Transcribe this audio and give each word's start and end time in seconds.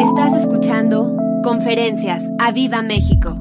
Estás 0.00 0.34
escuchando 0.34 1.16
Conferencias 1.42 2.22
a 2.38 2.52
Viva 2.52 2.82
México. 2.82 3.38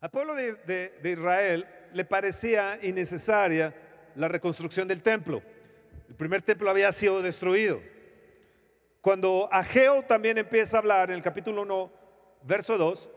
Al 0.00 0.10
pueblo 0.10 0.36
de, 0.36 0.92
Israel 1.02 1.66
le 1.92 2.04
parecía 2.04 2.78
innecesaria 2.80 3.74
la 4.14 4.28
reconstrucción 4.28 4.86
del 4.86 5.02
templo. 5.02 5.42
El 6.08 6.14
primer 6.14 6.42
templo 6.42 6.70
había 6.70 6.92
sido 6.92 7.20
destruido. 7.20 7.80
Cuando 9.00 9.48
Ageo 9.50 10.04
también 10.04 10.38
empieza 10.38 10.76
a 10.76 10.80
hablar 10.80 11.10
en 11.10 11.16
el 11.16 11.22
capítulo 11.22 11.62
1, 11.62 11.92
verso 12.44 12.78
2, 12.78 13.10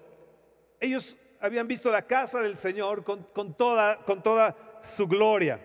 ellos 0.80 1.16
habían 1.40 1.68
visto 1.68 1.92
la 1.92 2.08
casa 2.08 2.40
del 2.40 2.58
Señor 2.58 3.04
con, 3.04 3.22
con 3.34 3.56
toda, 3.56 3.98
con 4.04 4.24
toda 4.24 4.56
su 4.82 5.08
gloria. 5.08 5.60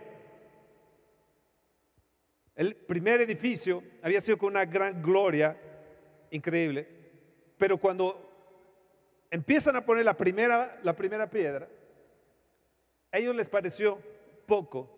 El 2.63 2.77
primer 2.77 3.21
edificio 3.21 3.83
había 4.03 4.21
sido 4.21 4.39
con 4.39 4.51
una 4.51 4.65
gran 4.65 5.03
gloria 5.03 5.57
increíble, 6.31 6.87
pero 7.59 7.77
cuando 7.77 8.31
empiezan 9.33 9.75
a 9.75 9.85
poner 9.85 10.05
la 10.05 10.17
primera, 10.17 10.79
la 10.85 10.95
primera 10.95 11.29
piedra, 11.29 11.67
a 13.11 13.19
ellos 13.19 13.35
les 13.35 13.49
pareció 13.49 13.99
poco 14.47 14.89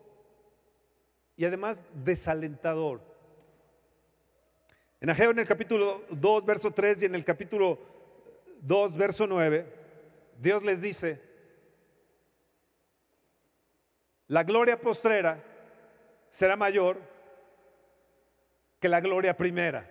y 1.38 1.46
además 1.46 1.82
desalentador. 2.04 3.00
En 5.01 5.09
Ageo 5.09 5.30
en 5.30 5.38
el 5.38 5.46
capítulo 5.46 6.02
2, 6.10 6.45
verso 6.45 6.70
3 6.70 7.04
y 7.04 7.06
en 7.06 7.15
el 7.15 7.24
capítulo 7.24 7.78
2, 8.60 8.95
verso 8.95 9.26
9, 9.26 9.66
Dios 10.38 10.62
les 10.65 10.82
dice, 10.82 11.18
la 14.28 14.45
gloria 14.45 14.78
postrera 14.78 15.42
será 16.28 16.56
mayor 16.56 17.13
que 18.84 18.88
la 18.91 19.01
gloria 19.01 19.34
primera. 19.34 19.88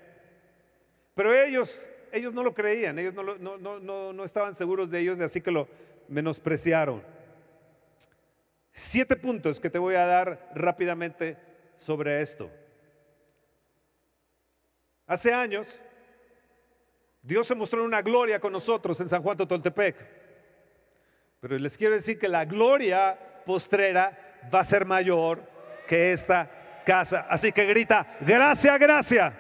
Pero 1.16 1.34
ellos, 1.34 1.90
ellos 2.12 2.32
no 2.32 2.44
lo 2.44 2.54
creían, 2.54 3.00
ellos 3.00 3.16
no, 3.16 3.24
lo- 3.24 3.40
no- 3.40 3.58
no- 3.58 4.14
no- 4.14 4.24
estaban 4.24 4.54
seguros 4.54 4.92
de 4.92 5.00
ellos, 5.00 5.20
así 5.20 5.42
que 5.42 5.50
lo 5.50 5.68
menospreciaron. 6.10 7.02
Siete 8.72 9.16
puntos 9.16 9.60
que 9.60 9.72
te 9.72 9.80
voy 9.80 9.96
a 9.96 10.06
dar 10.06 10.52
rápidamente 10.54 11.38
sobre 11.76 12.22
esto. 12.22 12.52
Hace 15.08 15.34
años, 15.34 15.82
Dios 17.24 17.48
se 17.48 17.56
mostró 17.56 17.80
en 17.80 17.88
una 17.88 18.04
gloria 18.04 18.40
con 18.40 18.54
nosotros 18.54 19.00
en 19.00 19.10
San 19.10 19.24
Juan 19.24 19.38
Totoltepec. 19.38 19.96
Pero 21.40 21.58
les 21.58 21.76
quiero 21.80 21.96
decir 21.96 22.20
que 22.20 22.28
la 22.28 22.46
gloria 22.46 23.18
postrera 23.44 24.38
va 24.54 24.60
a 24.60 24.64
ser 24.64 24.86
mayor 24.86 25.42
que 25.88 26.14
esta 26.14 26.60
casa. 26.84 27.26
Así 27.30 27.52
que 27.52 27.66
grita, 27.66 28.06
gracia, 28.20 28.78
gracia. 28.78 29.34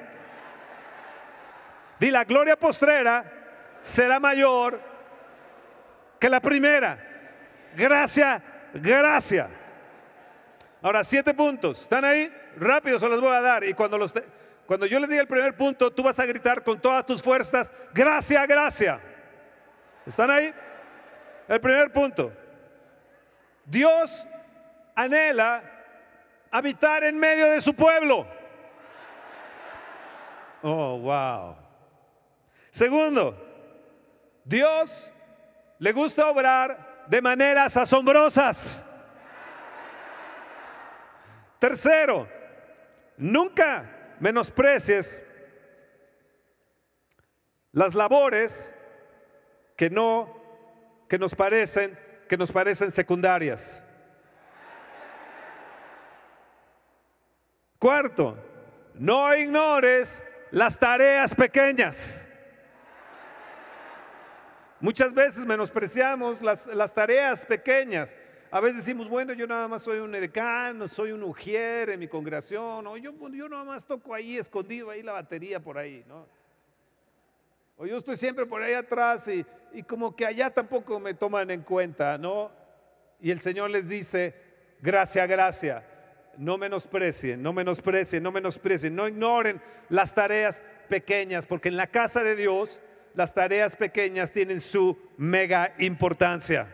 Di, 1.99 2.11
la 2.11 2.23
gloria 2.23 2.55
postrera 2.55 3.23
será 3.81 4.19
mayor 4.19 4.80
que 6.19 6.30
la 6.30 6.39
primera. 6.39 6.97
Gracia, 7.75 8.41
gracia. 8.73 9.49
Ahora, 10.81 11.03
siete 11.03 11.33
puntos. 11.33 11.81
¿Están 11.81 12.03
ahí? 12.05 12.31
Rápido 12.58 12.99
se 12.99 13.08
los 13.08 13.21
voy 13.21 13.36
a 13.36 13.41
dar. 13.41 13.64
Y 13.64 13.73
cuando, 13.73 13.97
los 13.97 14.14
cuando 14.66 14.86
yo 14.86 14.99
les 14.99 15.09
diga 15.09 15.21
el 15.21 15.27
primer 15.27 15.55
punto, 15.55 15.91
tú 15.91 16.03
vas 16.03 16.19
a 16.19 16.25
gritar 16.25 16.64
con 16.64 16.80
todas 16.80 17.05
tus 17.05 17.21
fuerzas, 17.21 17.71
gracia, 17.94 18.45
gracia. 18.45 18.99
¿Están 20.05 20.30
ahí? 20.31 20.53
El 21.47 21.61
primer 21.61 21.91
punto. 21.91 22.33
Dios 23.66 24.27
anhela 24.95 25.64
habitar 26.54 27.04
en 27.04 27.18
medio 27.18 27.50
de 27.50 27.59
su 27.59 27.73
pueblo. 27.73 28.28
Oh, 30.62 31.00
wow. 31.00 31.56
Segundo, 32.70 33.36
Dios 34.45 35.12
le 35.80 35.92
gusta 35.92 36.30
obrar 36.30 37.05
de 37.08 37.22
maneras 37.22 37.76
asombrosas. 37.76 38.86
Tercero, 41.58 42.30
nunca 43.17 44.16
menosprecies 44.20 45.23
las 47.72 47.95
labores 47.95 48.72
que 49.76 49.89
no 49.89 50.42
que 51.10 51.17
nos 51.17 51.33
parecen 51.33 51.98
que 52.30 52.38
nos 52.38 52.52
parecen 52.52 52.92
secundarias. 52.92 53.82
Cuarto, 57.83 58.38
no 58.94 59.36
ignores 59.36 60.23
las 60.52 60.80
tareas 60.80 61.36
pequeñas. 61.36 62.26
Muchas 64.80 65.14
veces 65.14 65.45
menospreciamos 65.45 66.42
las, 66.42 66.66
las 66.67 66.94
tareas 66.94 67.45
pequeñas. 67.45 68.16
A 68.52 68.61
veces 68.61 68.77
decimos, 68.77 69.10
bueno, 69.10 69.33
yo 69.33 69.45
nada 69.45 69.67
más 69.67 69.82
soy 69.82 69.99
un 69.99 70.16
edecán, 70.16 70.88
soy 70.88 71.11
un 71.11 71.23
ujier 71.23 71.89
en 71.89 71.99
mi 71.99 72.08
congregación, 72.08 72.88
o 72.88 72.95
yo, 72.95 73.11
yo 73.33 73.49
nada 73.49 73.66
más 73.66 73.83
toco 73.83 74.14
ahí 74.14 74.38
escondido, 74.38 74.89
ahí 74.89 75.04
la 75.04 75.11
batería 75.11 75.60
por 75.60 75.77
ahí, 75.77 76.05
¿no? 76.08 76.26
O 77.76 77.86
yo 77.86 77.98
estoy 77.98 78.15
siempre 78.15 78.45
por 78.45 78.61
ahí 78.61 78.76
atrás 78.76 79.27
y, 79.27 79.45
y 79.73 79.83
como 79.83 80.15
que 80.15 80.26
allá 80.26 80.50
tampoco 80.52 81.02
me 81.02 81.15
toman 81.15 81.52
en 81.52 81.64
cuenta, 81.64 82.17
¿no? 82.17 82.50
Y 83.20 83.30
el 83.30 83.42
Señor 83.42 83.71
les 83.71 83.89
dice, 83.89 84.33
gracia, 84.80 85.27
gracia, 85.27 85.83
no 86.38 86.58
menosprecien, 86.58 87.42
no 87.42 87.54
menosprecien, 87.54 88.23
no 88.23 88.32
menosprecien, 88.32 88.95
no 88.95 89.08
ignoren 89.08 89.61
las 89.89 90.14
tareas 90.14 90.61
pequeñas, 90.89 91.45
porque 91.45 91.70
en 91.70 91.77
la 91.77 91.88
casa 91.88 92.23
de 92.23 92.36
Dios 92.36 92.80
las 93.14 93.33
tareas 93.33 93.76
pequeñas 93.76 94.32
tienen 94.32 94.61
su 94.61 94.98
mega 95.17 95.73
importancia. 95.77 96.67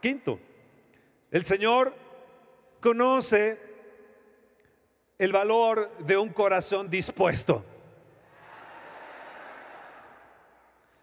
Quinto, 0.00 0.38
el 1.30 1.44
Señor 1.44 1.94
conoce 2.80 3.58
el 5.18 5.32
valor 5.32 5.90
de 5.98 6.16
un 6.16 6.28
corazón 6.30 6.88
dispuesto. 6.88 7.64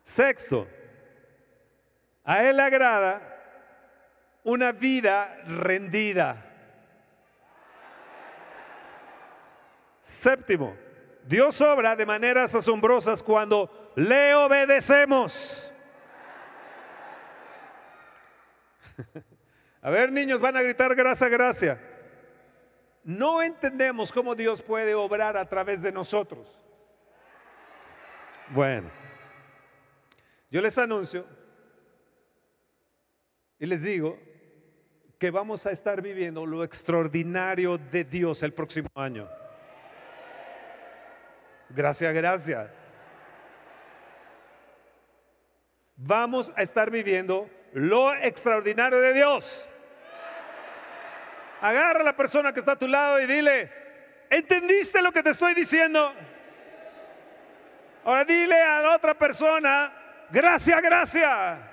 Sexto, 0.03 0.67
a 2.23 2.44
Él 2.44 2.57
le 2.57 2.63
agrada 2.63 3.32
una 4.43 4.71
vida 4.71 5.37
rendida. 5.45 6.49
Séptimo, 10.01 10.75
Dios 11.25 11.59
obra 11.61 11.95
de 11.95 12.05
maneras 12.05 12.53
asombrosas 12.53 13.23
cuando 13.23 13.91
le 13.95 14.35
obedecemos. 14.35 15.73
A 19.81 19.89
ver, 19.89 20.11
niños, 20.11 20.39
van 20.39 20.55
a 20.55 20.61
gritar 20.61 20.95
gracia, 20.95 21.27
gracia. 21.27 21.79
No 23.03 23.41
entendemos 23.41 24.13
cómo 24.13 24.33
Dios 24.33 24.61
puede 24.61 24.95
obrar 24.95 25.35
a 25.35 25.45
través 25.49 25.81
de 25.81 25.91
nosotros. 25.91 26.57
Bueno, 28.47 28.89
yo 30.49 30.61
les 30.61 30.77
anuncio 30.77 31.25
y 33.59 33.65
les 33.65 33.81
digo 33.81 34.17
que 35.23 35.31
vamos 35.31 35.66
a 35.66 35.72
estar 35.72 36.01
viviendo 36.01 36.45
lo 36.45 36.66
extraordinario 36.66 37.78
de 37.78 38.03
Dios 38.03 38.44
el 38.44 38.51
próximo 38.51 38.89
año. 38.94 39.25
Gracias, 41.69 42.13
gracias. 42.13 42.69
Vamos 45.95 46.51
a 46.57 46.62
estar 46.62 46.91
viviendo 46.91 47.50
lo 47.72 48.13
extraordinario 48.13 49.00
de 49.00 49.13
Dios. 49.13 49.66
Agarra 51.62 52.01
a 52.01 52.03
la 52.03 52.17
persona 52.17 52.51
que 52.51 52.59
está 52.59 52.74
a 52.74 52.80
tu 52.80 52.89
lado 52.89 53.21
y 53.21 53.25
dile, 53.25 53.71
¿entendiste 54.30 55.01
lo 55.01 55.13
que 55.13 55.24
te 55.24 55.30
estoy 55.30 55.53
diciendo? 55.53 56.13
Ahora 58.03 58.25
dile 58.25 58.62
a 58.62 58.81
la 58.81 58.95
otra 58.97 59.13
persona, 59.13 59.89
gracias, 60.30 60.81
gracias. 60.81 61.72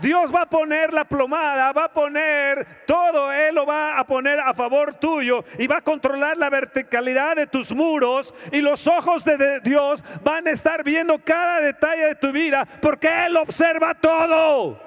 Dios 0.00 0.34
va 0.34 0.42
a 0.42 0.48
poner 0.48 0.92
la 0.92 1.04
plomada, 1.04 1.72
va 1.72 1.84
a 1.84 1.92
poner 1.92 2.84
todo, 2.86 3.32
Él 3.32 3.54
lo 3.54 3.66
va 3.66 3.98
a 3.98 4.06
poner 4.06 4.38
a 4.40 4.52
favor 4.54 4.94
tuyo 4.94 5.44
y 5.58 5.66
va 5.66 5.78
a 5.78 5.80
controlar 5.80 6.36
la 6.36 6.50
verticalidad 6.50 7.36
de 7.36 7.46
tus 7.46 7.72
muros 7.72 8.34
y 8.52 8.60
los 8.60 8.86
ojos 8.86 9.24
de 9.24 9.60
Dios 9.60 10.02
van 10.22 10.46
a 10.46 10.50
estar 10.50 10.84
viendo 10.84 11.18
cada 11.24 11.60
detalle 11.60 12.08
de 12.08 12.14
tu 12.14 12.32
vida 12.32 12.66
porque 12.80 13.26
Él 13.26 13.36
observa 13.36 13.94
todo. 13.94 14.84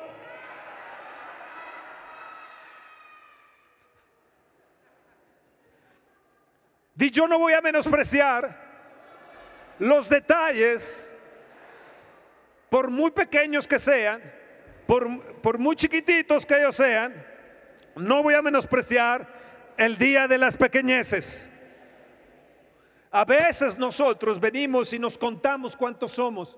Di 6.94 7.10
yo 7.12 7.28
no 7.28 7.40
voy 7.40 7.54
a 7.54 7.62
menospreciar 7.62 8.70
los 9.80 10.10
detalles, 10.10 11.10
por 12.70 12.90
muy 12.90 13.10
pequeños 13.12 13.66
que 13.66 13.80
sean, 13.80 14.22
por, 14.90 15.34
por 15.34 15.60
muy 15.60 15.76
chiquititos 15.76 16.48
que 16.48 16.58
ellos 16.58 16.76
sean, 16.76 17.14
no 17.96 18.24
voy 18.24 18.34
a 18.34 18.42
menospreciar 18.42 19.28
el 19.78 19.96
día 20.00 20.28
de 20.28 20.40
las 20.40 20.58
pequeñeces. 20.58 21.48
A 23.12 23.24
veces 23.24 23.78
nosotros 23.78 24.40
venimos 24.40 24.92
y 24.92 24.98
nos 24.98 25.16
contamos 25.16 25.78
cuántos 25.78 26.14
somos. 26.14 26.58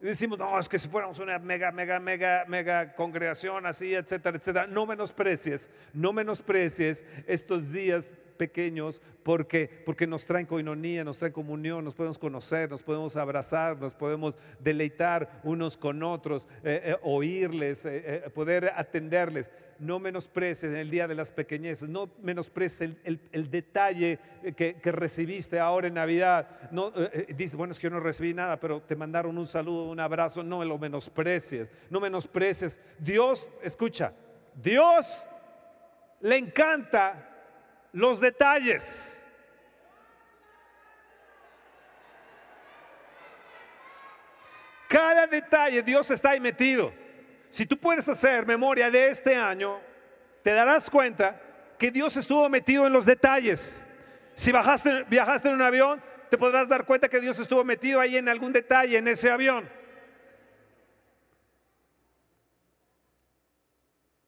Y 0.00 0.04
decimos, 0.04 0.38
no, 0.38 0.56
es 0.56 0.68
que 0.68 0.78
si 0.78 0.86
fuéramos 0.86 1.18
una 1.18 1.40
mega, 1.40 1.72
mega, 1.72 1.98
mega, 1.98 2.44
mega 2.46 2.94
congregación 2.94 3.66
así, 3.66 3.96
etcétera, 3.96 4.36
etcétera. 4.36 4.66
No 4.68 4.86
menosprecies, 4.86 5.68
no 5.92 6.12
menosprecies 6.12 7.04
estos 7.26 7.72
días 7.72 8.08
pequeños 8.36 9.00
porque, 9.22 9.68
porque 9.84 10.06
nos 10.06 10.24
traen 10.24 10.46
coinonía, 10.46 11.02
nos 11.02 11.18
traen 11.18 11.32
comunión, 11.32 11.84
nos 11.84 11.94
podemos 11.94 12.16
conocer, 12.16 12.70
nos 12.70 12.82
podemos 12.82 13.16
abrazar, 13.16 13.76
nos 13.76 13.92
podemos 13.92 14.38
deleitar 14.60 15.40
unos 15.42 15.76
con 15.76 16.02
otros, 16.04 16.46
eh, 16.62 16.80
eh, 16.84 16.96
oírles, 17.02 17.84
eh, 17.84 18.30
poder 18.32 18.72
atenderles. 18.76 19.50
No 19.80 19.98
menosprecies 19.98 20.70
en 20.72 20.76
el 20.76 20.90
día 20.90 21.08
de 21.08 21.16
las 21.16 21.32
pequeñeces, 21.32 21.88
no 21.88 22.08
menosprecies 22.22 22.96
el, 23.04 23.50
detalle 23.50 24.18
que, 24.56 24.78
recibiste 24.84 25.58
ahora 25.58 25.88
en 25.88 25.94
Navidad. 25.94 26.48
No, 26.70 26.92
dices, 27.36 27.56
bueno, 27.56 27.72
es 27.72 27.78
que 27.78 27.84
yo 27.84 27.90
no 27.90 28.00
recibí 28.00 28.32
nada, 28.32 28.58
pero 28.58 28.80
te 28.80 28.96
mandaron 28.96 29.36
un 29.36 29.46
saludo, 29.46 29.90
un 29.90 30.00
abrazo, 30.00 30.42
no 30.42 30.64
lo 30.64 30.78
menosprecies, 30.78 31.68
no 31.90 32.00
menosprecies. 32.00 32.78
Dios, 32.98 33.50
escucha, 33.62 34.14
Dios 34.54 35.26
le 36.20 36.38
encanta 36.38 37.35
los 37.96 38.20
detalles. 38.20 39.18
Cada 44.86 45.26
detalle 45.26 45.82
Dios 45.82 46.10
está 46.10 46.30
ahí 46.30 46.40
metido. 46.40 46.92
Si 47.48 47.64
tú 47.64 47.78
puedes 47.78 48.06
hacer 48.06 48.44
memoria 48.44 48.90
de 48.90 49.08
este 49.08 49.34
año, 49.34 49.80
te 50.42 50.52
darás 50.52 50.90
cuenta 50.90 51.40
que 51.78 51.90
Dios 51.90 52.14
estuvo 52.18 52.46
metido 52.50 52.86
en 52.86 52.92
los 52.92 53.06
detalles. 53.06 53.82
Si 54.34 54.52
bajaste, 54.52 55.04
viajaste 55.04 55.48
en 55.48 55.54
un 55.54 55.62
avión, 55.62 56.02
te 56.28 56.36
podrás 56.36 56.68
dar 56.68 56.84
cuenta 56.84 57.08
que 57.08 57.20
Dios 57.20 57.38
estuvo 57.38 57.64
metido 57.64 57.98
ahí 57.98 58.18
en 58.18 58.28
algún 58.28 58.52
detalle 58.52 58.98
en 58.98 59.08
ese 59.08 59.30
avión. 59.30 59.66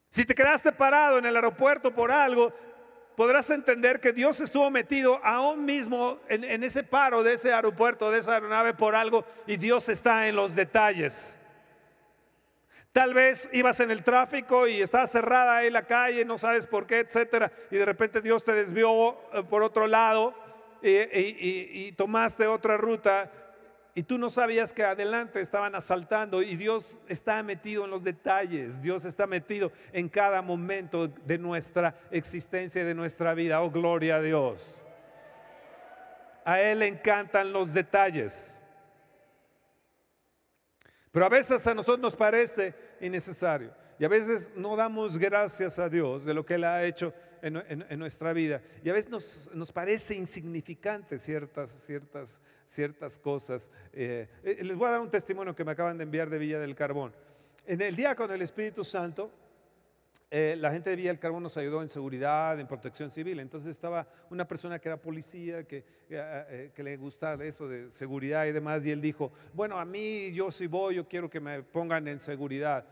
Si 0.08 0.24
te 0.24 0.34
quedaste 0.34 0.72
parado 0.72 1.18
en 1.18 1.26
el 1.26 1.36
aeropuerto 1.36 1.94
por 1.94 2.10
algo, 2.10 2.54
podrás 3.18 3.50
entender 3.50 3.98
que 3.98 4.12
Dios 4.12 4.40
estuvo 4.40 4.70
metido 4.70 5.18
aún 5.24 5.64
mismo 5.64 6.20
en, 6.28 6.62
ese 6.62 6.84
paro 6.84 7.24
de 7.24 7.32
ese 7.32 7.52
aeropuerto, 7.52 8.12
de 8.12 8.20
esa 8.20 8.34
aeronave 8.34 8.74
por 8.74 8.94
algo, 8.94 9.24
y 9.44 9.56
Dios 9.56 9.88
está 9.88 10.28
en 10.28 10.36
los 10.36 10.54
detalles. 10.54 11.36
Tal 12.92 13.14
vez 13.14 13.50
ibas 13.52 13.80
en 13.80 13.90
el 13.90 14.04
tráfico 14.04 14.68
y 14.68 14.80
estaba 14.80 15.04
cerrada 15.08 15.56
ahí 15.56 15.68
la 15.68 15.82
calle, 15.82 16.24
no 16.24 16.38
sabes 16.38 16.64
por 16.64 16.86
qué, 16.86 17.00
etcétera, 17.00 17.50
y 17.72 17.76
de 17.76 17.84
repente 17.84 18.20
Dios 18.20 18.44
te 18.44 18.52
desvió 18.52 19.18
eh, 19.32 19.42
por 19.50 19.64
otro 19.64 19.88
lado 19.88 20.32
y 20.80 21.90
tomaste 21.96 22.46
otra 22.46 22.76
ruta 22.76 23.32
y 23.98 24.04
tú 24.04 24.16
no 24.16 24.30
sabías 24.30 24.72
que 24.72 24.84
adelante 24.84 25.40
estaban 25.40 25.74
asaltando 25.74 26.40
y 26.40 26.54
Dios 26.54 26.96
está 27.08 27.42
metido 27.42 27.84
en 27.84 27.90
los 27.90 28.04
detalles, 28.04 28.80
Dios 28.80 29.04
está 29.04 29.26
metido 29.26 29.72
en 29.92 30.08
cada 30.08 30.40
momento 30.40 31.08
de 31.08 31.36
nuestra 31.36 31.96
existencia 32.12 32.82
y 32.82 32.84
de 32.84 32.94
nuestra 32.94 33.34
vida. 33.34 33.60
Oh, 33.60 33.72
gloria 33.72 34.14
a 34.14 34.20
Dios. 34.20 34.80
A 36.44 36.60
Él 36.60 36.78
le 36.78 36.86
encantan 36.86 37.52
los 37.52 37.74
detalles. 37.74 38.56
Pero 41.10 41.26
a 41.26 41.28
veces 41.28 41.66
a 41.66 41.74
nosotros 41.74 41.98
nos 41.98 42.14
parece 42.14 42.76
innecesario. 43.00 43.72
Y 43.98 44.04
a 44.04 44.08
veces 44.08 44.48
no 44.54 44.76
damos 44.76 45.18
gracias 45.18 45.78
a 45.78 45.88
Dios 45.88 46.24
de 46.24 46.34
lo 46.34 46.46
que 46.46 46.54
Él 46.54 46.64
ha 46.64 46.84
hecho 46.84 47.12
en, 47.42 47.98
nuestra 47.98 48.32
vida. 48.32 48.62
Y 48.84 48.90
a 48.90 48.92
veces 48.92 49.10
nos, 49.10 49.50
nos 49.54 49.72
parece 49.72 50.14
insignificante 50.14 51.18
ciertas, 51.18 51.70
ciertas 51.70 52.40
ciertas 52.68 53.18
cosas. 53.18 53.68
Eh, 53.92 54.28
eh, 54.44 54.58
les 54.62 54.76
voy 54.76 54.88
a 54.88 54.92
dar 54.92 55.00
un 55.00 55.10
testimonio 55.10 55.54
que 55.54 55.64
me 55.64 55.72
acaban 55.72 55.96
de 55.98 56.04
enviar 56.04 56.30
de 56.30 56.38
Villa 56.38 56.58
del 56.60 56.74
Carbón. 56.74 57.12
En 57.66 57.80
el 57.80 57.96
día 57.96 58.14
con 58.14 58.30
el 58.30 58.40
Espíritu 58.42 58.84
Santo, 58.84 59.30
eh, 60.30 60.54
la 60.58 60.70
gente 60.70 60.90
de 60.90 60.96
Villa 60.96 61.08
del 61.08 61.18
Carbón 61.18 61.42
nos 61.42 61.56
ayudó 61.56 61.82
en 61.82 61.88
seguridad, 61.88 62.60
en 62.60 62.66
protección 62.66 63.10
civil. 63.10 63.40
Entonces 63.40 63.70
estaba 63.70 64.06
una 64.30 64.46
persona 64.46 64.78
que 64.78 64.88
era 64.88 64.96
policía, 64.98 65.64
que, 65.64 65.84
que 66.08 66.82
le 66.82 66.96
gustaba 66.96 67.44
eso 67.44 67.66
de 67.68 67.90
seguridad 67.92 68.46
y 68.46 68.52
demás, 68.52 68.84
y 68.84 68.90
él 68.90 69.00
dijo, 69.00 69.32
bueno, 69.54 69.78
a 69.78 69.84
mí 69.84 70.32
yo 70.32 70.50
si 70.50 70.66
voy, 70.66 70.96
yo 70.96 71.08
quiero 71.08 71.28
que 71.28 71.40
me 71.40 71.62
pongan 71.62 72.06
en 72.08 72.20
seguridad. 72.20 72.84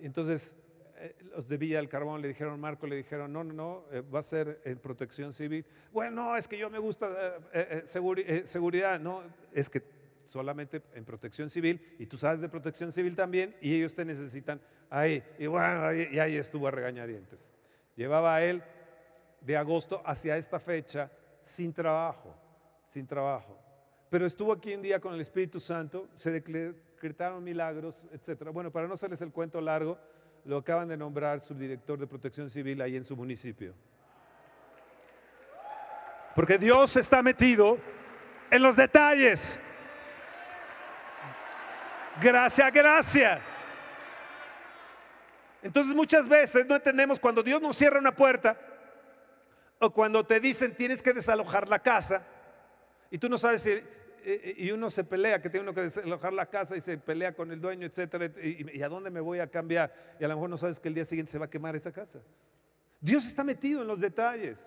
Entonces 0.00 0.54
eh, 0.96 1.14
los 1.34 1.48
de 1.48 1.56
Villa 1.56 1.78
del 1.78 1.88
Carbón 1.88 2.22
le 2.22 2.28
dijeron, 2.28 2.60
Marco, 2.60 2.86
le 2.86 2.96
dijeron, 2.96 3.32
no, 3.32 3.42
no, 3.44 3.52
no, 3.52 3.84
eh, 3.90 4.00
va 4.02 4.20
a 4.20 4.22
ser 4.22 4.60
en 4.64 4.78
protección 4.78 5.32
civil. 5.32 5.64
Bueno, 5.92 6.24
no, 6.24 6.36
es 6.36 6.46
que 6.46 6.56
yo 6.56 6.70
me 6.70 6.78
gusta 6.78 7.38
eh, 7.52 7.82
seguridad. 8.46 9.00
No, 9.00 9.22
es 9.52 9.68
que 9.68 9.82
solamente 10.26 10.82
en 10.94 11.04
protección 11.04 11.50
civil 11.50 11.80
y 11.98 12.06
tú 12.06 12.16
sabes 12.16 12.40
de 12.40 12.48
protección 12.48 12.92
civil 12.92 13.14
también 13.14 13.54
y 13.60 13.74
ellos 13.74 13.94
te 13.94 14.04
necesitan 14.04 14.60
ahí. 14.88 15.22
Y 15.38 15.46
bueno, 15.46 15.92
y 15.94 16.18
ahí 16.18 16.36
estuvo 16.36 16.68
a 16.68 16.70
regañadientes. 16.70 17.38
Llevaba 17.96 18.36
a 18.36 18.44
él 18.44 18.62
de 19.40 19.56
agosto 19.56 20.02
hacia 20.04 20.36
esta 20.36 20.58
fecha 20.58 21.10
sin 21.40 21.72
trabajo, 21.72 22.34
sin 22.88 23.06
trabajo. 23.06 23.58
Pero 24.08 24.26
estuvo 24.26 24.52
aquí 24.52 24.74
un 24.74 24.82
día 24.82 25.00
con 25.00 25.14
el 25.14 25.20
Espíritu 25.20 25.60
Santo, 25.60 26.08
se 26.16 26.30
decretaron 26.94 27.42
milagros, 27.42 27.94
etc. 28.12 28.50
Bueno, 28.52 28.70
para 28.70 28.88
no 28.88 28.94
hacerles 28.94 29.20
el 29.20 29.30
cuento 29.30 29.60
largo, 29.60 29.98
lo 30.44 30.58
acaban 30.58 30.88
de 30.88 30.96
nombrar 30.96 31.40
subdirector 31.40 31.98
de 31.98 32.06
protección 32.06 32.50
civil 32.50 32.80
ahí 32.80 32.96
en 32.96 33.04
su 33.04 33.16
municipio. 33.16 33.74
Porque 36.34 36.58
Dios 36.58 36.96
está 36.96 37.22
metido 37.22 37.78
en 38.50 38.62
los 38.62 38.76
detalles. 38.76 39.58
Gracias, 42.20 42.72
gracias. 42.72 43.40
Entonces 45.62 45.94
muchas 45.94 46.28
veces 46.28 46.66
no 46.66 46.76
entendemos 46.76 47.18
cuando 47.18 47.42
Dios 47.42 47.60
nos 47.60 47.76
cierra 47.76 47.98
una 47.98 48.14
puerta 48.14 48.56
o 49.78 49.90
cuando 49.90 50.24
te 50.24 50.38
dicen 50.38 50.74
tienes 50.74 51.02
que 51.02 51.12
desalojar 51.12 51.68
la 51.68 51.78
casa 51.78 52.22
y 53.10 53.18
tú 53.18 53.28
no 53.28 53.38
sabes 53.38 53.62
si 53.62 53.82
y 54.56 54.70
uno 54.70 54.90
se 54.90 55.04
pelea, 55.04 55.40
que 55.40 55.50
tiene 55.50 55.64
uno 55.64 55.74
que 55.74 55.82
desalojar 55.82 56.32
la 56.32 56.46
casa 56.46 56.76
y 56.76 56.80
se 56.80 56.96
pelea 56.98 57.34
con 57.34 57.50
el 57.52 57.60
dueño, 57.60 57.86
etcétera, 57.86 58.30
y, 58.42 58.82
a 58.82 58.88
dónde 58.88 59.10
me 59.10 59.20
voy 59.20 59.40
a 59.40 59.46
cambiar, 59.46 59.92
y 60.18 60.24
a 60.24 60.28
lo 60.28 60.34
mejor 60.34 60.50
no 60.50 60.56
sabes 60.56 60.80
que 60.80 60.88
el 60.88 60.94
día 60.94 61.04
siguiente 61.04 61.32
se 61.32 61.38
va 61.38 61.46
a 61.46 61.50
quemar 61.50 61.76
esa 61.76 61.92
casa. 61.92 62.20
Dios 63.00 63.26
está 63.26 63.44
metido 63.44 63.82
en 63.82 63.88
los 63.88 64.00
detalles. 64.00 64.66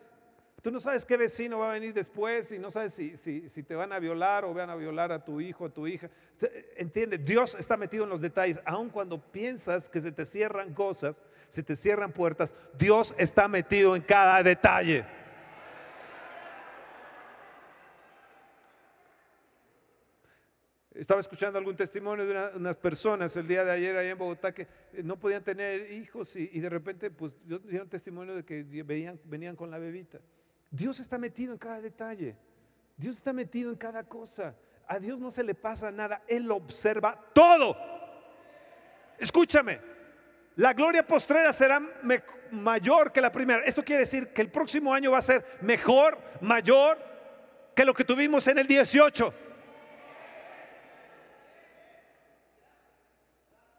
Tú 0.61 0.71
no 0.71 0.79
sabes 0.79 1.05
qué 1.05 1.17
vecino 1.17 1.59
va 1.59 1.69
a 1.69 1.73
venir 1.73 1.93
después 1.93 2.51
y 2.51 2.59
no 2.59 2.71
sabes 2.71 2.93
si, 2.93 3.15
si, 3.17 3.63
te 3.63 3.75
van 3.75 3.93
a 3.93 3.99
violar 3.99 4.43
o 4.43 4.53
van 4.53 4.69
a 4.69 4.75
violar 4.75 5.11
a 5.11 5.23
tu 5.23 5.39
hijo, 5.39 5.65
a 5.65 5.69
tu 5.69 5.87
hija. 5.87 6.09
Entiende, 6.75 7.17
Dios 7.17 7.55
está 7.55 7.77
metido 7.77 8.03
en 8.03 8.09
los 8.09 8.21
detalles. 8.21 8.59
Aun 8.65 8.89
cuando 8.89 9.19
piensas 9.19 9.87
que 9.87 10.01
se 10.01 10.11
te 10.11 10.25
cierran 10.25 10.73
cosas, 10.73 11.15
se 11.49 11.63
te 11.63 11.75
cierran 11.75 12.11
puertas, 12.11 12.55
Dios 12.77 13.15
está 13.17 13.47
metido 13.47 13.95
en 13.95 14.01
cada 14.01 14.41
detalle. 14.43 15.05
Estaba 20.97 21.19
escuchando 21.19 21.59
algún 21.59 21.75
testimonio 21.75 22.25
de 22.25 22.57
unas 22.57 22.75
personas 22.75 23.35
el 23.37 23.47
día 23.47 23.63
de 23.63 23.71
ayer 23.71 23.95
ahí 23.95 24.09
en 24.09 24.17
Bogotá 24.17 24.51
que 24.51 24.63
eh, 24.63 25.03
no 25.03 25.17
podían 25.17 25.43
tener 25.43 25.91
hijos 25.91 26.35
y, 26.35 26.59
de 26.59 26.69
repente 26.69 27.11
pues 27.11 27.33
dieron 27.45 27.87
testimonio 27.87 28.33
de 28.33 28.43
que 28.43 28.63
veían, 28.83 29.19
venían 29.25 29.55
con 29.55 29.69
la 29.69 29.77
bebita. 29.77 30.19
Dios 30.71 30.99
está 30.99 31.19
metido 31.19 31.53
en 31.53 31.59
cada 31.59 31.79
detalle. 31.79 32.35
Dios 32.95 33.17
está 33.17 33.31
metido 33.31 33.69
en 33.69 33.77
cada 33.77 34.03
cosa. 34.05 34.55
A 34.87 34.97
Dios 34.97 35.19
no 35.19 35.29
se 35.29 35.43
le 35.43 35.53
pasa 35.53 35.91
nada. 35.91 36.23
Él 36.27 36.49
observa 36.49 37.19
todo. 37.31 37.77
Escúchame. 39.19 39.79
La 40.55 40.73
gloria 40.73 41.05
postrera 41.05 41.53
será 41.53 41.79
mayor 42.51 43.11
que 43.11 43.21
la 43.21 43.31
primera. 43.31 43.63
Esto 43.63 43.83
quiere 43.83 44.01
decir 44.01 44.29
que 44.29 44.41
el 44.41 44.49
próximo 44.49 44.91
año 44.91 45.11
va 45.11 45.19
a 45.19 45.21
ser 45.21 45.45
mejor, 45.61 46.17
mayor 46.41 46.97
que 47.75 47.85
lo 47.85 47.93
que 47.93 48.03
tuvimos 48.03 48.47
en 48.47 48.57
el 48.57 48.65
18. 48.65 49.46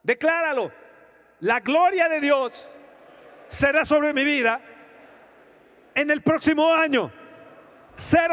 Decláralo. 0.09 0.73
La 1.41 1.61
gloria 1.61 2.09
de 2.09 2.19
Dios 2.19 2.73
será 3.47 3.85
sobre 3.85 4.15
mi 4.15 4.25
vida 4.25 4.59
en 5.95 6.11
el 6.11 6.23
próximo 6.23 6.73
año. 6.73 7.13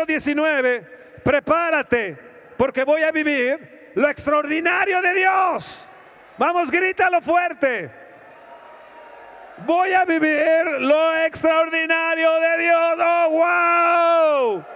019, 0.08 1.20
prepárate 1.22 2.18
porque 2.56 2.86
voy 2.86 3.04
a 3.04 3.12
vivir 3.12 3.92
lo 3.96 4.08
extraordinario 4.08 5.02
de 5.02 5.14
Dios. 5.16 5.86
Vamos, 6.38 6.72
grítalo 6.72 7.20
fuerte. 7.20 7.92
Voy 9.66 9.92
a 9.92 10.06
vivir 10.06 10.66
lo 10.80 11.18
extraordinario 11.18 12.40
de 12.40 12.58
Dios. 12.58 13.00
Oh, 13.00 13.30
wow. 13.32 14.75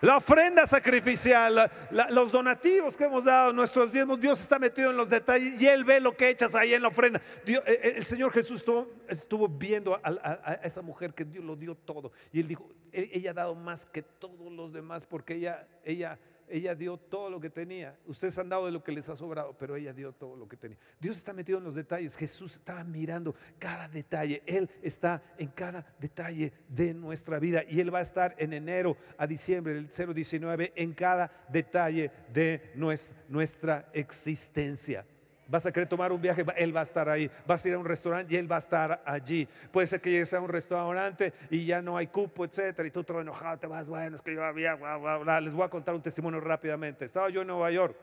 La 0.00 0.16
ofrenda 0.16 0.64
sacrificial, 0.66 1.70
los 2.10 2.30
donativos 2.30 2.94
que 2.96 3.04
hemos 3.04 3.24
dado, 3.24 3.52
nuestros 3.52 3.90
diezmos, 3.92 4.20
Dios 4.20 4.40
está 4.40 4.58
metido 4.58 4.90
en 4.90 4.96
los 4.96 5.08
detalles 5.08 5.60
y 5.60 5.66
Él 5.66 5.84
ve 5.84 5.98
lo 6.00 6.16
que 6.16 6.28
echas 6.30 6.54
ahí 6.54 6.72
en 6.72 6.82
la 6.82 6.88
ofrenda. 6.88 7.20
Eh, 7.44 7.60
eh, 7.66 7.94
el 7.96 8.04
Señor 8.04 8.30
Jesús 8.32 8.64
estuvo, 9.08 9.48
viendo 9.48 9.94
a, 9.96 10.00
a- 10.04 10.40
a 10.44 10.54
esa 10.62 10.82
mujer 10.82 11.14
que 11.14 11.24
Dios 11.24 11.44
lo 11.44 11.56
dio 11.56 11.74
todo 11.74 12.12
y 12.32 12.38
Él 12.40 12.46
dijo, 12.46 12.68
"E- 12.92 13.10
ella 13.12 13.30
ha 13.32 13.34
dado 13.34 13.54
más 13.56 13.86
que 13.86 14.02
todos 14.02 14.52
los 14.52 14.72
demás 14.72 15.04
porque 15.04 15.34
ella, 15.34 15.66
ella, 15.84 16.18
ella 16.50 16.74
dio 16.74 16.96
todo 16.96 17.30
lo 17.30 17.40
que 17.40 17.50
tenía. 17.50 17.96
Ustedes 18.06 18.38
han 18.38 18.48
dado 18.48 18.66
de 18.66 18.72
lo 18.72 18.82
que 18.82 18.92
les 18.92 19.08
ha 19.08 19.16
sobrado, 19.16 19.56
pero 19.58 19.76
ella 19.76 19.92
dio 19.92 20.12
todo 20.12 20.36
lo 20.36 20.48
que 20.48 20.56
tenía. 20.56 20.78
Dios 21.00 21.16
está 21.16 21.32
metido 21.32 21.58
en 21.58 21.64
los 21.64 21.74
detalles. 21.74 22.16
Jesús 22.16 22.54
estaba 22.54 22.82
mirando 22.84 23.34
cada 23.58 23.88
detalle. 23.88 24.42
Él 24.46 24.68
está 24.82 25.22
en 25.38 25.48
cada 25.48 25.86
detalle 25.98 26.52
de 26.68 26.94
nuestra 26.94 27.38
vida 27.38 27.62
y 27.68 27.80
Él 27.80 27.92
va 27.94 27.98
a 27.98 28.02
estar 28.02 28.34
en 28.38 28.52
enero 28.52 28.96
a 29.16 29.26
diciembre 29.26 29.74
del 29.74 29.88
019 30.14 30.72
en 30.76 30.92
cada 30.94 31.30
detalle 31.48 32.10
de 32.32 32.72
nues- 32.76 33.10
nuestra 33.28 33.88
existencia. 33.92 35.04
Vas 35.50 35.64
a 35.64 35.72
querer 35.72 35.88
tomar 35.88 36.12
un 36.12 36.20
viaje, 36.20 36.44
Él 36.56 36.76
va 36.76 36.80
a 36.80 36.84
estar 36.84 37.08
ahí. 37.08 37.30
Vas 37.46 37.64
a 37.64 37.68
ir 37.68 37.74
a 37.74 37.78
un 37.78 37.84
restaurante 37.86 38.34
y 38.34 38.36
Él 38.36 38.50
va 38.50 38.56
a 38.56 38.58
estar 38.58 39.02
allí. 39.06 39.48
Puede 39.72 39.86
ser 39.86 40.00
que 40.00 40.10
llegues 40.10 40.32
a 40.34 40.40
un 40.40 40.48
restaurante 40.50 41.32
y 41.50 41.64
ya 41.64 41.80
no 41.80 41.96
hay 41.96 42.08
cupo, 42.08 42.44
etcétera, 42.44 42.86
y 42.86 42.90
tú 42.90 43.02
todo 43.02 43.20
enojado 43.22 43.58
te 43.58 43.66
vas, 43.66 43.86
bueno, 43.88 44.16
es 44.16 44.22
que 44.22 44.34
yo 44.34 44.44
había, 44.44 44.74
bla, 44.74 44.98
bla, 44.98 45.16
bla. 45.16 45.40
Les 45.40 45.54
voy 45.54 45.64
a 45.64 45.70
contar 45.70 45.94
un 45.94 46.02
testimonio 46.02 46.38
rápidamente. 46.40 47.06
Estaba 47.06 47.30
yo 47.30 47.40
en 47.40 47.46
Nueva 47.46 47.70
York, 47.70 47.96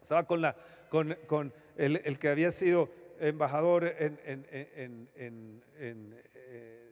estaba 0.00 0.24
con, 0.24 0.40
la, 0.40 0.54
con, 0.88 1.16
con 1.26 1.52
el, 1.76 2.00
el 2.04 2.18
que 2.20 2.28
había 2.28 2.52
sido 2.52 2.88
embajador 3.18 3.84
en, 3.84 4.20
en- 4.24 5.08
en- 5.16 6.14
eh, 6.34 6.82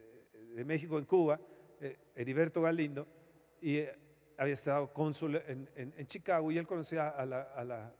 de 0.55 0.65
México 0.65 0.99
en 0.99 1.05
Cuba, 1.05 1.39
eh, 1.81 1.97
Heriberto 2.17 2.63
Galindo, 2.63 3.07
y 3.61 3.77
eh, 3.79 3.93
había 4.39 4.55
estado 4.55 4.93
cónsul 4.93 5.41
en, 5.47 6.07
Chicago 6.09 6.51
y 6.51 6.59
él 6.59 6.67
conocía 6.67 7.09
a 7.11 7.25
la- 7.25 7.93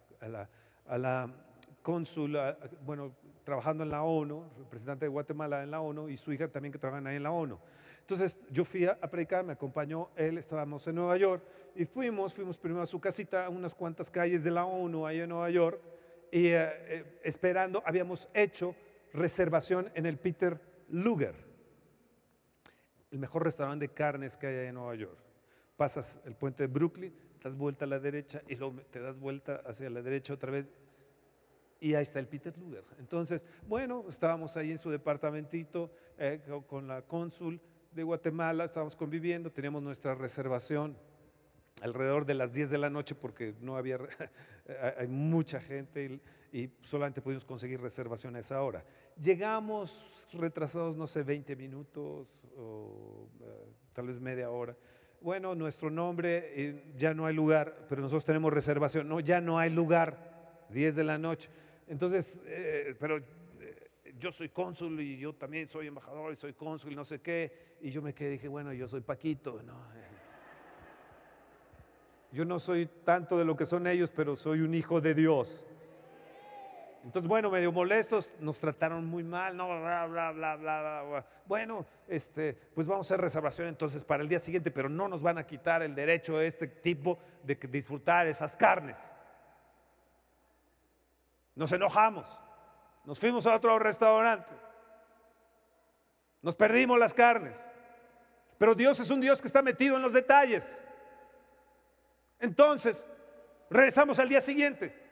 a 0.91 0.99
la 0.99 1.31
cónsul, 1.85 2.35
a- 2.39 2.57
bueno, 2.85 3.15
trabajando 3.45 3.85
en 3.85 3.91
la 3.91 4.03
ONU, 4.03 4.43
representante 4.59 5.05
de 5.05 5.11
Guatemala 5.11 5.63
en 5.63 5.71
la 5.71 5.83
ONU, 5.83 6.09
y 6.09 6.17
su 6.17 6.33
hija 6.33 6.49
también 6.49 6.73
que 6.73 6.79
trabajan 6.79 7.07
ahí 7.07 7.17
en 7.17 7.23
la 7.23 7.31
ONU. 7.31 7.59
Entonces 8.01 8.39
yo 8.51 8.65
fui 8.65 8.87
a, 8.87 8.99
predicar, 8.99 9.45
me 9.45 9.53
acompañó 9.53 10.09
él, 10.17 10.39
estábamos 10.39 10.87
en 10.89 10.95
Nueva 10.95 11.17
York, 11.19 11.45
y 11.77 11.85
fuimos, 11.85 12.35
fuimos 12.35 12.57
primero 12.57 12.83
a 12.83 12.87
su 12.87 12.99
casita, 12.99 13.45
a 13.45 13.51
unas 13.51 13.75
cuantas 13.75 14.11
calles 14.11 14.43
de 14.43 14.51
la 14.51 14.65
ONU 14.65 15.07
ahí 15.07 15.21
en 15.21 15.29
Nueva 15.29 15.51
York, 15.51 15.79
y 16.33 16.47
eh, 16.47 16.55
eh, 16.55 17.21
esperando, 17.23 17.83
habíamos 17.85 18.31
hecho 18.33 18.75
reservación 19.13 19.91
en 19.95 20.07
el 20.07 20.17
Peter 20.17 20.59
Luger, 20.89 21.35
el 23.11 23.19
mejor 23.19 23.45
restaurante 23.45 23.89
de 23.89 23.93
carnes 23.93 24.39
que 24.39 24.47
hay 24.47 24.69
en 24.69 24.75
Nueva 24.75 24.95
York. 24.95 25.19
Pasas 25.77 26.19
el 26.25 26.35
puente 26.35 26.63
de 26.63 26.67
Brooklyn, 26.69 27.15
das 27.43 27.55
vuelta 27.55 27.85
a 27.85 27.89
la 27.89 27.99
derecha 27.99 28.41
y 28.49 28.57
luego 28.57 28.81
te 28.91 29.01
das 29.01 29.19
vuelta 29.19 29.61
hacia 29.67 29.91
la 29.91 30.01
derecha 30.01 30.33
otra 30.33 30.51
vez 30.51 30.67
y 31.89 31.95
ahí 31.95 32.03
está 32.03 32.19
el 32.19 32.27
Peter 32.27 32.57
Luger. 32.59 32.85
Entonces, 32.99 33.45
bueno, 33.69 34.05
estábamos 34.09 34.57
ahí 34.57 34.71
en 34.73 34.79
su 34.79 34.91
departamentito 34.91 35.91
eh, 36.19 36.41
co- 36.49 36.63
con 36.67 36.87
la 36.89 37.03
cónsul 37.03 37.61
de 37.93 38.03
Guatemala, 38.03 38.65
estábamos 38.65 38.97
conviviendo, 38.97 39.51
teníamos 39.51 39.83
nuestra 39.83 40.15
reservación 40.15 40.97
alrededor 41.83 42.25
de 42.25 42.35
las 42.35 42.53
10 42.53 42.71
de 42.71 42.79
la 42.79 42.89
noche 42.89 43.15
porque 43.15 43.55
no 43.61 43.77
había, 43.77 43.99
hay 44.99 45.07
mucha 45.09 45.61
gente 45.61 46.21
y, 46.53 46.59
y 46.63 46.71
solamente 46.83 47.21
pudimos 47.21 47.45
conseguir 47.45 47.81
reservación 47.81 48.37
a 48.37 48.39
esa 48.39 48.63
hora. 48.63 48.83
Llegamos 49.21 50.27
retrasados, 50.33 50.97
no 50.97 51.07
sé, 51.07 51.23
20 51.23 51.55
minutos 51.57 52.29
o 52.57 53.29
eh, 53.43 53.67
tal 53.93 54.07
vez 54.07 54.21
media 54.21 54.51
hora. 54.51 54.75
Bueno, 55.21 55.55
nuestro 55.55 55.91
nombre, 55.91 56.53
eh, 56.55 56.85
ya 56.97 57.13
no 57.15 57.27
hay 57.27 57.35
lugar, 57.35 57.87
pero 57.89 58.01
nosotros 58.03 58.25
tenemos 58.25 58.53
reservación. 58.53 59.09
No, 59.09 59.21
ya 59.21 59.41
no 59.41 59.59
hay 59.59 59.71
lugar, 59.71 60.67
10 60.71 60.95
de 60.95 61.05
la 61.05 61.19
noche. 61.19 61.49
Entonces, 61.87 62.39
eh, 62.47 62.95
pero 62.99 63.19
eh, 63.19 63.25
yo 64.19 64.33
soy 64.33 64.49
cónsul 64.49 65.01
y 65.01 65.19
yo 65.19 65.35
también 65.35 65.69
soy 65.69 65.87
embajador 65.87 66.33
y 66.33 66.37
soy 66.37 66.55
cónsul 66.55 66.93
y 66.93 66.97
no 66.97 67.05
sé 67.05 67.21
qué. 67.21 67.77
Y 67.81 67.91
yo 67.91 68.01
me 68.03 68.15
quedé, 68.15 68.31
dije, 68.31 68.49
bueno, 68.49 68.73
yo 68.73 68.89
soy 68.89 69.01
Paquito, 69.01 69.63
¿no? 69.63 69.79
Yo 72.33 72.45
no 72.45 72.59
soy 72.59 72.87
tanto 73.05 73.39
de 73.39 73.45
lo 73.45 73.57
que 73.57 73.65
son 73.65 73.87
ellos, 73.87 74.11
pero 74.11 74.35
soy 74.35 74.61
un 74.63 74.75
hijo 74.75 75.01
de 75.01 75.15
Dios. 75.15 75.65
Entonces, 77.05 77.29
bueno, 77.29 77.51
medio 77.51 77.71
molestos, 77.71 78.35
nos 78.41 78.59
trataron 78.59 79.05
muy 79.05 79.23
mal, 79.23 79.57
no, 79.57 79.67
bla, 79.67 80.07
bla, 80.07 80.33
bla, 80.33 80.57
bla, 80.57 81.03
bla. 81.03 81.27
Bueno, 81.47 81.87
este, 82.09 82.55
pues 82.75 82.87
vamos 82.87 83.07
a 83.07 83.15
hacer 83.15 83.21
reservación 83.21 83.69
entonces 83.69 84.03
para 84.03 84.23
el 84.23 84.29
día 84.29 84.39
siguiente, 84.39 84.71
pero 84.71 84.89
no 84.89 85.07
nos 85.07 85.21
van 85.21 85.37
a 85.37 85.47
quitar 85.47 85.83
el 85.83 85.95
derecho 85.95 86.39
de 86.39 86.47
este 86.47 86.67
tipo 86.67 87.19
de 87.43 87.57
disfrutar 87.71 88.27
esas 88.27 88.57
carnes. 88.57 88.99
Nos 91.55 91.71
enojamos, 91.73 92.27
nos 93.05 93.19
fuimos 93.19 93.47
a 93.47 93.55
otro 93.55 93.79
restaurante, 93.79 94.53
nos 96.43 96.55
perdimos 96.55 96.99
las 96.99 97.15
carnes, 97.15 97.57
pero 98.59 98.75
Dios 98.75 98.99
es 99.01 99.11
un 99.11 99.21
Dios 99.21 99.41
que 99.41 99.47
está 99.47 99.63
metido 99.63 99.97
en 99.97 100.03
los 100.03 100.13
detalles. 100.13 100.79
Entonces, 102.41 103.07
regresamos 103.71 104.19
al 104.19 104.29
día 104.29 104.41
siguiente. 104.41 105.03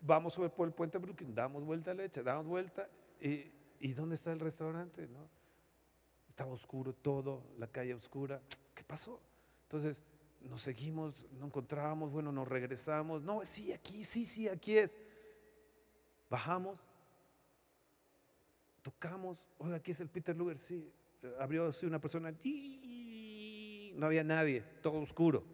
Vamos 0.00 0.38
por 0.56 0.68
el 0.68 0.72
puente 0.72 0.98
Brooklyn, 0.98 1.34
damos 1.34 1.64
vuelta 1.64 1.90
a 1.90 1.94
leche, 1.94 2.22
damos 2.22 2.46
vuelta. 2.46 2.88
Y, 3.20 3.52
¿y 3.80 3.92
dónde 3.92 4.14
está 4.14 4.32
el 4.32 4.40
restaurante? 4.40 5.06
no? 5.06 5.28
Estaba 6.28 6.52
oscuro 6.52 6.92
todo, 6.92 7.42
la 7.58 7.66
calle 7.66 7.94
oscura. 7.94 8.40
¿Qué 8.74 8.84
pasó? 8.84 9.20
Entonces, 9.64 10.02
nos 10.48 10.62
seguimos, 10.62 11.26
no 11.32 11.46
encontrábamos, 11.46 12.10
bueno, 12.10 12.32
nos 12.32 12.48
regresamos. 12.48 13.22
No, 13.22 13.44
sí, 13.44 13.72
aquí, 13.72 14.04
sí, 14.04 14.24
sí, 14.24 14.48
aquí 14.48 14.78
es. 14.78 14.94
Bajamos, 16.30 16.78
tocamos, 18.82 19.38
oiga, 19.58 19.76
aquí 19.76 19.90
es 19.90 20.00
el 20.00 20.08
Peter 20.08 20.36
Luger, 20.36 20.58
sí. 20.58 20.92
Abrió 21.38 21.68
así 21.68 21.86
una 21.86 22.00
persona, 22.00 22.32
no 23.94 24.06
había 24.06 24.24
nadie, 24.24 24.62
todo 24.82 25.00
oscuro. 25.00 25.44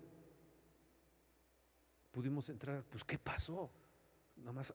Pudimos 2.10 2.48
entrar, 2.48 2.84
pues 2.84 3.02
¿qué 3.04 3.18
pasó? 3.18 3.70
Nada 4.36 4.52
más 4.52 4.74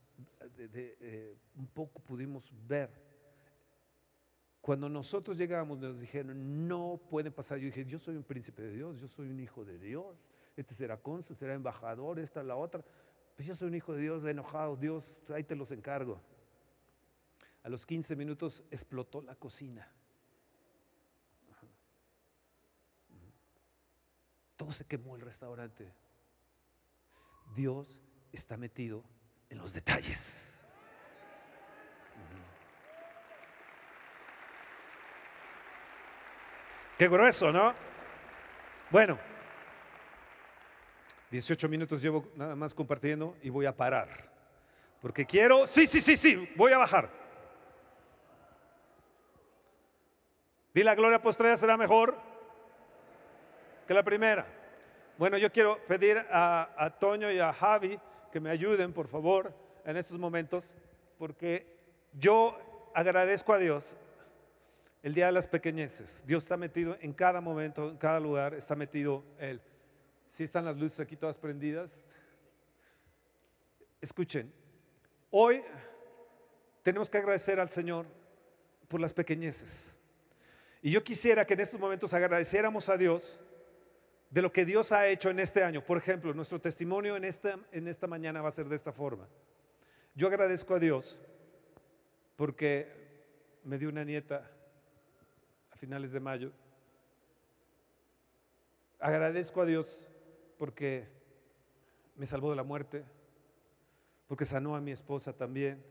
eh, 0.57 1.37
un 1.55 1.67
poco 1.67 1.99
pudimos 2.01 2.51
ver. 2.67 3.08
Cuando 4.61 4.89
nosotros 4.89 5.37
llegamos 5.37 5.79
nos 5.79 5.99
dijeron, 5.99 6.67
no 6.67 6.99
pueden 7.09 7.31
pasar. 7.31 7.57
Yo 7.57 7.65
dije, 7.65 7.85
yo 7.85 7.97
soy 7.97 8.15
un 8.15 8.23
príncipe 8.23 8.61
de 8.61 8.73
Dios, 8.73 8.99
yo 8.99 9.07
soy 9.07 9.29
un 9.29 9.39
hijo 9.39 9.63
de 9.63 9.79
Dios. 9.79 10.17
Este 10.57 10.75
será 10.75 10.97
cónsul, 10.97 11.37
será 11.37 11.53
embajador, 11.53 12.19
esta 12.19 12.43
la 12.43 12.55
otra. 12.55 12.83
Pues 13.35 13.47
yo 13.47 13.55
soy 13.55 13.69
un 13.69 13.75
hijo 13.75 13.93
de 13.93 14.01
Dios, 14.01 14.25
enojado, 14.25 14.75
Dios, 14.75 15.09
ahí 15.33 15.43
te 15.43 15.55
los 15.55 15.71
encargo. 15.71 16.21
A 17.63 17.69
los 17.69 17.85
15 17.85 18.15
minutos 18.15 18.63
explotó 18.69 19.21
la 19.21 19.35
cocina. 19.35 19.87
Todo 24.57 24.73
se 24.73 24.85
quemó 24.85 25.15
el 25.15 25.21
restaurante. 25.21 25.93
Dios 27.55 28.01
está 28.33 28.57
metido 28.57 29.05
en 29.49 29.57
los 29.57 29.73
detalles. 29.73 30.48
Qué 36.99 37.07
grueso, 37.07 37.49
¿no? 37.49 37.73
Bueno, 38.89 39.17
18 41.31 41.69
minutos 41.69 42.01
llevo 42.01 42.25
nada 42.35 42.57
más 42.57 42.73
compartiendo 42.73 43.37
y 43.41 43.49
voy 43.49 43.65
a 43.67 43.71
parar. 43.73 44.09
Porque 45.01 45.25
quiero, 45.25 45.65
sí, 45.65 45.87
sí, 45.87 46.01
sí, 46.01 46.17
sí, 46.17 46.49
voy 46.57 46.73
a 46.73 46.77
bajar. 46.77 47.09
Di 50.73 50.83
la 50.83 50.93
gloria 50.93 51.21
postrera 51.21 51.55
será 51.55 51.77
mejor 51.77 52.17
que 53.87 53.93
la 53.93 54.03
primera. 54.03 54.45
Bueno, 55.17 55.37
yo 55.37 55.49
quiero 55.53 55.77
pedir 55.87 56.17
a, 56.29 56.69
a 56.77 56.89
Toño 56.89 57.31
y 57.31 57.39
a 57.39 57.53
Javi 57.53 57.97
que 58.29 58.41
me 58.41 58.49
ayuden, 58.49 58.91
por 58.91 59.07
favor, 59.07 59.53
en 59.85 59.95
estos 59.95 60.19
momentos, 60.19 60.65
porque 61.17 61.65
yo 62.11 62.59
agradezco 62.93 63.53
a 63.53 63.57
Dios 63.57 63.85
el 65.01 65.13
día 65.13 65.27
de 65.27 65.31
las 65.31 65.47
pequeñeces. 65.47 66.23
Dios 66.25 66.43
está 66.43 66.57
metido 66.57 66.97
en 67.01 67.13
cada 67.13 67.41
momento, 67.41 67.89
en 67.89 67.97
cada 67.97 68.19
lugar, 68.19 68.53
está 68.53 68.75
metido 68.75 69.23
Él. 69.39 69.61
Si 70.31 70.43
están 70.43 70.65
las 70.65 70.77
luces 70.77 70.99
aquí 70.99 71.15
todas 71.15 71.37
prendidas. 71.37 71.91
Escuchen, 74.01 74.51
hoy 75.31 75.61
tenemos 76.83 77.09
que 77.09 77.17
agradecer 77.17 77.59
al 77.59 77.69
Señor 77.69 78.05
por 78.87 78.99
las 78.99 79.13
pequeñeces. 79.13 79.95
Y 80.81 80.91
yo 80.91 81.03
quisiera 81.03 81.45
que 81.45 81.53
en 81.53 81.59
estos 81.61 81.79
momentos 81.79 82.13
agradeciéramos 82.13 82.87
a 82.89 82.97
Dios 82.97 83.39
de 84.29 84.41
lo 84.41 84.51
que 84.51 84.63
Dios 84.63 84.91
ha 84.91 85.07
hecho 85.07 85.29
en 85.29 85.39
este 85.39 85.63
año. 85.63 85.83
Por 85.83 85.97
ejemplo, 85.97 86.33
nuestro 86.33 86.61
testimonio 86.61 87.15
en 87.17 87.25
esta, 87.25 87.57
en 87.71 87.87
esta 87.87 88.07
mañana 88.07 88.41
va 88.41 88.49
a 88.49 88.53
ser 88.53 88.69
de 88.69 88.75
esta 88.75 88.93
forma. 88.93 89.27
Yo 90.15 90.27
agradezco 90.27 90.75
a 90.75 90.79
Dios 90.79 91.19
porque 92.35 92.87
me 93.63 93.77
dio 93.77 93.89
una 93.89 94.03
nieta 94.03 94.49
finales 95.79 96.11
de 96.11 96.19
mayo 96.19 96.51
Agradezco 99.01 99.61
a 99.61 99.65
Dios 99.65 100.09
porque 100.57 101.07
me 102.17 102.25
salvó 102.25 102.49
de 102.49 102.57
la 102.57 102.63
muerte, 102.63 103.05
porque 104.27 104.43
sanó 104.43 104.75
a 104.75 104.81
mi 104.81 104.91
esposa 104.91 105.31
también. 105.31 105.81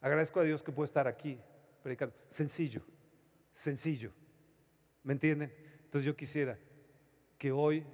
Agradezco 0.00 0.40
a 0.40 0.42
Dios 0.42 0.60
que 0.64 0.72
puedo 0.72 0.84
estar 0.86 1.06
aquí 1.06 1.38
predicando. 1.84 2.16
Sencillo, 2.30 2.82
sencillo. 3.54 4.10
¿Me 5.04 5.12
entienden? 5.12 5.54
Entonces 5.84 6.04
yo 6.04 6.16
quisiera 6.16 6.58
que 7.38 7.52
hoy, 7.52 7.86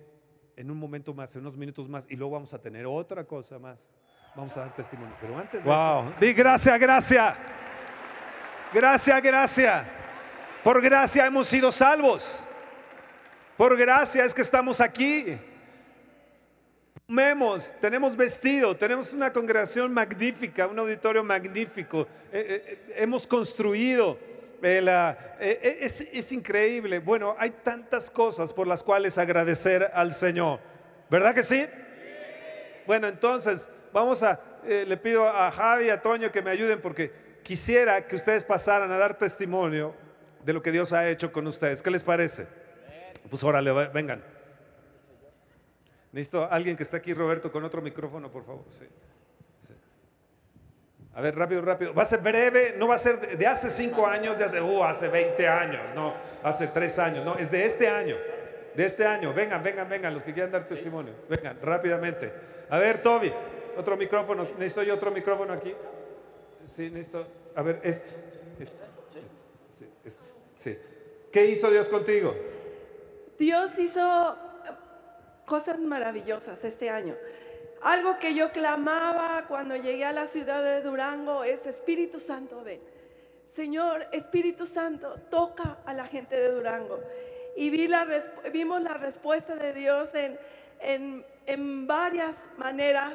en 0.56 0.70
un 0.70 0.78
momento 0.78 1.12
más, 1.12 1.34
en 1.36 1.42
unos 1.42 1.58
minutos 1.58 1.86
más, 1.90 2.06
y 2.08 2.16
luego 2.16 2.32
vamos 2.32 2.54
a 2.54 2.58
tener 2.58 2.86
otra 2.86 3.24
cosa 3.24 3.58
más, 3.58 3.78
vamos 4.34 4.56
a 4.56 4.60
dar 4.60 4.74
testimonio. 4.74 5.14
Pero 5.20 5.36
antes 5.36 5.62
de 5.62 5.68
Wow. 5.68 6.08
esto, 6.08 6.20
di 6.24 6.32
gracias, 6.32 6.80
gracias. 6.80 7.36
Gracias, 8.74 9.22
gracias. 9.22 9.86
Por 10.64 10.82
gracia 10.82 11.24
hemos 11.24 11.46
sido 11.46 11.70
salvos. 11.70 12.42
Por 13.56 13.78
gracia 13.78 14.24
es 14.24 14.34
que 14.34 14.42
estamos 14.42 14.80
aquí. 14.80 15.38
Comemos, 17.06 17.72
tenemos 17.80 18.16
vestido, 18.16 18.76
tenemos 18.76 19.12
una 19.12 19.32
congregación 19.32 19.94
magnífica, 19.94 20.66
un 20.66 20.76
auditorio 20.80 21.22
magnífico. 21.22 22.08
Eh, 22.32 22.64
eh, 22.66 22.94
hemos 22.96 23.28
construido. 23.28 24.18
eh, 24.60 24.82
eh, 25.38 25.60
eh, 25.62 26.10
es, 26.12 26.32
increíble. 26.32 26.98
Bueno, 26.98 27.36
hay 27.38 27.50
tantas 27.50 28.10
cosas 28.10 28.52
por 28.52 28.66
las 28.66 28.82
cuales 28.82 29.18
agradecer 29.18 29.88
al 29.94 30.12
Señor. 30.12 30.58
¿Verdad 31.08 31.32
que 31.32 31.44
sí? 31.44 31.64
Bueno, 32.88 33.06
entonces 33.06 33.68
vamos 33.92 34.24
a, 34.24 34.40
le 34.66 34.96
pido 34.96 35.28
a 35.28 35.52
Javi 35.52 35.84
y 35.84 35.90
a 35.90 36.02
Toño 36.02 36.32
que 36.32 36.42
me 36.42 36.50
ayuden 36.50 36.80
porque 36.80 37.23
quisiera 37.44 38.06
que 38.08 38.16
ustedes 38.16 38.42
pasaran 38.42 38.90
a 38.90 38.98
dar 38.98 39.16
testimonio 39.16 39.94
de 40.44 40.52
lo 40.52 40.62
que 40.62 40.72
Dios 40.72 40.92
ha 40.92 41.08
hecho 41.08 41.30
con 41.30 41.46
ustedes. 41.46 41.82
¿Qué 41.82 41.90
les 41.90 42.02
parece? 42.02 42.46
Pues 43.30 43.44
órale, 43.44 43.72
vengan. 43.88 44.24
Necesito 46.10 46.50
alguien 46.50 46.76
que 46.76 46.82
esté 46.82 46.96
aquí, 46.96 47.14
Roberto, 47.14 47.52
con 47.52 47.64
otro 47.64 47.82
micrófono, 47.82 48.30
por 48.30 48.44
favor. 48.44 48.64
Sí. 48.78 48.86
A 51.14 51.20
ver, 51.20 51.36
rápido, 51.36 51.62
rápido. 51.62 51.94
Va 51.94 52.02
a 52.02 52.06
ser 52.06 52.20
breve, 52.20 52.74
no 52.76 52.88
va 52.88 52.96
a 52.96 52.98
ser 52.98 53.38
de 53.38 53.46
hace 53.46 53.70
cinco 53.70 54.06
años, 54.06 54.36
de 54.36 54.44
hace, 54.44 54.60
uh, 54.60 54.84
hace 54.84 55.08
20 55.08 55.46
años, 55.48 55.82
no, 55.94 56.14
hace 56.42 56.68
tres 56.68 56.98
años, 56.98 57.24
no, 57.24 57.36
es 57.36 57.50
de 57.50 57.66
este 57.66 57.88
año, 57.88 58.16
de 58.74 58.84
este 58.84 59.06
año. 59.06 59.32
Vengan, 59.32 59.62
vengan, 59.62 59.88
vengan, 59.88 60.12
los 60.12 60.24
que 60.24 60.32
quieran 60.32 60.50
dar 60.50 60.66
testimonio. 60.66 61.14
Vengan, 61.28 61.58
rápidamente. 61.62 62.32
A 62.68 62.78
ver, 62.78 63.00
Toby, 63.02 63.32
otro 63.76 63.96
micrófono, 63.96 64.44
necesito 64.58 64.82
yo 64.82 64.94
otro 64.94 65.10
micrófono 65.10 65.52
aquí. 65.52 65.74
Sí, 66.74 66.90
necesito, 66.90 67.26
a 67.54 67.62
ver, 67.62 67.80
este, 67.84 68.08
este, 68.60 68.82
este, 69.14 69.88
este, 70.04 70.20
sí. 70.58 70.78
¿Qué 71.30 71.46
hizo 71.46 71.70
Dios 71.70 71.88
contigo? 71.88 72.34
Dios 73.38 73.78
hizo 73.78 74.32
eh, 74.32 74.70
cosas 75.46 75.78
maravillosas 75.78 76.62
este 76.64 76.90
año. 76.90 77.14
Algo 77.82 78.18
que 78.18 78.34
yo 78.34 78.50
clamaba 78.50 79.44
cuando 79.46 79.76
llegué 79.76 80.04
a 80.04 80.12
la 80.12 80.26
ciudad 80.26 80.62
de 80.62 80.80
Durango 80.82 81.44
es 81.44 81.66
Espíritu 81.66 82.18
Santo, 82.18 82.62
ven. 82.64 82.80
Señor, 83.54 84.06
Espíritu 84.10 84.66
Santo, 84.66 85.14
toca 85.30 85.78
a 85.84 85.92
la 85.94 86.06
gente 86.06 86.34
de 86.36 86.48
Durango. 86.48 87.00
Y 87.56 87.70
vi 87.70 87.86
la 87.86 88.06
vimos 88.52 88.82
la 88.82 88.94
respuesta 88.94 89.54
de 89.54 89.72
Dios 89.72 90.08
en, 90.14 90.38
en- 90.80 91.24
en 91.46 91.86
varias 91.86 92.34
maneras 92.56 93.12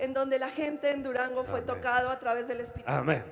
en 0.00 0.12
donde 0.14 0.38
la 0.38 0.48
gente 0.50 0.90
en 0.90 1.02
Durango 1.02 1.44
fue 1.44 1.60
Amén. 1.60 1.66
tocado 1.66 2.10
a 2.10 2.18
través 2.18 2.48
del 2.48 2.60
Espíritu 2.60 2.90
Amén. 2.90 3.22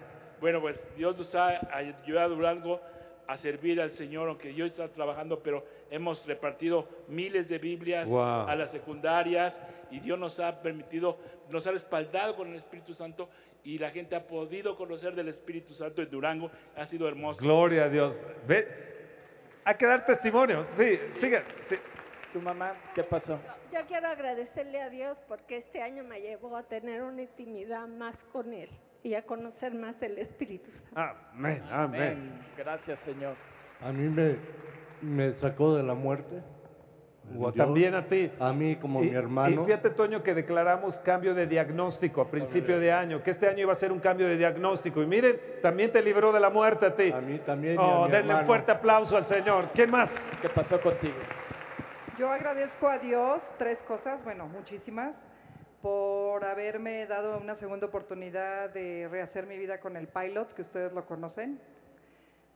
Bueno, 0.41 0.61
pues 0.61 0.93
Dios 0.97 1.17
nos 1.19 1.35
ha 1.35 1.61
ayudado 1.75 2.27
a 2.27 2.37
Durango 2.37 2.81
a 3.27 3.37
servir 3.37 3.81
al 3.81 3.91
Señor, 3.93 4.29
aunque 4.29 4.55
yo 4.55 4.65
estoy 4.65 4.89
trabajando, 4.89 5.43
pero 5.43 5.65
hemos 5.91 6.27
repartido 6.27 6.89
miles 7.09 7.49
de 7.49 7.59
Biblias 7.59 8.09
Wow. 8.09 8.49
a 8.49 8.55
las 8.55 8.71
secundarias 8.71 9.61
y 9.91 10.01
Dios 10.01 10.19
nos 10.19 10.39
ha 10.41 10.63
permitido, 10.63 11.19
nos 11.51 11.67
ha 11.67 11.73
respaldado 11.73 12.37
con 12.37 12.49
el 12.49 12.55
Espíritu 12.57 12.95
Santo 12.95 13.29
y 13.65 13.77
la 13.79 13.91
gente 13.91 14.17
ha 14.17 14.27
podido 14.27 14.77
conocer 14.77 15.15
del 15.15 15.29
Espíritu 15.29 15.75
Santo 15.75 16.01
en 16.01 16.09
Durango. 16.11 16.51
Ha 16.77 16.87
sido 16.87 17.07
hermoso. 17.09 17.43
Gloria 17.43 17.85
a 17.85 17.89
Dios. 17.91 18.17
Ve, 18.47 18.67
hay 19.65 19.75
que 19.75 19.85
dar 19.85 20.07
testimonio. 20.07 20.67
Sí, 20.75 20.99
sigue. 21.17 21.43
sí. 21.67 21.77
¿Tu 22.39 22.45
mamá 22.45 22.73
qué 22.95 23.03
pasó? 23.03 23.37
Yo 23.73 23.81
quiero 23.89 24.07
agradecerle 24.07 24.81
a 24.81 24.89
Dios 24.89 25.19
porque 25.27 25.57
este 25.57 25.83
año 25.83 26.05
me 26.05 26.21
llevó 26.21 26.57
a 26.57 26.63
tener 26.63 27.03
una 27.03 27.23
intimidad 27.23 27.89
más 27.89 28.23
con 28.33 28.53
Él 28.53 28.71
y 29.03 29.15
a 29.15 29.23
conocer 29.23 29.75
más 29.75 30.01
el 30.03 30.19
Espíritu 30.19 30.71
Santo. 30.71 31.01
Amén, 31.35 31.65
amén. 31.69 32.03
Amén. 32.03 32.41
Gracias, 32.57 33.01
Señor. 33.01 33.35
A 33.83 33.91
mí 33.91 34.09
me, 34.09 34.37
me 35.03 35.33
sacó 35.35 35.75
de 35.75 35.83
la 35.83 35.95
muerte. 35.95 36.41
O 37.37 37.51
Yo- 37.51 37.53
también 37.55 37.97
a 37.97 38.07
ti. 38.07 38.31
A 38.39 38.53
mí 38.53 38.77
como 38.77 39.03
Y- 39.03 39.11
mi 39.11 39.17
hermano. 39.17 39.63
Y 39.63 39.65
fíjate, 39.67 39.91
Toño, 39.91 40.23
que 40.23 40.33
declaramos 40.33 41.01
cambio 41.01 41.35
de 41.35 41.49
diagnóstico 41.49 42.21
a 42.21 42.31
principio 42.31 42.79
de 42.79 42.93
año, 42.93 43.21
que 43.25 43.33
este 43.33 43.49
año 43.49 43.63
iba 43.63 43.73
a 43.73 43.77
ser 43.77 43.91
un 43.91 43.99
cambio 43.99 44.29
de 44.29 44.37
diagnóstico. 44.37 45.03
Y 45.03 45.07
miren, 45.07 45.41
también 45.61 45.91
te 45.91 46.01
libró 46.03 46.31
de 46.33 46.39
la 46.39 46.51
muerte 46.51 46.87
a 46.87 46.95
ti. 46.95 47.11
A 47.11 47.21
mí 47.21 47.41
también 47.41 47.75
y 47.75 47.79
a 47.79 47.81
Oh, 47.83 48.05
mi 48.07 48.13
denle 48.13 48.33
un 48.37 48.45
fuerte 48.47 48.71
aplauso 48.71 49.17
al 49.17 49.27
Señor. 49.27 49.71
¿Quién 49.75 49.91
más? 49.91 50.31
¿Qué 50.41 50.49
pasó 50.49 50.81
contigo? 50.81 51.17
Yo 52.19 52.31
agradezco 52.33 52.89
a 52.89 52.99
Dios 52.99 53.41
tres 53.59 53.81
cosas, 53.83 54.23
bueno, 54.25 54.47
muchísimas, 54.49 55.29
por 55.81 56.45
haberme 56.45 57.07
dado 57.07 57.39
una 57.39 57.55
segunda 57.55 57.87
oportunidad 57.87 58.71
de 58.71 59.07
rehacer 59.09 59.47
mi 59.47 59.57
vida 59.57 59.79
con 59.79 59.97
el 59.97 60.09
pilot, 60.09 60.53
que 60.55 60.63
ustedes 60.63 60.93
lo 60.93 61.07
conocen, 61.07 61.61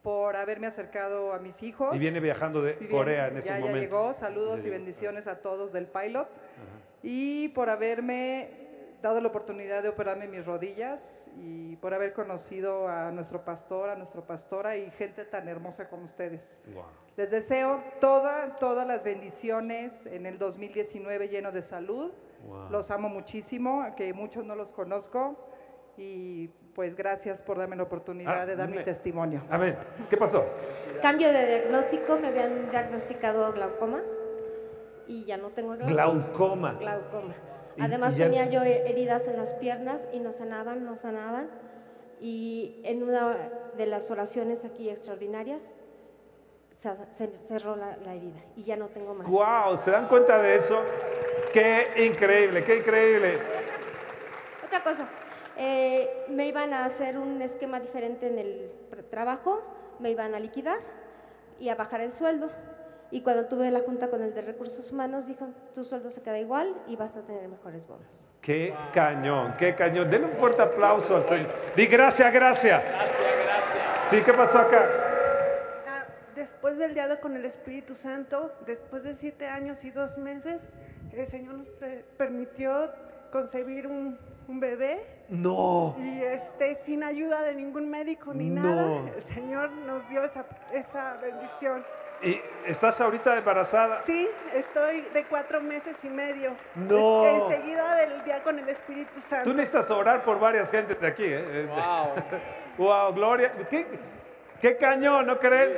por 0.02 0.34
haberme 0.34 0.66
acercado 0.66 1.32
a 1.32 1.38
mis 1.38 1.62
hijos. 1.62 1.94
Y 1.94 1.98
viene 1.98 2.18
viajando 2.18 2.60
de 2.60 2.74
Corea 2.88 3.28
en 3.28 3.36
estos 3.36 3.50
ya, 3.50 3.60
ya 3.60 3.64
momentos. 3.66 3.82
llegó, 4.00 4.14
saludos 4.14 4.56
Ya 4.56 4.60
y 4.62 4.64
llegó. 4.64 4.76
bendiciones 4.78 5.26
a 5.28 5.36
todos 5.38 5.72
del 5.72 5.86
pilot. 5.86 6.28
Y 7.04 7.48
por 7.50 7.70
haberme 7.70 8.61
dado 9.02 9.20
la 9.20 9.28
oportunidad 9.28 9.82
de 9.82 9.88
operarme 9.88 10.28
mis 10.28 10.46
rodillas 10.46 11.28
y 11.36 11.76
por 11.76 11.92
haber 11.92 12.12
conocido 12.12 12.88
a 12.88 13.10
nuestro 13.10 13.44
pastor, 13.44 13.90
a 13.90 13.96
nuestra 13.96 14.22
pastora 14.22 14.76
y 14.76 14.90
gente 14.92 15.24
tan 15.24 15.48
hermosa 15.48 15.88
como 15.88 16.04
ustedes. 16.04 16.58
Wow. 16.72 16.84
Les 17.16 17.30
deseo 17.30 17.82
toda, 18.00 18.56
todas 18.56 18.86
las 18.86 19.02
bendiciones 19.02 20.06
en 20.06 20.24
el 20.24 20.38
2019 20.38 21.28
lleno 21.28 21.50
de 21.50 21.62
salud. 21.62 22.12
Wow. 22.46 22.70
Los 22.70 22.90
amo 22.90 23.08
muchísimo, 23.08 23.84
que 23.96 24.14
muchos 24.14 24.44
no 24.44 24.54
los 24.54 24.70
conozco. 24.70 25.36
Y 25.96 26.48
pues 26.74 26.96
gracias 26.96 27.42
por 27.42 27.58
darme 27.58 27.76
la 27.76 27.82
oportunidad 27.82 28.46
de 28.46 28.56
dar 28.56 28.68
mi 28.68 28.74
Amén. 28.74 28.84
testimonio. 28.84 29.42
Amén. 29.50 29.76
¿Qué 30.08 30.16
pasó? 30.16 30.46
Cambio 31.02 31.30
de 31.30 31.46
diagnóstico, 31.46 32.18
me 32.18 32.28
habían 32.28 32.70
diagnosticado 32.70 33.52
glaucoma 33.52 34.00
y 35.06 35.24
ya 35.26 35.36
no 35.36 35.50
tengo 35.50 35.72
glaucoma. 35.72 35.92
Glaucoma. 35.92 36.72
Glaucoma. 36.78 37.34
Además 37.80 38.14
y 38.14 38.18
ya- 38.18 38.24
tenía 38.26 38.50
yo 38.50 38.62
heridas 38.62 39.26
en 39.28 39.36
las 39.36 39.54
piernas 39.54 40.06
y 40.12 40.20
no 40.20 40.32
sanaban, 40.32 40.84
no 40.84 40.96
sanaban. 40.96 41.48
Y 42.20 42.80
en 42.84 43.02
una 43.02 43.36
de 43.76 43.86
las 43.86 44.10
oraciones 44.10 44.64
aquí 44.64 44.88
extraordinarias 44.90 45.60
se, 46.78 47.28
cerró 47.48 47.76
la, 47.76 47.96
la 47.98 48.14
herida 48.14 48.40
y 48.56 48.64
ya 48.64 48.76
no 48.76 48.86
tengo 48.88 49.14
más. 49.14 49.28
Wow, 49.28 49.78
¿se 49.78 49.90
dan 49.90 50.08
cuenta 50.08 50.40
de 50.40 50.56
eso? 50.56 50.80
Qué 51.52 52.06
increíble, 52.08 52.64
qué 52.64 52.76
increíble. 52.78 53.38
Otra 54.64 54.82
cosa, 54.82 55.06
eh, 55.56 56.24
me 56.28 56.46
iban 56.46 56.72
a 56.72 56.84
hacer 56.84 57.18
un 57.18 57.40
esquema 57.42 57.78
diferente 57.78 58.26
en 58.26 58.38
el 58.38 58.70
trabajo, 59.10 59.60
me 59.98 60.10
iban 60.10 60.34
a 60.34 60.40
liquidar 60.40 60.78
y 61.60 61.68
a 61.68 61.74
bajar 61.76 62.00
el 62.00 62.12
sueldo. 62.14 62.48
Y 63.12 63.20
cuando 63.20 63.46
tuve 63.46 63.70
la 63.70 63.80
junta 63.80 64.08
con 64.08 64.22
el 64.22 64.32
de 64.34 64.40
recursos 64.42 64.90
humanos, 64.90 65.26
dijo, 65.26 65.46
tu 65.74 65.84
sueldo 65.84 66.10
se 66.10 66.22
queda 66.22 66.38
igual 66.38 66.74
y 66.88 66.96
vas 66.96 67.14
a 67.16 67.20
tener 67.22 67.46
mejores 67.46 67.86
bonos. 67.86 68.06
Qué 68.40 68.74
cañón, 68.92 69.52
qué 69.58 69.74
cañón. 69.74 70.10
Denle 70.10 70.28
un 70.28 70.32
fuerte 70.38 70.62
aplauso 70.62 71.16
al 71.16 71.24
Señor. 71.26 71.48
Di 71.76 71.86
gracias, 71.86 72.32
gracias. 72.32 72.82
Gracias, 72.82 73.18
gracias. 73.44 74.08
Sí, 74.10 74.22
¿qué 74.22 74.32
pasó 74.32 74.58
acá? 74.60 74.82
Ah, 75.86 76.04
Después 76.34 76.78
del 76.78 76.94
diálogo 76.94 77.20
con 77.20 77.36
el 77.36 77.44
Espíritu 77.44 77.94
Santo, 77.94 78.50
después 78.66 79.02
de 79.04 79.14
siete 79.14 79.46
años 79.46 79.84
y 79.84 79.90
dos 79.90 80.16
meses, 80.18 80.62
el 81.12 81.26
Señor 81.26 81.54
nos 81.54 81.68
permitió 82.16 82.90
concebir 83.30 83.86
un, 83.86 84.18
un 84.48 84.58
bebé 84.58 85.04
No. 85.28 85.94
y 85.98 86.22
este, 86.22 86.76
sin 86.76 87.04
ayuda 87.04 87.42
de 87.42 87.54
ningún 87.54 87.88
médico 87.90 88.32
ni 88.34 88.48
No. 88.50 88.62
nada, 88.62 89.10
el 89.16 89.22
Señor 89.22 89.70
nos 89.70 90.08
dio 90.08 90.24
esa, 90.24 90.44
esa 90.72 91.18
bendición. 91.18 91.84
¿Y 92.22 92.40
estás 92.66 93.00
ahorita 93.00 93.36
embarazada? 93.36 94.00
Sí, 94.06 94.28
estoy 94.54 95.00
de 95.12 95.24
cuatro 95.24 95.60
meses 95.60 95.96
y 96.04 96.08
medio. 96.08 96.54
No. 96.76 97.24
Es- 97.26 97.42
Enseguida 97.56 97.96
del 97.96 98.24
día 98.24 98.42
con 98.44 98.58
el 98.58 98.68
Espíritu 98.68 99.20
Santo. 99.28 99.50
Tú 99.50 99.56
necesitas 99.56 99.90
orar 99.90 100.22
por 100.22 100.38
varias 100.38 100.70
gentes 100.70 101.00
de 101.00 101.06
aquí. 101.06 101.24
¿eh? 101.26 101.66
Wow. 101.68 102.86
Wow, 102.86 103.12
Gloria. 103.14 103.52
¿Qué, 103.68 103.86
qué 104.60 104.76
cañón, 104.76 105.26
¿no 105.26 105.38
creen? 105.40 105.70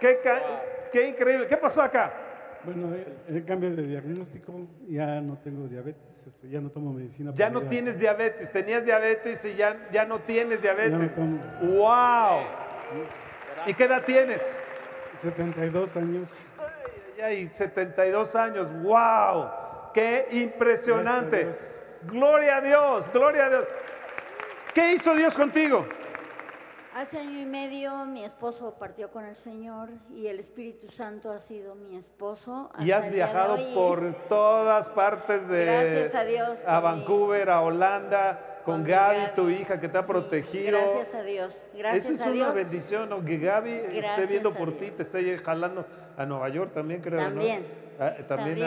Qué, 0.00 0.18
ca- 0.22 0.42
qué 0.92 1.06
increíble. 1.08 1.46
¿Qué 1.46 1.56
pasó 1.56 1.82
acá? 1.82 2.12
Bueno, 2.64 2.92
eh, 2.96 3.06
el 3.28 3.44
cambio 3.44 3.70
de 3.70 3.82
diagnóstico, 3.84 4.52
ya 4.88 5.20
no 5.20 5.38
tengo 5.38 5.68
diabetes, 5.68 6.26
este, 6.26 6.48
ya 6.48 6.60
no 6.60 6.70
tomo 6.70 6.92
medicina. 6.92 7.30
Ya 7.36 7.50
no 7.50 7.62
tienes 7.62 8.00
diabetes. 8.00 8.50
Tenías 8.50 8.84
diabetes 8.84 9.44
y 9.44 9.54
ya, 9.54 9.76
ya 9.92 10.04
no 10.04 10.18
tienes 10.18 10.60
diabetes. 10.60 11.12
Ya 11.16 11.22
no 11.22 11.38
¡Wow! 11.76 12.40
¿Y 13.66 13.74
qué 13.74 13.84
edad 13.84 14.02
tienes? 14.04 14.42
72 15.20 15.96
años. 15.96 16.28
ella 17.16 17.32
y 17.32 17.48
72 17.48 18.34
años. 18.36 18.68
¡Wow! 18.82 19.50
¡Qué 19.92 20.28
impresionante! 20.30 21.44
Gracias 21.44 21.78
Gloria 22.02 22.58
a 22.58 22.60
Dios, 22.60 23.10
gloria 23.12 23.46
a 23.46 23.50
Dios. 23.50 23.64
¿Qué 24.74 24.92
hizo 24.92 25.14
Dios 25.14 25.34
contigo? 25.34 25.86
Hace 26.94 27.18
año 27.18 27.40
y 27.40 27.46
medio 27.46 28.06
mi 28.06 28.24
esposo 28.24 28.74
partió 28.78 29.10
con 29.10 29.24
el 29.24 29.36
Señor 29.36 29.88
y 30.10 30.26
el 30.26 30.38
Espíritu 30.38 30.90
Santo 30.90 31.30
ha 31.30 31.38
sido 31.38 31.74
mi 31.74 31.96
esposo. 31.96 32.70
Y 32.80 32.90
has 32.90 33.10
viajado 33.10 33.56
por 33.74 34.14
todas 34.28 34.88
partes 34.88 35.46
de 35.48 35.64
Gracias 35.64 36.14
a 36.14 36.24
Dios, 36.24 36.64
a 36.66 36.80
Vancouver, 36.80 37.50
a 37.50 37.60
Holanda, 37.60 38.57
con, 38.72 38.84
Gaby, 38.84 39.16
Gaby. 39.16 39.34
tu 39.34 39.48
hija 39.50 39.80
que 39.80 39.88
te 39.88 39.98
ha 39.98 40.02
Sí, 40.04 40.12
protegido. 40.12 40.78
gracias 40.78 41.14
a 41.14 41.22
Dios, 41.22 41.72
gracias 41.76 42.04
Esa 42.04 42.12
es 42.14 42.20
a 42.20 42.24
una 42.24 42.32
Dios. 42.34 42.54
bendición, 42.54 43.08
¿no? 43.08 43.24
Que 43.24 43.38
Gaby 43.38 43.72
esté 43.72 43.96
Gracias 44.00 44.28
viendo 44.30 44.48
a 44.50 44.54
por 44.54 44.72
ti, 44.72 44.90
te 44.90 45.02
esté 45.02 45.38
jalando 45.38 45.86
a 46.16 46.24
Nueva 46.26 46.48
York 46.48 46.72
también, 46.74 47.00
creo, 47.00 47.18
¿no? 47.20 47.26
También, 47.28 47.66
Ah, 48.00 48.12
también, 48.28 48.64
A, 48.64 48.66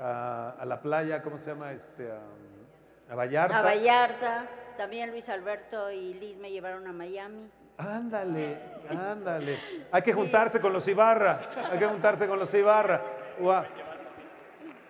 a- 0.00 0.54
a 0.58 0.64
la 0.64 0.80
playa, 0.80 1.22
¿cómo 1.22 1.38
se 1.38 1.50
llama? 1.50 1.72
Este, 1.72 2.10
a, 2.10 3.12
a 3.12 3.14
Vallarta. 3.14 3.58
A 3.58 3.62
Vallarta, 3.62 4.46
también 4.76 5.10
Luis 5.10 5.28
Alberto 5.28 5.90
y 5.92 6.14
Liz 6.14 6.36
me 6.38 6.50
llevaron 6.50 6.86
a 6.86 6.92
Miami. 6.92 7.48
Ándale, 7.78 8.56
ándale. 8.90 9.56
Hay 9.92 10.02
que 10.02 10.12
juntarse 10.12 10.60
con 10.60 10.72
los 10.72 10.86
Ibarra, 10.88 11.40
hay 11.72 11.78
que 11.78 11.86
juntarse 11.86 12.26
con 12.26 12.38
los 12.38 12.52
Ibarra. 12.54 13.00
Guau. 13.38 13.64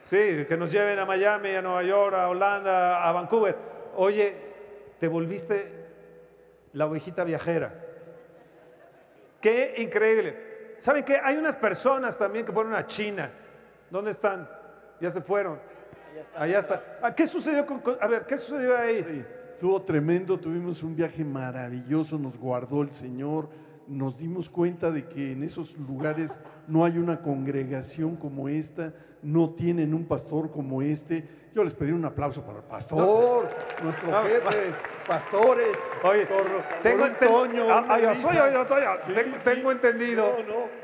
Sí, 0.05 0.45
que 0.47 0.57
nos 0.59 0.71
lleven 0.71 0.99
a 0.99 1.07
Miami, 1.07 1.55
a 1.55 1.63
Nueva 1.63 1.83
York, 1.83 2.15
a 2.15 2.29
Holanda, 2.29 3.09
a 3.09 3.13
Vancouver. 3.13 3.57
Oye, 3.97 4.35
te 4.99 5.09
volviste 5.09 5.71
la 6.73 6.87
ovejita 6.87 7.25
viajera. 7.25 7.73
Qué 9.41 9.75
increíble. 9.79 10.77
¿Saben 10.79 11.05
qué? 11.05 11.19
Hay 11.23 11.37
unas 11.37 11.57
personas 11.57 12.17
también 12.19 12.45
que 12.45 12.53
fueron 12.53 12.75
a 12.75 12.87
China. 12.87 13.31
¿Dónde 13.91 14.11
están? 14.11 14.49
Ya 15.01 15.11
se 15.11 15.21
fueron. 15.21 15.59
Allá 16.37 16.59
está. 16.61 16.81
Ah, 17.03 17.15
¿Qué 17.15 17.27
sucedió 17.27 17.67
con, 17.67 17.81
con- 17.81 17.97
a 18.01 18.07
ver, 18.07 18.25
qué 18.27 18.39
sucedió 18.39 18.77
ahí? 18.77 19.25
Estuvo 19.53 19.81
tremendo, 19.83 20.39
tuvimos 20.39 20.83
un 20.83 20.95
viaje 20.97 21.25
maravilloso, 21.25 22.19
nos 22.19 22.37
guardó 22.39 22.83
el 22.83 22.91
Señor, 22.93 23.49
nos 23.89 24.19
dimos 24.19 24.49
cuenta 24.49 24.91
de 24.91 25.07
que 25.07 25.33
en 25.33 25.43
esos 25.43 25.77
lugares 25.79 26.39
no 26.67 26.85
hay 26.85 26.99
una 26.99 27.21
congregación 27.21 28.17
como 28.17 28.49
esta, 28.49 28.93
no 29.23 29.51
tienen 29.51 29.95
un 29.95 30.05
pastor 30.07 30.51
como 30.51 30.83
este. 30.83 31.27
Yo 31.55 31.63
les 31.65 31.73
pedí 31.73 31.93
un 31.93 32.05
aplauso 32.05 32.43
para 32.45 32.59
el 32.59 32.65
pastor, 32.65 33.49
nuestro 33.83 34.11
No, 34.11 34.23
jefe, 34.25 34.73
pastores. 35.07 35.77
Oye, 36.03 36.27
por- 36.27 36.45
tengo, 36.83 36.99
por 37.07 37.13
tengo- 37.19 37.33
Toño, 37.43 37.65
una 37.67 37.99
yo 38.01 38.11
Elisa. 38.11 38.29
soy, 38.29 38.37
yo 38.53 38.67
soy, 38.69 38.83
yo 38.83 38.89
Sí, 39.07 39.13
tengo, 39.15 39.37
sí. 39.37 39.43
tengo 39.45 39.73
entendido 39.73 40.33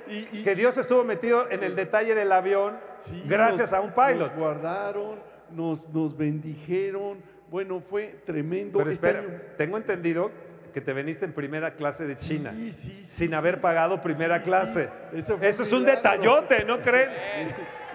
y- 0.08 0.28
y- 0.38 0.42
que 0.44 0.54
Dios 0.54 0.76
estuvo 0.78 1.02
metido 1.04 1.50
en 1.50 1.64
el 1.64 1.74
detalle 1.74 2.14
del 2.14 2.30
avión 2.32 2.76
gracias 3.26 3.72
nos- 3.72 3.72
a 3.72 3.80
un 3.80 3.92
pilot. 3.92 4.28
Nos 4.30 4.36
guardaron, 4.36 5.18
nos, 5.50 5.88
nos 5.88 6.16
bendijeron. 6.16 7.18
Bueno, 7.50 7.80
fue 7.80 8.20
tremendo. 8.24 8.78
Pero 8.78 8.90
Este 8.90 9.06
espera, 9.08 9.24
año- 9.26 9.40
tengo 9.58 9.76
entendido 9.76 10.30
que 10.72 10.80
te 10.80 10.92
veniste 10.92 11.24
en 11.24 11.33
primera 11.33 11.74
clase 11.74 12.06
de 12.06 12.16
China, 12.16 12.52
Sí, 12.54 12.72
sí, 12.72 12.90
sí, 12.90 13.04
sin 13.04 13.35
haber 13.35 13.61
pagado 13.61 14.00
primera 14.00 14.38
sí, 14.38 14.44
clase. 14.44 14.88
sí. 15.12 15.18
Eso 15.18 15.38
Eso 15.40 15.62
es 15.62 15.72
un 15.72 15.85
detallote, 15.85 16.64
¿no 16.64 16.80
creen? 16.80 17.09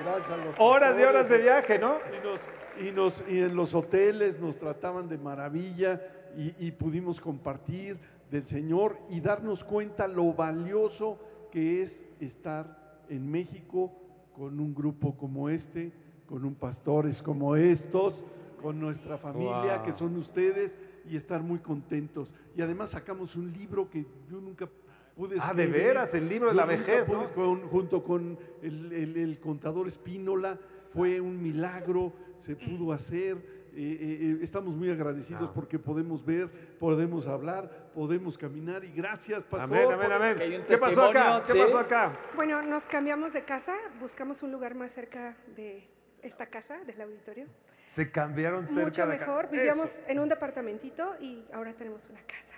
Gracias 0.04 0.30
a 0.30 0.38
los 0.38 0.56
Horas 0.60 0.96
y 1.00 1.04
horas 1.04 1.30
de 1.30 1.38
viaje, 1.38 1.80
¿no? 1.80 1.98
Y, 2.12 2.26
nos- 2.26 2.88
y 2.88 2.92
nos- 2.92 3.24
y 3.30 3.40
en 3.40 3.56
los 3.56 3.74
hoteles 3.74 4.40
nos 4.40 4.58
trataban 4.58 5.08
de 5.08 5.18
maravilla 5.18 6.02
y, 6.38 6.54
y 6.68 6.72
pudimos 6.72 7.22
compartir 7.22 7.98
del 8.30 8.46
Señor 8.46 8.98
y 9.10 9.22
darnos 9.22 9.64
cuenta 9.64 10.08
lo 10.08 10.34
valioso 10.34 11.18
que 11.52 11.82
es 11.82 12.04
estar 12.20 13.04
en 13.10 13.30
México 13.32 13.94
con 14.36 14.60
un 14.60 14.76
grupo 14.76 15.16
como 15.16 15.48
este, 15.50 15.94
con 16.28 16.44
un 16.44 16.56
pastores 16.56 17.22
como 17.22 17.56
estos, 17.56 18.26
con 18.62 18.80
nuestra 18.80 19.18
familia 19.18 19.78
Wow. 19.78 19.86
que 19.86 19.94
son 19.94 20.18
ustedes 20.18 20.74
y 21.10 21.16
estar 21.16 21.42
muy 21.42 21.60
contentos. 21.60 22.34
Y 22.56 22.62
además 22.62 22.92
sacamos 22.92 23.36
un 23.36 23.52
libro 23.54 23.90
que 23.90 24.06
yo 24.30 24.40
nunca 24.42 24.68
pude 25.16 25.38
Ah, 25.40 25.54
de 25.54 25.64
escribir. 25.64 25.86
veras, 25.88 26.14
el 26.14 26.28
libro 26.28 26.50
de 26.50 26.54
Yo 26.56 26.60
la 26.62 26.66
vejez, 26.66 27.08
¿no? 27.08 27.24
escribir 27.24 27.34
con- 27.48 27.68
junto 27.70 28.04
con 28.04 28.38
el, 28.62 28.92
el- 28.92 29.18
el 29.18 29.40
contador 29.40 29.88
Espínola, 29.88 30.58
fue 30.92 31.20
un 31.22 31.42
milagro, 31.42 32.14
se 32.40 32.56
pudo 32.56 32.92
hacer. 32.92 33.56
eh, 33.78 33.98
eh, 34.00 34.20
eh, 34.22 34.40
estamos 34.42 34.74
muy 34.74 34.90
agradecidos 34.90 35.50
Ah. 35.50 35.54
porque 35.54 35.78
podemos 35.78 36.24
ver, 36.26 36.50
podemos 36.80 37.28
hablar, 37.28 37.90
podemos 37.94 38.38
caminar 38.38 38.86
y 38.86 38.92
gracias, 38.94 39.44
pastor. 39.44 39.60
Amén, 39.60 39.92
amén, 39.92 40.12
amén. 40.38 40.64
¿Qué 40.66 40.78
pasó 40.78 41.04
acá? 41.04 41.42
¿Qué 41.46 41.54
pasó 41.60 41.80
acá? 41.80 42.14
Bueno, 42.38 42.62
nos 42.62 42.86
cambiamos 42.86 43.34
de 43.34 43.44
casa, 43.44 43.74
buscamos 44.00 44.42
un 44.44 44.54
lugar 44.54 44.76
más 44.76 44.94
cerca 44.94 45.36
de 45.58 45.90
esta 46.22 46.46
casa, 46.46 46.78
del 46.86 47.02
auditorio. 47.02 47.48
Se 47.96 48.12
cambiaron 48.12 48.68
cerca 48.68 48.84
Mucho 48.84 49.08
de 49.08 49.18
mejor. 49.18 49.50
Vivíamos 49.50 49.90
Eso. 49.90 50.02
en 50.10 50.20
un 50.20 50.28
departamentito 50.28 51.16
y 51.22 51.46
ahora 51.54 51.72
tenemos 51.74 52.06
una 52.10 52.20
casa. 52.24 52.54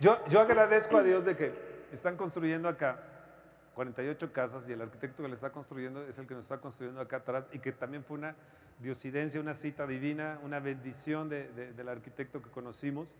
Yo, 0.00 0.18
yo 0.26 0.40
agradezco 0.40 0.96
a 0.96 1.02
Dios 1.04 1.24
de 1.24 1.36
que 1.36 1.52
están 1.92 2.16
construyendo 2.16 2.68
acá 2.68 2.98
48 3.74 4.32
casas 4.32 4.68
y 4.68 4.72
el 4.72 4.80
arquitecto 4.82 5.22
que 5.22 5.28
le 5.28 5.36
está 5.36 5.50
construyendo 5.50 6.02
es 6.02 6.18
el 6.18 6.26
que 6.26 6.34
nos 6.34 6.42
está 6.42 6.58
construyendo 6.58 7.00
acá 7.00 7.18
atrás 7.18 7.44
y 7.52 7.60
que 7.60 7.70
también 7.70 8.02
fue 8.02 8.18
una 8.18 8.34
diosidencia, 8.80 9.40
una 9.40 9.54
cita 9.54 9.86
divina, 9.86 10.40
una 10.42 10.58
bendición 10.58 11.28
de- 11.28 11.48
de- 11.50 11.72
del 11.72 11.88
arquitecto 11.88 12.42
que 12.42 12.50
conocimos 12.50 13.14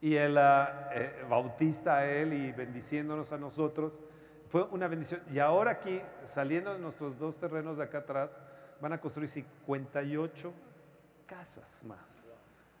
y 0.00 0.14
él 0.14 0.38
ah, 0.38 0.90
eh, 0.94 1.24
bautista 1.28 1.96
a 1.96 2.06
él 2.06 2.32
y 2.32 2.52
bendiciéndonos 2.52 3.32
a 3.32 3.38
nosotros. 3.38 3.98
Fue 4.50 4.62
una 4.70 4.86
bendición. 4.86 5.20
Y 5.32 5.40
ahora 5.40 5.72
aquí, 5.72 6.00
saliendo 6.26 6.72
de 6.72 6.78
nuestros 6.78 7.18
dos 7.18 7.36
terrenos 7.40 7.76
de 7.76 7.82
acá 7.82 7.98
atrás, 7.98 8.30
van 8.80 8.92
a 8.92 9.00
construir 9.00 9.28
58 9.28 10.52
casas 11.26 11.82
más. 11.84 12.22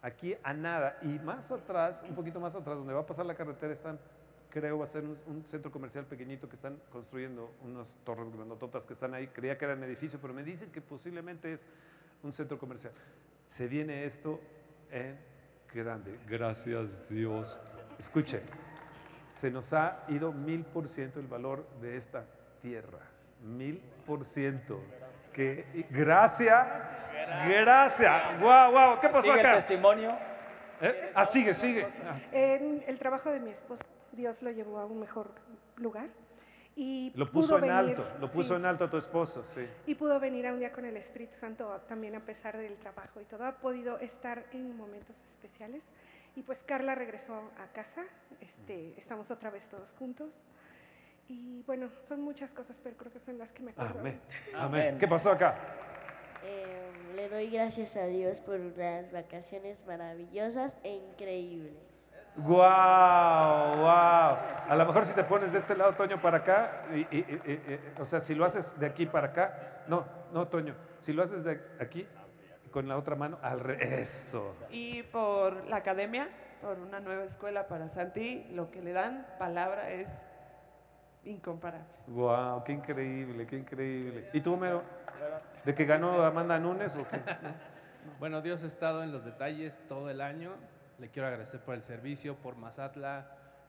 Aquí 0.02 0.36
a 0.42 0.52
nada. 0.52 0.98
Y 1.02 1.18
más 1.18 1.50
atrás, 1.50 2.02
un 2.08 2.14
poquito 2.14 2.40
más 2.40 2.54
atrás, 2.54 2.76
donde 2.76 2.92
va 2.92 3.00
a 3.00 3.06
pasar 3.06 3.26
la 3.26 3.34
carretera, 3.34 3.72
están, 3.72 3.98
creo, 4.50 4.78
va 4.78 4.84
a 4.84 4.88
ser 4.88 5.04
un, 5.04 5.44
centro 5.48 5.70
comercial 5.70 6.04
pequeñito 6.04 6.48
que 6.48 6.56
están 6.56 6.78
construyendo 6.90 7.52
unas 7.62 7.92
torres 8.04 8.30
grandototas 8.32 8.86
que 8.86 8.92
están 8.92 9.14
ahí. 9.14 9.28
Creía 9.28 9.58
que 9.58 9.64
era 9.64 9.74
un 9.74 9.82
edificio, 9.82 10.18
pero 10.20 10.32
me 10.32 10.42
dicen 10.44 10.70
que 10.70 10.80
posiblemente 10.80 11.52
es 11.52 11.66
un 12.22 12.32
centro 12.32 12.58
comercial. 12.58 12.92
Se 13.48 13.66
viene 13.66 14.04
esto 14.04 14.40
en 14.90 15.18
grande. 15.74 16.18
Gracias 16.28 17.08
Dios. 17.08 17.58
Escuchen, 17.98 18.42
se 19.32 19.50
nos 19.50 19.72
ha 19.72 20.04
ido 20.08 20.32
mil 20.32 20.64
por 20.64 20.88
ciento 20.88 21.20
el 21.20 21.26
valor 21.26 21.66
de 21.80 21.96
esta 21.96 22.24
tierra. 22.62 23.00
Mil 23.42 23.80
por 24.06 24.24
ciento. 24.24 24.80
Que, 25.36 25.66
y- 25.74 25.82
gracias, 25.94 26.66
gracias. 27.46 28.40
Guau, 28.40 28.70
guau. 28.72 29.00
¿Qué 29.00 29.08
pasó 29.08 29.22
Sigue 29.22 29.34
el 29.40 29.46
acá? 29.46 29.54
testimonio. 29.56 30.16
¿Eh? 30.80 31.12
Ah, 31.14 31.26
sigue, 31.26 31.52
sigue. 31.54 31.86
En 32.32 32.82
el 32.86 32.98
trabajo 32.98 33.30
de 33.30 33.40
mi 33.40 33.50
esposo, 33.50 33.84
Dios 34.12 34.40
lo 34.42 34.50
llevó 34.50 34.78
a 34.78 34.86
un 34.86 34.98
mejor 35.00 35.30
lugar. 35.76 36.06
Y 36.74 37.10
Lo 37.14 37.30
pudo 37.30 37.42
puso 37.42 37.54
en 37.56 37.62
venir- 37.62 37.74
alto, 37.76 38.06
lo 38.20 38.28
puso 38.30 38.48
sí, 38.54 38.54
en 38.60 38.66
alto 38.66 38.84
a 38.84 38.90
tu 38.90 38.96
esposo, 38.98 39.42
sí. 39.54 39.66
Y 39.86 39.94
pudo 39.94 40.20
venir 40.20 40.46
a 40.46 40.52
un 40.52 40.58
día 40.58 40.72
con 40.72 40.84
el 40.84 40.96
Espíritu 40.98 41.34
Santo 41.36 41.82
también 41.88 42.14
a 42.16 42.20
pesar 42.20 42.56
del 42.58 42.76
trabajo 42.76 43.18
y 43.20 43.24
todo. 43.24 43.44
Ha 43.46 43.52
podido 43.56 43.98
estar 43.98 44.44
en 44.52 44.76
momentos 44.76 45.16
especiales. 45.26 45.84
Y 46.34 46.42
pues 46.42 46.62
Carla 46.66 46.94
regresó 46.94 47.50
a 47.58 47.72
casa, 47.72 48.02
este, 48.42 48.92
estamos 48.98 49.30
otra 49.30 49.48
vez 49.48 49.66
todos 49.68 49.90
juntos. 49.98 50.28
Y 51.28 51.62
bueno, 51.66 51.88
son 52.02 52.20
muchas 52.22 52.54
cosas, 52.54 52.80
pero 52.82 52.96
creo 52.96 53.10
que 53.12 53.18
son 53.20 53.38
las 53.38 53.52
que 53.52 53.62
me 53.62 53.72
acuerdo. 53.72 53.98
Amén. 54.00 54.20
Amén. 54.54 54.98
¿Qué 54.98 55.08
pasó 55.08 55.32
acá? 55.32 55.54
Eh, 56.44 56.90
le 57.16 57.28
doy 57.28 57.50
gracias 57.50 57.96
a 57.96 58.06
Dios 58.06 58.40
por 58.40 58.58
las 58.60 59.10
vacaciones 59.12 59.84
maravillosas 59.86 60.76
e 60.84 60.90
increíbles. 60.94 61.74
Guau, 62.36 63.78
guau. 63.80 64.36
A 64.68 64.74
lo 64.76 64.86
mejor 64.86 65.06
si 65.06 65.14
te 65.14 65.24
pones 65.24 65.50
de 65.52 65.58
este 65.58 65.74
lado, 65.74 65.94
Toño, 65.94 66.20
para 66.20 66.38
acá, 66.38 66.84
y- 66.92 67.00
y- 67.00 67.06
y- 67.18 67.42
y- 67.52 67.72
y- 67.74 68.00
o 68.00 68.04
sea, 68.04 68.20
si 68.20 68.34
lo 68.34 68.44
haces 68.44 68.78
de 68.78 68.86
aquí 68.86 69.06
para 69.06 69.28
acá, 69.28 69.82
no, 69.88 70.04
no, 70.32 70.46
Toño, 70.46 70.74
si 71.00 71.12
lo 71.12 71.22
haces 71.22 71.42
de 71.44 71.60
aquí 71.80 72.06
con 72.70 72.88
la 72.88 72.98
otra 72.98 73.16
mano, 73.16 73.38
al 73.42 73.60
re- 73.60 74.00
eso. 74.02 74.54
Y 74.70 75.02
por 75.04 75.64
la 75.66 75.76
academia, 75.76 76.28
por 76.60 76.78
una 76.78 77.00
nueva 77.00 77.24
escuela 77.24 77.68
para 77.68 77.88
Santi, 77.88 78.44
lo 78.52 78.70
que 78.70 78.82
le 78.82 78.92
dan 78.92 79.26
palabra 79.38 79.90
es 79.90 80.10
incomparable. 81.26 81.86
Guau, 82.06 82.64
qué 82.64 82.72
increíble, 82.72 83.46
qué 83.46 83.56
increíble. 83.58 84.30
¿Y 84.32 84.40
tú, 84.40 84.56
Mero? 84.56 84.82
¿De 85.64 85.74
que 85.74 85.84
ganó 85.84 86.22
Amanda 86.22 86.58
Nunes 86.58 86.94
o 86.96 87.06
qué? 87.06 87.20
Bueno, 88.20 88.40
Dios 88.40 88.62
ha 88.62 88.68
estado 88.68 89.02
en 89.02 89.10
los 89.10 89.24
detalles 89.24 89.82
todo 89.88 90.08
el 90.10 90.20
año. 90.20 90.52
Le 91.00 91.10
quiero 91.10 91.26
agradecer 91.26 91.60
por 91.60 91.74
el 91.74 91.82
servicio, 91.82 92.36
por 92.36 92.56
Mazatla, 92.56 93.26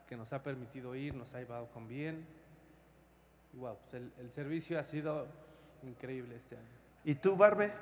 que 0.07 0.15
nos 0.15 0.31
ha 0.31 0.43
permitido 0.43 0.93
ir, 0.93 1.15
nos 1.15 1.33
ha 1.33 1.39
llevado 1.39 1.67
con 1.71 1.87
bien. 1.87 2.25
Y 3.51 3.57
wow, 3.57 3.75
pues 3.79 3.95
el, 3.95 4.13
el 4.19 4.31
servicio 4.31 4.79
ha 4.79 4.83
sido 4.83 5.25
increíble 5.81 6.35
este 6.35 6.55
año. 6.55 6.77
¿Y 7.03 7.15
tú, 7.15 7.35
Barbe? 7.35 7.73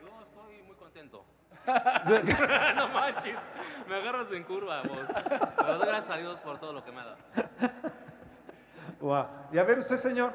Yo 0.00 0.20
estoy 0.22 0.62
muy 0.62 0.76
contento. 0.76 1.24
no 1.66 2.88
manches, 2.88 3.38
me 3.88 3.96
agarras 3.96 4.30
en 4.30 4.44
curva 4.44 4.82
vos. 4.82 5.08
Pero 5.56 5.78
doy 5.78 5.86
gracias 5.86 6.16
a 6.16 6.20
Dios 6.20 6.40
por 6.40 6.58
todo 6.58 6.72
lo 6.72 6.84
que 6.84 6.92
me 6.92 7.00
ha 7.00 7.04
dado. 7.04 7.18
Y 9.52 9.58
a 9.58 9.62
ver 9.64 9.78
usted, 9.78 9.96
señor. 9.96 10.32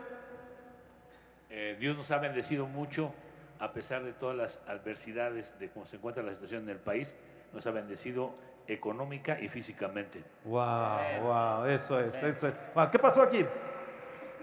Eh, 1.49 1.75
Dios 1.79 1.97
nos 1.97 2.09
ha 2.11 2.17
bendecido 2.17 2.65
mucho 2.65 3.13
a 3.59 3.73
pesar 3.73 4.03
de 4.03 4.13
todas 4.13 4.35
las 4.35 4.59
adversidades 4.67 5.57
de 5.59 5.69
cómo 5.69 5.85
se 5.85 5.97
encuentra 5.97 6.23
la 6.23 6.33
situación 6.33 6.63
en 6.63 6.69
el 6.69 6.79
país, 6.79 7.15
nos 7.53 7.67
ha 7.67 7.71
bendecido 7.71 8.33
económica 8.67 9.39
y 9.39 9.49
físicamente. 9.49 10.23
Wow, 10.45 11.21
wow, 11.21 11.65
eso 11.65 11.99
es, 11.99 12.15
eso 12.15 12.47
es. 12.47 12.53
Wow, 12.73 12.89
¿Qué 12.89 12.97
pasó 12.97 13.21
aquí? 13.21 13.45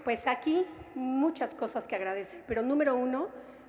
Pues 0.03 0.25
aquí 0.27 0.65
muchas 0.95 1.49
cosas 1.55 1.85
que 1.87 1.95
agradecer, 1.95 2.43
pero 2.47 2.61
número 2.61 2.95
uno, 2.95 3.27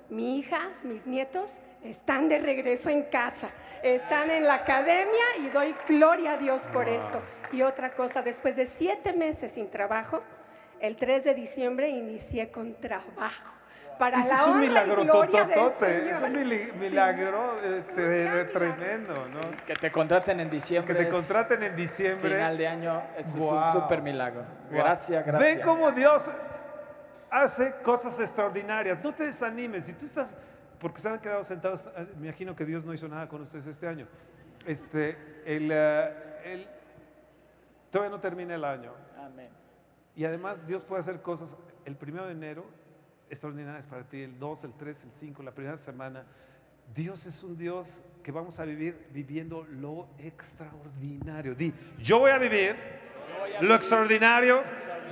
mi 0.08 0.38
hija, 0.38 0.70
mis 0.84 1.06
nietos 1.06 1.50
están 1.82 2.28
de 2.28 2.38
regreso 2.38 2.90
en 2.90 3.04
casa, 3.04 3.50
están 3.82 4.30
en 4.30 4.44
la 4.44 4.54
academia 4.54 5.24
y 5.42 5.48
doy 5.48 5.74
gloria 5.88 6.32
a 6.34 6.36
Dios 6.36 6.60
por 6.72 6.84
Wow. 6.84 6.94
eso. 6.94 7.22
Y 7.52 7.62
otra 7.62 7.94
cosa, 7.94 8.22
después 8.22 8.54
de 8.54 8.66
siete 8.66 9.12
meses 9.14 9.52
sin 9.52 9.68
trabajo, 9.70 10.22
el 10.80 10.96
3 10.96 11.24
de 11.24 11.34
diciembre 11.34 11.88
inicié 11.88 12.50
con 12.50 12.74
trabajo. 12.80 13.44
Para 13.98 14.20
Ese 14.20 14.28
la 14.28 14.34
es 14.34 14.46
un 14.46 14.60
milagro 14.60 15.04
tototote, 15.06 16.10
es 16.10 16.22
un 16.22 16.32
mili- 16.32 16.72
milagro 16.72 17.56
tre- 17.94 18.50
tremendo, 18.50 19.28
¿no? 19.28 19.40
Que 19.66 19.74
te 19.74 19.92
contraten 19.92 20.40
en 20.40 20.48
Que 20.48 20.56
diciembre. 20.56 20.94
te 20.94 21.02
es 21.02 21.08
contraten 21.10 21.62
en 21.62 21.76
diciembre. 21.76 22.30
Final 22.30 22.56
de 22.56 22.66
año, 22.66 23.02
eso 23.18 23.28
es 23.28 23.34
Wow. 23.36 23.58
un 23.58 23.72
super 23.72 24.00
milagro. 24.00 24.40
Wow. 24.70 24.78
Gracias, 24.78 25.26
gracias. 25.26 25.54
Ven 25.54 25.60
cómo 25.62 25.92
Dios 25.92 26.30
hace 27.30 27.74
cosas 27.82 28.18
extraordinarias. 28.18 29.04
No 29.04 29.12
te 29.12 29.24
desanimes. 29.26 29.84
Si 29.84 29.92
tú 29.92 30.06
estás, 30.06 30.34
porque 30.78 30.98
se 31.00 31.08
han 31.10 31.18
quedado 31.18 31.44
sentados, 31.44 31.84
eh, 31.94 32.06
me 32.18 32.28
imagino 32.28 32.56
que 32.56 32.64
Dios 32.64 32.86
no 32.86 32.94
hizo 32.94 33.06
nada 33.06 33.28
con 33.28 33.42
ustedes 33.42 33.66
este 33.66 33.86
año. 33.86 34.06
Este, 34.64 35.10
el, 35.44 35.68
eh, 35.70 36.12
el- 36.46 36.66
todavía 37.90 38.16
no 38.16 38.20
termina 38.20 38.54
el 38.54 38.64
año. 38.64 38.92
Amén. 39.18 39.50
Y 40.16 40.24
además 40.24 40.66
Dios 40.66 40.84
puede 40.84 41.00
hacer 41.00 41.22
cosas 41.22 41.56
el 41.84 41.96
primero 41.96 42.26
de 42.26 42.32
enero 42.32 42.64
extraordinarias 43.30 43.86
para 43.86 44.02
ti, 44.04 44.22
el 44.22 44.38
2, 44.38 44.64
el 44.64 44.72
3, 44.74 45.04
el 45.04 45.12
5, 45.12 45.42
la 45.42 45.52
primera 45.52 45.78
semana. 45.78 46.24
Dios 46.94 47.26
es 47.26 47.42
un 47.44 47.56
Dios 47.56 48.04
que 48.22 48.32
vamos 48.32 48.58
a 48.58 48.64
vivir 48.64 49.06
viviendo 49.12 49.64
lo 49.70 50.08
extraordinario. 50.18 51.54
Di, 51.54 51.72
yo 51.98 52.18
voy 52.18 52.32
a 52.32 52.38
vivir 52.38 52.76
lo 53.60 53.74
extraordinario 53.74 54.62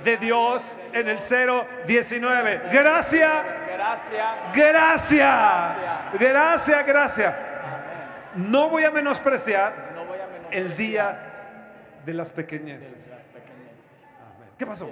de 0.03 0.17
Dios 0.17 0.75
en 0.93 1.07
el 1.07 1.17
019. 1.17 2.61
Gracias, 2.71 3.45
Gracias. 3.67 4.53
gracias, 4.53 6.19
gracias, 6.19 6.85
gracias. 6.85 7.35
No 8.35 8.69
voy 8.69 8.83
a 8.83 8.91
menospreciar 8.91 9.89
el 10.51 10.75
día 10.75 11.99
de 12.05 12.13
las 12.13 12.31
pequeñeces. 12.31 13.18
¿Qué 14.59 14.65
pasó? 14.65 14.89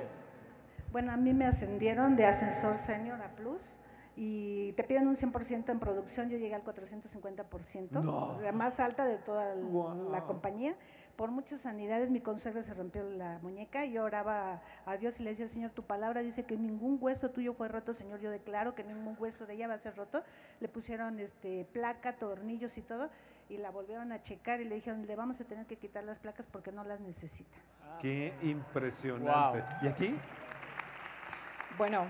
Bueno, 0.93 1.11
a 1.11 1.17
mí 1.17 1.33
me 1.33 1.45
ascendieron 1.45 2.15
de 2.15 2.25
ascensor 2.25 2.77
senior 2.77 3.21
a 3.21 3.27
plus 3.35 3.61
y 4.15 4.71
te 4.71 4.83
piden 4.85 5.09
un 5.09 5.17
100% 5.17 5.69
en 5.69 5.79
producción, 5.79 6.29
yo 6.29 6.37
llegué 6.37 6.55
al 6.55 6.63
450%, 6.63 8.01
No. 8.01 8.39
la 8.41 8.53
más 8.53 8.79
alta 8.79 9.05
de 9.05 9.17
toda 9.17 9.53
la 9.55 10.23
compañía. 10.23 10.73
Por 11.17 11.31
muchas 11.31 11.61
sanidades 11.61 12.09
mi 12.11 12.21
consuegra 12.21 12.63
se 12.63 12.73
rompió 12.73 13.03
la 13.03 13.39
muñeca 13.41 13.85
y 13.85 13.91
yo 13.91 14.05
oraba 14.05 14.61
a 14.85 14.97
Dios 14.97 15.19
y 15.19 15.23
le 15.23 15.31
decía, 15.31 15.49
Señor, 15.49 15.71
tu 15.71 15.83
palabra 15.83 16.21
dice 16.21 16.43
que 16.43 16.55
ningún 16.55 16.97
hueso 17.01 17.31
tuyo 17.31 17.53
fue 17.53 17.67
roto, 17.67 17.93
Señor, 17.93 18.21
yo 18.21 18.31
declaro 18.31 18.73
que 18.73 18.83
ningún 18.85 19.17
hueso 19.19 19.45
de 19.45 19.55
ella 19.55 19.67
va 19.67 19.73
a 19.73 19.79
ser 19.79 19.95
roto. 19.97 20.23
Le 20.61 20.69
pusieron 20.69 21.19
este, 21.19 21.65
placa, 21.73 22.13
tornillos 22.13 22.77
y 22.77 22.81
todo 22.81 23.09
y 23.49 23.57
la 23.57 23.71
volvieron 23.71 24.11
a 24.11 24.21
checar 24.21 24.61
y 24.61 24.65
le 24.65 24.75
dijeron, 24.75 25.05
le 25.05 25.15
vamos 25.15 25.39
a 25.41 25.45
tener 25.45 25.65
que 25.65 25.77
quitar 25.77 26.03
las 26.03 26.19
placas 26.19 26.45
porque 26.51 26.71
no 26.71 26.83
las 26.83 26.99
necesita. 26.99 27.57
Qué 28.01 28.33
impresionante. 28.41 29.63
¿Y 29.81 29.87
aquí? 29.87 30.15
Bueno, 31.77 32.05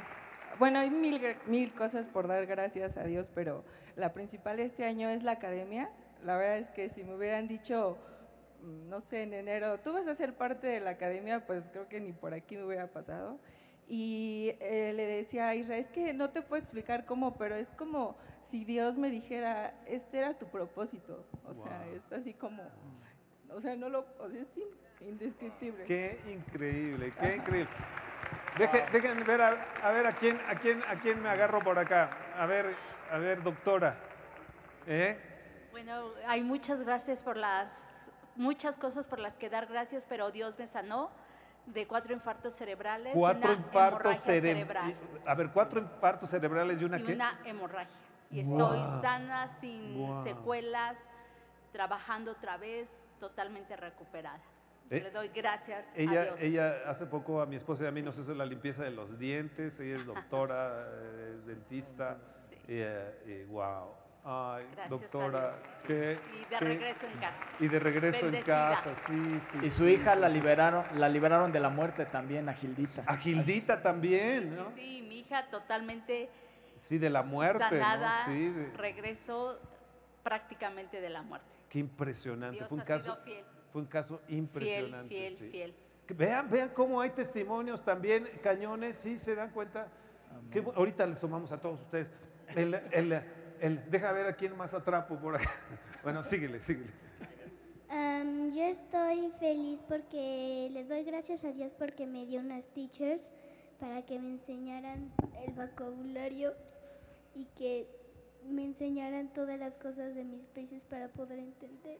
bueno, 0.60 0.80
hay 0.80 0.90
mil, 0.90 1.22
mil 1.46 1.74
cosas 1.74 2.08
por 2.08 2.28
dar 2.28 2.46
gracias 2.46 2.98
a 2.98 3.04
Dios, 3.04 3.30
pero 3.34 3.64
la 3.96 4.14
principal 4.14 4.60
este 4.60 4.86
año 4.86 5.10
es 5.10 5.24
la 5.24 5.34
academia. 5.34 5.90
La 6.24 6.36
verdad 6.36 6.58
es 6.58 6.70
que 6.72 6.90
si 6.90 7.04
me 7.04 7.16
hubieran 7.16 7.48
dicho, 7.48 7.98
mm, 8.64 8.90
no 8.90 9.02
sé, 9.02 9.24
en 9.24 9.34
enero, 9.34 9.80
tú 9.80 9.94
vas 9.94 10.08
a 10.08 10.16
ser 10.16 10.34
parte 10.34 10.68
de 10.68 10.80
la 10.80 10.92
academia, 10.92 11.46
pues 11.46 11.70
creo 11.70 11.88
que 11.88 12.00
ni 12.00 12.12
por 12.12 12.34
aquí 12.34 12.56
me 12.58 12.64
hubiera 12.64 12.88
pasado. 12.88 13.40
Y 13.88 14.56
eh, 14.60 14.94
le 14.96 15.06
decía 15.06 15.50
a 15.50 15.56
Israel, 15.56 15.80
es 15.80 15.88
que 15.88 16.14
no 16.14 16.32
te 16.32 16.42
puedo 16.42 16.62
explicar 16.62 17.06
cómo, 17.06 17.38
pero 17.38 17.56
es 17.56 17.70
como 17.72 18.18
si 18.50 18.64
Dios 18.66 18.98
me 18.98 19.10
dijera, 19.10 19.74
este 19.86 20.20
era 20.20 20.34
tu 20.34 20.48
propósito. 20.48 21.26
O 21.46 21.54
sea, 21.64 21.86
es 21.88 22.12
así 22.12 22.34
como, 22.34 22.64
o 23.50 23.62
sea, 23.62 23.76
no 23.76 23.90
lo, 23.90 24.06
o 24.20 24.30
sea, 24.30 24.42
es 24.42 24.58
in- 24.58 25.08
indescriptible. 25.10 25.84
Qué 25.86 26.20
increíble, 26.32 27.14
qué 27.20 27.36
increíble. 27.36 27.70
Deje- 28.58 28.86
déjenme 28.92 29.24
ver 29.24 29.42
a, 29.42 29.50
a 29.84 29.92
ver 29.92 30.08
a 30.08 30.14
quién, 30.14 30.40
a 30.50 30.56
quién, 30.56 30.82
a 30.88 31.00
quién 31.00 31.22
me 31.22 31.30
agarro 31.30 31.60
por 31.60 31.78
acá. 31.78 32.10
A 32.38 32.46
ver, 32.46 32.74
a 33.12 33.18
ver, 33.18 33.44
doctora. 33.44 33.96
¿Eh? 34.88 35.18
Bueno, 35.72 36.12
hay 36.26 36.44
muchas 36.44 36.84
gracias 36.84 37.24
por 37.24 37.38
las, 37.38 37.86
muchas 38.36 38.78
cosas 38.78 39.08
por 39.08 39.20
las 39.20 39.38
que 39.38 39.50
dar 39.50 39.68
gracias, 39.68 40.06
pero 40.08 40.32
Dios 40.32 40.58
me 40.58 40.66
sanó 40.66 41.12
de 41.68 41.86
cuatro 41.86 42.14
infartos 42.14 42.54
cerebrales, 42.54 43.14
Cuatro 43.14 43.52
una 43.52 43.60
infartos 43.60 44.00
hemorragia 44.00 44.34
cere- 44.34 44.42
cerebral 44.42 44.96
A 45.26 45.36
ver, 45.36 45.50
cuatro 45.50 45.82
infartos 45.82 46.30
cerebrales 46.30 46.82
y 46.82 46.86
una 46.86 46.98
y 46.98 47.04
qué? 47.04 47.14
una 47.14 47.40
hemorragia. 47.46 47.94
Y 48.30 48.44
Wow. 48.44 48.60
estoy 48.60 49.02
sana, 49.02 49.48
sin 49.48 49.98
Wow. 49.98 50.24
secuelas, 50.24 50.98
trabajando 51.72 52.32
otra 52.32 52.58
vez, 52.58 52.90
totalmente 53.20 53.76
recuperada. 53.76 54.40
Eh, 54.90 55.02
Le 55.02 55.12
doy 55.12 55.28
gracias 55.30 55.92
a 55.94 55.98
Ella, 55.98 56.24
Dios. 56.24 56.42
ella 56.42 56.76
hace 56.88 57.06
poco 57.06 57.42
a 57.42 57.46
mi 57.46 57.58
esposa 57.58 57.84
y 57.84 57.88
a 57.88 57.92
mí 57.92 58.02
nos 58.02 58.18
hizo 58.18 58.34
la 58.34 58.46
limpieza 58.46 58.84
de 58.84 58.92
los 58.92 59.20
dientes, 59.20 59.78
ella 59.82 59.96
es 59.96 60.06
doctora, 60.06 60.86
eh, 60.88 61.36
es 61.40 61.46
dentista, 61.46 62.18
y, 62.68 62.74
eh, 62.76 63.46
wow. 63.50 63.94
Ay, 64.30 64.66
Gracias 64.76 64.86
a 64.86 64.90
doctora, 64.90 65.42
Dios. 65.52 65.64
qué- 65.86 66.20
Y 66.36 66.40
de 66.40 66.46
qué- 66.50 66.60
regreso 66.60 67.06
en 67.06 67.14
casa. 67.20 67.44
Y 67.62 67.68
de 67.70 67.80
regreso 67.80 68.26
Bendecida. 68.26 68.70
en 68.70 68.76
casa, 68.76 68.96
sí, 69.08 69.42
sí. 69.60 69.66
Y 69.66 69.70
su 69.70 69.84
sí, 69.86 69.92
hija 69.92 70.16
sí. 70.16 70.20
la 70.20 70.28
liberaron, 70.30 70.86
la 70.96 71.08
liberaron 71.08 71.52
de 71.54 71.60
la 71.62 71.70
muerte 71.70 72.06
también, 72.06 72.50
a 72.50 72.54
Gildita. 72.54 73.04
A 73.08 73.16
Gildita 73.18 73.82
también, 73.82 74.54
¿no? 74.56 74.66
Sí, 74.72 74.74
sí, 74.76 75.02
mi 75.08 75.20
hija 75.20 75.50
totalmente 75.50 76.30
Sí, 76.82 76.98
de 76.98 77.10
la 77.10 77.24
muerte, 77.24 77.60
sanada, 77.60 78.28
¿no? 78.28 78.34
Sí, 78.34 78.50
de- 78.50 78.72
regresó 78.78 79.60
prácticamente 80.24 81.00
de 81.02 81.10
la 81.10 81.22
muerte. 81.22 81.48
qué 81.70 81.80
impresionante. 81.80 82.58
Dios 82.58 82.70
fue 82.70 82.76
un 82.78 82.82
ha 82.82 82.86
caso, 82.86 83.04
sido 83.04 83.18
fiel. 83.24 83.46
fue 83.72 83.82
un 83.82 83.88
caso 83.88 84.22
impresionante. 84.30 85.10
fiel, 85.10 85.38
sí. 85.38 85.50
fiel. 85.50 85.74
Vean, 86.10 86.50
vean 86.50 86.70
cómo 86.70 87.02
hay 87.02 87.10
testimonios 87.10 87.84
también, 87.84 88.30
cañones, 88.42 88.96
sí, 88.98 89.20
se 89.20 89.36
dan 89.36 89.50
cuenta. 89.52 89.88
Que 90.52 90.60
ahorita 90.60 91.06
les 91.06 91.20
tomamos 91.20 91.52
a 91.52 91.60
todos 91.60 91.82
ustedes. 91.82 92.08
El, 92.56 92.74
el, 92.92 93.22
el- 93.60 93.90
deja 93.90 94.12
ver 94.14 94.28
a 94.28 94.34
quién 94.34 94.56
más 94.56 94.74
atrapo 94.74 95.16
por 95.18 95.36
acá. 95.36 95.52
Bueno, 96.04 96.24
síguele, 96.24 96.60
síguele. 96.60 96.90
Am, 97.90 98.52
yo 98.54 98.64
estoy 98.64 99.32
feliz 99.40 99.80
porque 99.90 100.70
les 100.72 100.88
doy 100.88 101.04
gracias 101.04 101.44
a 101.44 101.52
Dios 101.52 101.72
porque 101.78 102.06
me 102.06 102.26
dio 102.26 102.40
unas 102.40 102.64
teachers 102.74 103.24
para 103.80 104.02
que 104.04 104.20
me 104.20 104.32
enseñaran 104.32 105.12
el 105.46 105.54
vocabulario 105.54 106.54
y 107.36 107.46
que 107.58 107.88
me 108.48 108.64
enseñaran 108.64 109.28
todas 109.30 109.60
las 109.60 109.76
cosas 109.76 110.16
de 110.16 110.24
mis 110.24 110.46
países 110.48 110.84
para 110.86 111.08
poder 111.10 111.40
entender. 111.40 112.00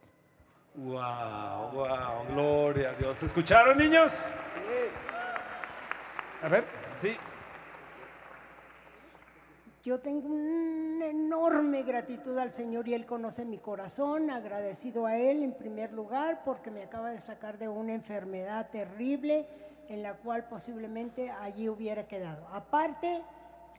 Wow, 0.76 1.72
wow, 1.74 2.26
gloria 2.30 2.92
a 2.92 2.94
Dios. 2.94 3.22
¿Escucharon, 3.24 3.78
niños? 3.78 4.12
A 6.42 6.48
ver, 6.48 6.66
sí. 7.00 7.16
Yo 9.84 10.00
tengo 10.00 10.28
una 10.28 11.08
enorme 11.08 11.84
gratitud 11.84 12.38
al 12.38 12.54
Señor 12.54 12.88
y 12.88 12.94
Él 12.94 13.06
conoce 13.06 13.46
mi 13.46 13.58
corazón, 13.58 14.30
agradecido 14.30 15.06
a 15.06 15.18
Él 15.18 15.44
en 15.44 15.54
primer 15.54 15.94
lugar 15.94 16.42
porque 16.44 16.70
me 16.70 16.84
acaba 16.84 17.12
de 17.12 17.22
sacar 17.22 17.58
de 17.58 17.70
una 17.70 17.94
enfermedad 17.94 18.70
terrible 18.70 19.48
en 19.90 20.04
la 20.04 20.14
cual 20.16 20.46
posiblemente 20.48 21.30
allí 21.30 21.70
hubiera 21.70 22.08
quedado. 22.08 22.48
Aparte, 22.54 23.22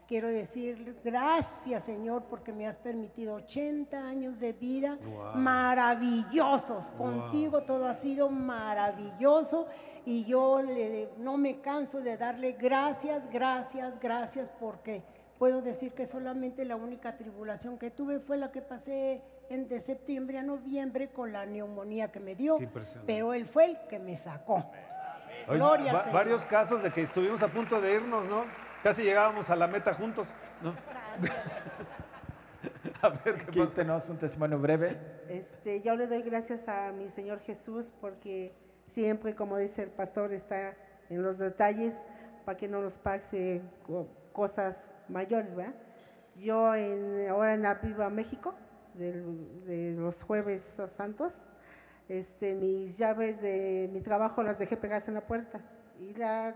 quiero 0.07 0.27
decir 0.29 0.97
gracias 1.03 1.83
Señor 1.83 2.23
porque 2.29 2.51
me 2.51 2.65
has 2.67 2.75
permitido 2.77 3.35
80 3.35 3.97
años 3.97 4.39
de 4.39 4.53
vida 4.53 4.97
Wow. 5.05 5.35
maravillosos. 5.35 6.91
Wow. 6.97 6.97
Contigo 7.21 7.61
todo 7.63 7.85
ha 7.87 7.93
sido 7.93 8.29
maravilloso 8.29 9.67
y 10.05 10.25
yo 10.25 10.61
le- 10.61 11.09
no 11.17 11.37
me 11.37 11.59
canso 11.61 12.01
de 12.01 12.17
darle 12.17 12.53
gracias, 12.53 13.29
gracias, 13.29 13.99
gracias 13.99 14.51
porque 14.59 15.03
puedo 15.37 15.61
decir 15.61 15.93
que 15.93 16.05
solamente 16.05 16.65
la 16.65 16.75
única 16.75 17.15
tribulación 17.15 17.77
que 17.77 17.91
tuve 17.91 18.19
fue 18.19 18.37
la 18.37 18.51
que 18.51 18.61
pasé 18.61 19.21
en, 19.49 19.67
de 19.67 19.79
septiembre 19.79 20.37
a 20.37 20.43
noviembre 20.43 21.09
con 21.09 21.31
la 21.31 21.45
neumonía 21.45 22.11
que 22.11 22.19
me 22.19 22.35
dio, 22.35 22.57
pero 23.05 23.33
él 23.33 23.45
fue 23.45 23.65
el 23.65 23.77
que 23.89 23.99
me 23.99 24.17
sacó. 24.17 24.65
Gloria 25.57 25.91
al 25.91 25.95
va- 25.97 26.01
Señor. 26.03 26.15
varios 26.15 26.45
casos 26.45 26.83
de 26.83 26.91
que 26.91 27.01
estuvimos 27.03 27.41
a 27.43 27.47
punto 27.47 27.79
de 27.81 27.93
irnos, 27.95 28.25
¿no? 28.25 28.45
Casi 28.83 29.03
llegábamos 29.03 29.49
a 29.49 29.55
la 29.55 29.67
meta 29.67 29.93
juntos, 29.93 30.27
¿no? 30.61 30.73
a 33.01 33.09
ver 33.09 33.35
qué 33.35 33.41
Aquí 33.49 33.59
pasa. 33.59 33.75
tenemos 33.75 34.09
un 34.09 34.17
testimonio 34.17 34.59
breve. 34.59 34.97
Este, 35.29 35.81
yo 35.81 35.95
le 35.95 36.07
doy 36.07 36.21
gracias 36.21 36.67
a 36.67 36.91
mi 36.91 37.09
Señor 37.09 37.39
Jesús 37.41 37.85
porque 38.01 38.53
siempre, 38.87 39.35
como 39.35 39.57
dice 39.57 39.83
el 39.83 39.89
pastor, 39.89 40.33
está 40.33 40.73
en 41.09 41.23
los 41.23 41.37
detalles 41.37 41.97
para 42.45 42.57
que 42.57 42.67
no 42.67 42.81
nos 42.81 42.97
pase 42.97 43.61
co- 43.85 44.07
cosas 44.33 44.83
mayores, 45.07 45.55
¿verdad? 45.55 45.73
Yo 46.35 46.73
en- 46.75 47.27
ahora 47.29 47.53
en 47.53 47.61
la 47.63 47.75
Viva 47.75 48.09
México, 48.09 48.55
del- 48.93 49.65
de 49.65 49.93
los 49.97 50.21
jueves 50.23 50.63
santos, 50.97 51.33
este, 52.09 52.55
mis 52.55 52.97
llaves 52.97 53.41
de 53.41 53.89
mi 53.93 54.01
trabajo 54.01 54.43
las 54.43 54.59
dejé 54.59 54.77
pegadas 54.77 55.07
en 55.07 55.15
la 55.15 55.21
puerta. 55.21 55.61
Y 55.99 56.13
la, 56.15 56.55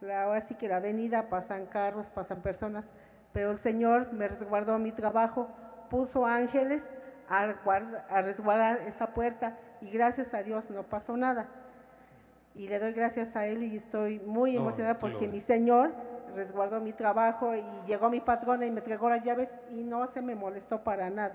la, 0.00 0.24
ahora 0.24 0.40
sí 0.42 0.54
que 0.56 0.68
la 0.68 0.78
avenida 0.78 1.28
pasan 1.28 1.66
carros, 1.66 2.08
pasan 2.10 2.42
personas, 2.42 2.84
pero 3.32 3.52
el 3.52 3.58
Señor 3.58 4.12
me 4.12 4.28
resguardó 4.28 4.78
mi 4.78 4.92
trabajo, 4.92 5.48
puso 5.90 6.26
ángeles 6.26 6.88
a, 7.28 7.46
guarda- 7.64 8.06
a 8.08 8.22
resguardar 8.22 8.80
esa 8.88 9.08
puerta 9.08 9.56
y 9.80 9.90
gracias 9.90 10.34
a 10.34 10.42
Dios 10.42 10.70
no 10.70 10.84
pasó 10.84 11.16
nada. 11.16 11.48
Y 12.54 12.68
le 12.68 12.78
doy 12.78 12.92
gracias 12.92 13.36
a 13.36 13.46
Él 13.46 13.62
y 13.64 13.76
estoy 13.76 14.18
muy 14.20 14.56
emocionada 14.56 14.98
porque 14.98 15.28
mi 15.28 15.40
Señor 15.42 15.92
resguardó 16.34 16.80
mi 16.80 16.92
trabajo 16.92 17.54
y 17.54 17.62
llegó 17.86 18.08
mi 18.10 18.20
patrona 18.20 18.66
y 18.66 18.70
me 18.70 18.78
entregó 18.80 19.10
las 19.10 19.22
llaves 19.24 19.50
y 19.70 19.82
no 19.84 20.06
se 20.08 20.22
me 20.22 20.34
molestó 20.34 20.82
para 20.82 21.10
nada. 21.10 21.34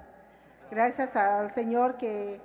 Gracias 0.72 1.16
al 1.16 1.52
Señor 1.54 1.98
que, 1.98 2.42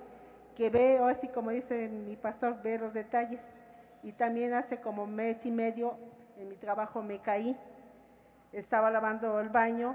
que 0.57 0.71
ve, 0.71 0.99
así 0.99 1.29
como 1.29 1.51
dice 1.51 1.89
mi 1.89 2.17
pastor, 2.17 2.61
ve 2.63 2.79
los 2.79 2.93
detalles. 2.93 3.41
Y 4.03 4.13
también 4.13 4.55
hace 4.55 4.81
como 4.81 5.07
mes 5.07 5.45
y 5.45 5.51
medio 5.51 5.97
en 6.39 6.49
mi 6.49 6.57
trabajo 6.57 7.03
me 7.03 7.19
caí. 7.21 7.57
Estaba 8.53 8.91
lavando 8.91 9.41
el 9.41 9.49
baño, 9.51 9.95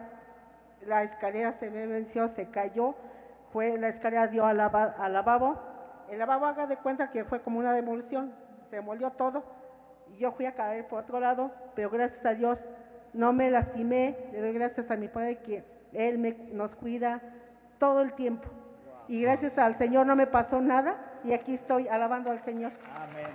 la 0.86 1.04
escalera 1.04 1.54
se 1.54 1.70
me 1.70 1.88
venció, 1.88 2.28
se 2.28 2.50
cayó, 2.50 2.96
fue, 3.52 3.78
la 3.78 3.88
escalera 3.90 4.28
dio 4.28 4.46
al, 4.46 4.58
lava- 4.58 4.96
al 4.98 5.14
lavabo. 5.14 5.58
El 6.10 6.20
lavabo 6.20 6.46
haga 6.46 6.68
de 6.68 6.78
cuenta 6.78 7.10
que 7.10 7.24
fue 7.24 7.42
como 7.42 7.60
una 7.60 7.74
demolición, 7.74 8.34
se 8.70 8.76
demolió 8.78 9.12
todo. 9.12 9.44
Y 10.14 10.18
yo 10.18 10.32
fui 10.34 10.46
a 10.46 10.54
caer 10.54 10.88
por 10.88 11.00
otro 11.00 11.20
lado, 11.20 11.52
pero 11.74 11.90
gracias 11.90 12.26
a 12.26 12.34
Dios 12.34 12.60
no 13.14 13.34
me 13.34 13.50
lastimé. 13.50 14.16
Le 14.32 14.42
doy 14.42 14.54
gracias 14.54 14.92
a 14.92 14.96
mi 14.98 15.08
Padre 15.08 15.38
que 15.40 15.64
Él 15.94 16.18
me, 16.20 16.34
nos 16.52 16.76
cuida 16.76 17.22
todo 17.80 18.02
el 18.02 18.14
tiempo. 18.14 18.48
Y 19.08 19.22
gracias 19.22 19.58
al 19.58 19.78
Señor 19.78 20.06
no 20.06 20.16
me 20.16 20.28
pasó 20.28 20.62
nada 20.62 21.20
y 21.24 21.34
aquí 21.34 21.56
estoy 21.56 21.88
alabando 21.88 22.32
al 22.32 22.44
Señor. 22.44 22.72
Amén. 22.96 23.28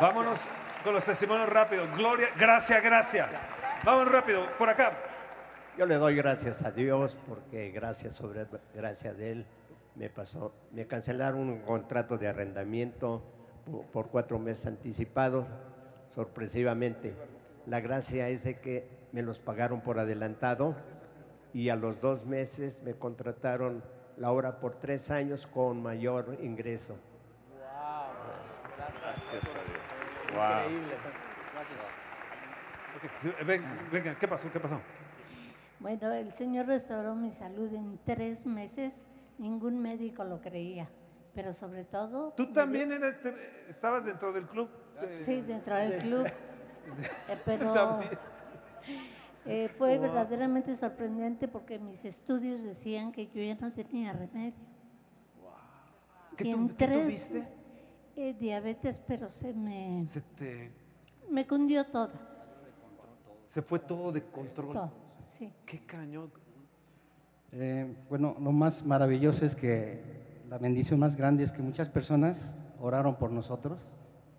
Vámonos 0.00 0.38
con 0.84 0.94
los 0.94 1.04
testimonios 1.04 1.48
rápido. 1.48 1.86
Gloria, 1.96 2.28
gracias, 2.38 2.82
gracias. 2.82 3.28
Vamos 3.84 4.10
rápido, 4.10 4.46
por 4.58 4.68
acá. 4.68 4.92
Yo 5.76 5.86
le 5.86 5.94
doy 5.96 6.16
gracias 6.16 6.62
a 6.62 6.70
Dios 6.70 7.16
porque 7.28 7.70
gracias 7.70 8.16
sobre 8.16 8.46
gracias 8.74 9.16
de 9.16 9.32
él 9.32 9.46
me 9.94 10.08
pasó, 10.08 10.52
me 10.70 10.86
cancelaron 10.86 11.48
un 11.48 11.60
contrato 11.60 12.18
de 12.18 12.28
arrendamiento 12.28 13.22
por, 13.64 13.84
por 13.86 14.08
cuatro 14.08 14.38
meses 14.38 14.66
anticipados, 14.66 15.46
sorpresivamente. 16.14 17.14
La 17.66 17.80
gracia 17.80 18.28
es 18.28 18.44
de 18.44 18.58
que 18.58 18.88
me 19.12 19.22
los 19.22 19.38
pagaron 19.38 19.80
por 19.80 19.98
adelantado 19.98 20.74
y 21.52 21.68
a 21.68 21.76
los 21.76 22.00
dos 22.00 22.24
meses 22.24 22.82
me 22.82 22.94
contrataron 22.94 23.82
la 24.16 24.30
hora 24.32 24.58
por 24.60 24.76
tres 24.78 25.10
años 25.10 25.46
con 25.46 25.82
mayor 25.82 26.36
ingreso. 26.40 26.96
Gracias 29.00 29.42
a 29.44 29.48
Dios. 29.48 30.34
Wow. 30.34 30.70
Increíble. 30.70 30.94
Ven- 33.46 33.64
venga, 33.90 34.18
¿qué 34.18 34.28
pasó? 34.28 34.50
¿Qué 34.50 34.60
pasó? 34.60 34.80
Bueno, 35.80 36.12
el 36.12 36.32
Señor 36.32 36.66
restauró 36.66 37.14
mi 37.14 37.32
salud 37.32 37.72
en 37.74 37.98
tres 38.04 38.46
meses. 38.46 38.94
Ningún 39.38 39.80
médico 39.80 40.22
lo 40.24 40.40
creía, 40.40 40.88
pero 41.34 41.52
sobre 41.54 41.84
todo... 41.84 42.32
¿Tú 42.36 42.52
también 42.52 42.92
eras, 42.92 43.16
estabas 43.68 44.04
dentro 44.04 44.32
del 44.32 44.46
club? 44.46 44.68
Sí, 45.16 45.40
dentro 45.40 45.74
del 45.74 46.00
Sí. 46.00 46.06
club. 46.08 46.26
Eh, 46.26 47.38
pero 47.44 47.72
También. 47.74 48.10
Eh, 49.46 49.68
fue 49.76 49.94
Wow. 49.98 50.02
verdaderamente 50.02 50.74
sorprendente 50.76 51.48
porque 51.48 51.78
mis 51.78 52.04
estudios 52.04 52.62
decían 52.62 53.12
que 53.12 53.26
yo 53.28 53.42
ya 53.42 53.54
no 53.56 53.72
tenía 53.72 54.12
remedio. 54.12 54.54
¿Qué, 56.36 56.48
Y 56.48 56.52
tu- 56.52 56.58
en 56.58 56.68
qué 56.70 56.88
tuviste? 56.88 57.48
eh, 58.16 58.34
diabetes, 58.38 59.00
pero 59.06 59.28
se 59.30 59.52
me, 59.52 60.04
Se 60.08 60.20
te... 60.20 60.70
me 61.30 61.46
cundió 61.46 61.84
toda. 61.86 62.12
Se 63.48 63.60
fue 63.62 63.78
todo 63.78 64.12
de 64.12 64.22
control. 64.22 64.72
Todo, 64.72 64.90
sí. 65.20 65.52
Qué 65.66 65.80
cañón. 65.84 66.30
Eh, 67.52 67.94
bueno, 68.08 68.34
lo 68.40 68.50
más 68.52 68.82
maravilloso 68.84 69.44
es 69.44 69.54
que 69.54 70.00
la 70.48 70.56
bendición 70.58 70.98
más 71.00 71.16
grande 71.16 71.44
es 71.44 71.52
que 71.52 71.60
muchas 71.60 71.90
personas 71.90 72.54
oraron 72.80 73.16
por 73.16 73.30
nosotros, 73.30 73.78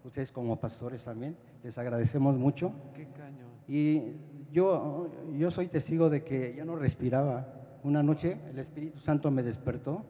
ustedes 0.03 0.31
como 0.31 0.59
pastores 0.59 1.03
también, 1.03 1.37
les 1.63 1.77
agradecemos 1.77 2.35
mucho. 2.37 2.71
Qué 2.95 3.07
cañón. 3.09 3.51
Y 3.67 4.13
yo, 4.53 5.09
yo 5.37 5.51
soy 5.51 5.67
testigo 5.67 6.09
de 6.09 6.23
que 6.23 6.53
ya 6.55 6.63
no 6.63 6.75
respiraba. 6.75 7.45
Una 7.83 8.01
noche 8.03 8.37
el 8.49 8.59
Espíritu 8.59 8.99
Santo 8.99 9.29
me 9.31 9.43
despertó 9.43 10.05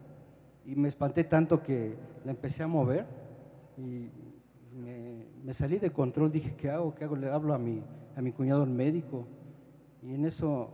y 0.64 0.76
me 0.76 0.88
espanté 0.88 1.24
tanto 1.24 1.62
que 1.62 1.96
la 2.24 2.30
empecé 2.30 2.62
a 2.62 2.66
mover 2.68 3.04
y 3.76 4.08
me, 4.76 5.26
me 5.42 5.52
salí 5.54 5.78
de 5.78 5.90
control. 5.90 6.30
Dije, 6.30 6.54
¿qué 6.56 6.70
hago? 6.70 6.94
¿Qué 6.94 7.04
hago? 7.04 7.16
Le 7.16 7.30
hablo 7.30 7.54
a 7.54 7.58
mi, 7.58 7.82
a 8.16 8.20
mi 8.22 8.30
cuñado, 8.32 8.62
el 8.62 8.70
médico. 8.70 9.26
Y 10.02 10.14
en 10.14 10.24
eso, 10.26 10.70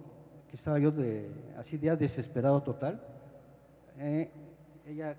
que 0.49 0.57
estaba 0.57 0.79
yo 0.79 0.91
de, 0.91 1.31
así 1.57 1.79
ya 1.79 1.97
desesperado 1.97 2.61
total, 2.63 3.01
eh, 3.99 4.31
ella 4.87 5.17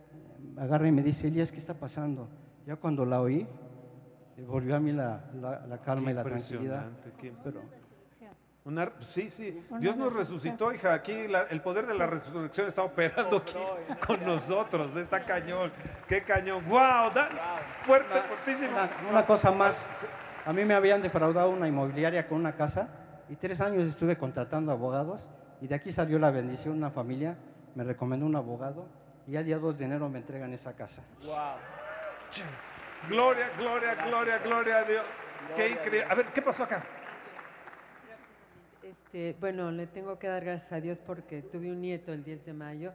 agarra 0.57 0.87
y 0.87 0.91
me 0.91 1.01
dice, 1.01 1.27
Elías, 1.27 1.51
¿qué 1.51 1.59
está 1.59 1.73
pasando? 1.73 2.27
Ya 2.67 2.75
cuando 2.75 3.05
la 3.05 3.21
oí, 3.21 3.47
eh, 4.37 4.45
volvió 4.45 4.75
a 4.75 4.79
mí 4.79 4.91
la, 4.91 5.23
la- 5.41 5.65
la 5.65 5.77
calma 5.81 6.05
Qué 6.07 6.11
y 6.11 6.15
la 6.15 6.23
tranquilidad. 6.23 6.85
qué- 7.17 7.33
Pero, 7.43 7.61
Una- 8.63 8.91
sí, 9.09 9.29
sí. 9.31 9.65
Una 9.69 9.79
Dios 9.79 9.95
nos 9.97 10.13
resucitó, 10.13 10.71
hija. 10.71 10.93
Aquí 10.93 11.27
la- 11.27 11.43
el 11.43 11.61
poder 11.61 11.87
de 11.87 11.95
la 11.95 12.05
resurrección 12.05 12.67
está 12.67 12.83
operando 12.83 13.37
aquí 13.37 13.55
con 14.05 14.23
nosotros. 14.23 14.95
Está 14.95 15.23
cañón. 15.25 15.71
Qué 16.07 16.21
cañón. 16.23 16.63
¡Wow! 16.69 17.11
Da- 17.13 17.29
fuerte, 17.83 18.21
fuertísimo. 18.21 18.71
Una, 18.71 18.89
una 19.09 19.25
cosa 19.25 19.51
más, 19.51 19.75
a 20.45 20.53
mí 20.53 20.63
me 20.63 20.75
habían 20.75 21.01
defraudado 21.01 21.49
una 21.49 21.67
inmobiliaria 21.67 22.27
con 22.27 22.37
una 22.37 22.53
casa 22.53 22.87
y 23.29 23.35
tres 23.35 23.59
años 23.61 23.87
estuve 23.87 24.15
contratando 24.17 24.71
abogados 24.71 25.27
y 25.59 25.67
de 25.67 25.73
aquí 25.75 25.91
salió 25.91 26.19
la 26.19 26.29
bendición, 26.29 26.75
una 26.77 26.91
familia 26.91 27.37
me 27.73 27.83
recomendó 27.83 28.25
un 28.27 28.35
abogado 28.35 28.85
y 29.27 29.37
al 29.37 29.45
día 29.45 29.57
2 29.57 29.77
de 29.79 29.85
enero 29.85 30.07
me 30.09 30.19
entregan 30.19 30.53
esa 30.53 30.73
casa. 30.73 31.01
Gloria, 33.09 33.49
gloria, 33.57 33.95
gloria, 34.05 34.37
gloria 34.39 34.77
a 34.77 34.83
Dios. 34.83 35.03
Qué 35.55 35.67
Gloria 35.69 35.71
increíble. 35.71 36.07
A 36.11 36.15
ver, 36.15 36.25
¿qué 36.27 36.41
pasó 36.43 36.63
acá? 36.63 36.83
Este, 38.91 39.37
bueno, 39.39 39.71
le 39.71 39.87
tengo 39.87 40.19
que 40.19 40.27
dar 40.27 40.43
gracias 40.43 40.73
a 40.73 40.81
Dios 40.81 40.97
porque 41.05 41.41
tuve 41.41 41.71
un 41.71 41.79
nieto 41.79 42.11
el 42.11 42.25
10 42.25 42.45
de 42.45 42.53
mayo. 42.53 42.91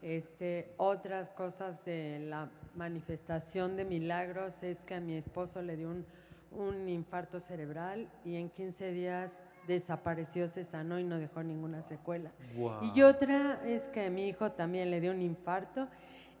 Este, 0.00 0.72
otras 0.76 1.30
cosas 1.30 1.84
de 1.84 2.20
la 2.20 2.50
manifestación 2.76 3.76
de 3.76 3.84
milagros 3.84 4.62
es 4.62 4.84
que 4.84 4.94
a 4.94 5.00
mi 5.00 5.14
esposo 5.14 5.60
le 5.60 5.76
dio 5.76 5.90
un, 5.90 6.06
un 6.52 6.88
infarto 6.88 7.40
cerebral 7.40 8.08
y 8.24 8.36
en 8.36 8.48
15 8.48 8.92
días 8.92 9.42
desapareció, 9.66 10.46
se 10.46 10.62
sanó 10.62 11.00
y 11.00 11.04
no 11.04 11.18
dejó 11.18 11.42
ninguna 11.42 11.82
secuela. 11.82 12.30
Wow. 12.56 12.92
Y 12.94 13.02
otra 13.02 13.60
es 13.66 13.82
que 13.88 14.06
a 14.06 14.10
mi 14.10 14.28
hijo 14.28 14.52
también 14.52 14.92
le 14.92 15.00
dio 15.00 15.10
un 15.10 15.22
infarto 15.22 15.88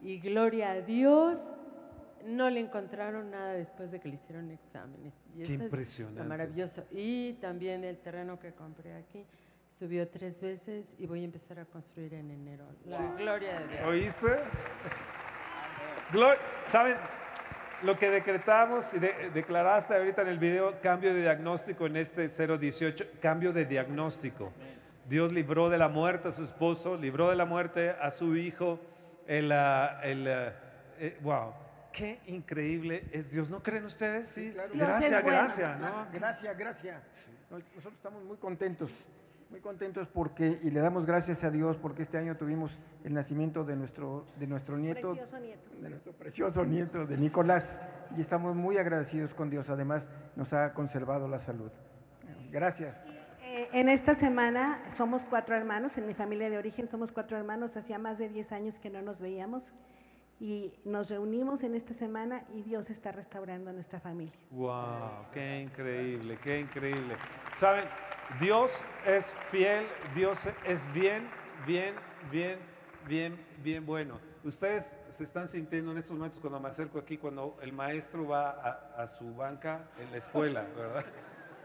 y 0.02 0.20
gloria 0.20 0.70
a 0.70 0.80
Dios, 0.82 1.38
no 2.24 2.48
le 2.50 2.60
encontraron 2.60 3.30
nada 3.30 3.52
después 3.52 3.90
de 3.90 4.00
que 4.00 4.08
le 4.08 4.14
hicieron 4.16 4.50
exámenes. 4.50 5.12
Y 5.34 5.38
Qué 5.38 5.42
eso 5.44 5.52
es 5.52 5.58
lo 5.58 5.64
impresionante. 5.66 6.22
maravilloso. 6.24 6.84
Y 6.90 7.34
también 7.34 7.84
el 7.84 7.98
terreno 7.98 8.38
que 8.38 8.52
compré 8.52 8.94
aquí 8.94 9.24
subió 9.78 10.08
tres 10.08 10.40
veces 10.40 10.94
y 10.98 11.06
voy 11.06 11.22
a 11.22 11.24
empezar 11.24 11.58
a 11.58 11.64
construir 11.64 12.14
en 12.14 12.30
enero. 12.30 12.64
La 12.86 13.12
gloria 13.16 13.60
de 13.60 13.68
Dios. 13.68 13.80
¿Oíste? 13.86 14.36
Glo- 16.12 16.36
¿Saben? 16.66 16.96
Lo 17.82 17.98
que 17.98 18.08
decretamos 18.08 18.92
y 18.94 18.98
de- 18.98 19.30
declaraste 19.34 19.94
ahorita 19.94 20.22
en 20.22 20.28
el 20.28 20.38
video, 20.38 20.80
cambio 20.80 21.12
de 21.12 21.20
diagnóstico 21.22 21.86
en 21.86 21.96
este 21.96 22.28
018, 22.28 23.04
cambio 23.20 23.52
de 23.52 23.66
diagnóstico. 23.66 24.52
Dios 25.08 25.32
libró 25.32 25.68
de 25.68 25.76
la 25.76 25.88
muerte 25.88 26.28
a 26.28 26.32
su 26.32 26.44
esposo, 26.44 26.96
libró 26.96 27.28
de 27.28 27.36
la 27.36 27.44
muerte 27.44 27.90
a 27.90 28.10
su 28.10 28.36
hijo. 28.36 28.78
El, 29.26 29.52
ah, 29.52 30.00
el, 30.02 30.26
ah, 30.28 30.52
eh, 30.98 31.18
wow, 31.20 31.52
qué 31.94 32.20
increíble 32.26 33.04
es 33.12 33.30
Dios. 33.30 33.48
¿No 33.48 33.62
creen 33.62 33.84
ustedes? 33.84 34.28
Sí, 34.28 34.52
gracias, 34.74 35.24
gracias. 35.24 35.80
¿no? 35.80 36.06
Gracias, 36.12 36.58
gracias. 36.58 37.02
Nosotros 37.50 37.94
estamos 37.94 38.24
muy 38.24 38.36
contentos, 38.36 38.90
muy 39.48 39.60
contentos 39.60 40.08
porque, 40.08 40.58
y 40.62 40.70
le 40.70 40.80
damos 40.80 41.06
gracias 41.06 41.44
a 41.44 41.50
Dios 41.50 41.76
porque 41.76 42.02
este 42.02 42.18
año 42.18 42.36
tuvimos 42.36 42.76
el 43.04 43.14
nacimiento 43.14 43.64
de 43.64 43.76
nuestro, 43.76 44.26
de 44.38 44.46
nuestro 44.46 44.76
nieto, 44.76 45.12
Precioso 45.12 45.38
nieto. 45.38 45.70
de 45.80 45.90
nuestro 45.90 46.12
precioso 46.12 46.64
nieto, 46.64 47.06
de 47.06 47.16
Nicolás, 47.16 47.78
y 48.16 48.20
estamos 48.20 48.56
muy 48.56 48.76
agradecidos 48.76 49.32
con 49.32 49.48
Dios. 49.48 49.70
Además, 49.70 50.08
nos 50.34 50.52
ha 50.52 50.74
conservado 50.74 51.28
la 51.28 51.38
salud. 51.38 51.70
Gracias. 52.50 52.96
Eh, 53.42 53.68
en 53.72 53.88
esta 53.88 54.16
semana 54.16 54.82
somos 54.96 55.24
cuatro 55.24 55.54
hermanos, 55.54 55.96
en 55.96 56.06
mi 56.08 56.14
familia 56.14 56.50
de 56.50 56.58
origen 56.58 56.88
somos 56.88 57.12
cuatro 57.12 57.36
hermanos, 57.36 57.76
hacía 57.76 57.98
más 57.98 58.18
de 58.18 58.28
10 58.28 58.50
años 58.52 58.80
que 58.80 58.90
no 58.90 59.00
nos 59.00 59.20
veíamos 59.20 59.72
Y 60.40 60.72
nos 60.84 61.10
reunimos 61.10 61.62
en 61.62 61.74
esta 61.74 61.94
semana 61.94 62.44
y 62.52 62.62
Dios 62.62 62.90
está 62.90 63.12
restaurando 63.12 63.70
a 63.70 63.72
nuestra 63.72 64.00
familia. 64.00 64.34
Wow, 64.50 65.30
qué 65.32 65.62
increíble, 65.62 66.38
qué 66.42 66.60
increíble. 66.60 67.16
Saben, 67.56 67.84
Dios 68.40 68.72
es 69.06 69.32
fiel, 69.50 69.86
Dios 70.14 70.48
es 70.66 70.92
bien, 70.92 71.28
bien, 71.66 71.94
bien, 72.30 72.58
bien, 73.06 73.38
bien 73.62 73.86
bueno. 73.86 74.18
Ustedes 74.42 74.98
se 75.10 75.24
están 75.24 75.48
sintiendo 75.48 75.92
en 75.92 75.98
estos 75.98 76.16
momentos 76.16 76.40
cuando 76.40 76.58
me 76.60 76.68
acerco 76.68 76.98
aquí, 76.98 77.16
cuando 77.16 77.56
el 77.62 77.72
maestro 77.72 78.26
va 78.26 78.50
a, 78.50 79.02
a 79.02 79.08
su 79.08 79.34
banca 79.34 79.88
en 79.98 80.10
la 80.10 80.18
escuela, 80.18 80.66
¿verdad? 80.76 81.04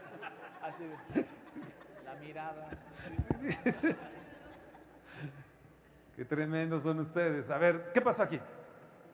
Así, 0.62 0.84
la 2.04 2.14
mirada. 2.14 2.68
Qué 6.16 6.24
tremendos 6.24 6.82
son 6.82 7.00
ustedes. 7.00 7.48
A 7.50 7.58
ver, 7.58 7.92
¿qué 7.94 8.00
pasó 8.00 8.22
aquí? 8.22 8.38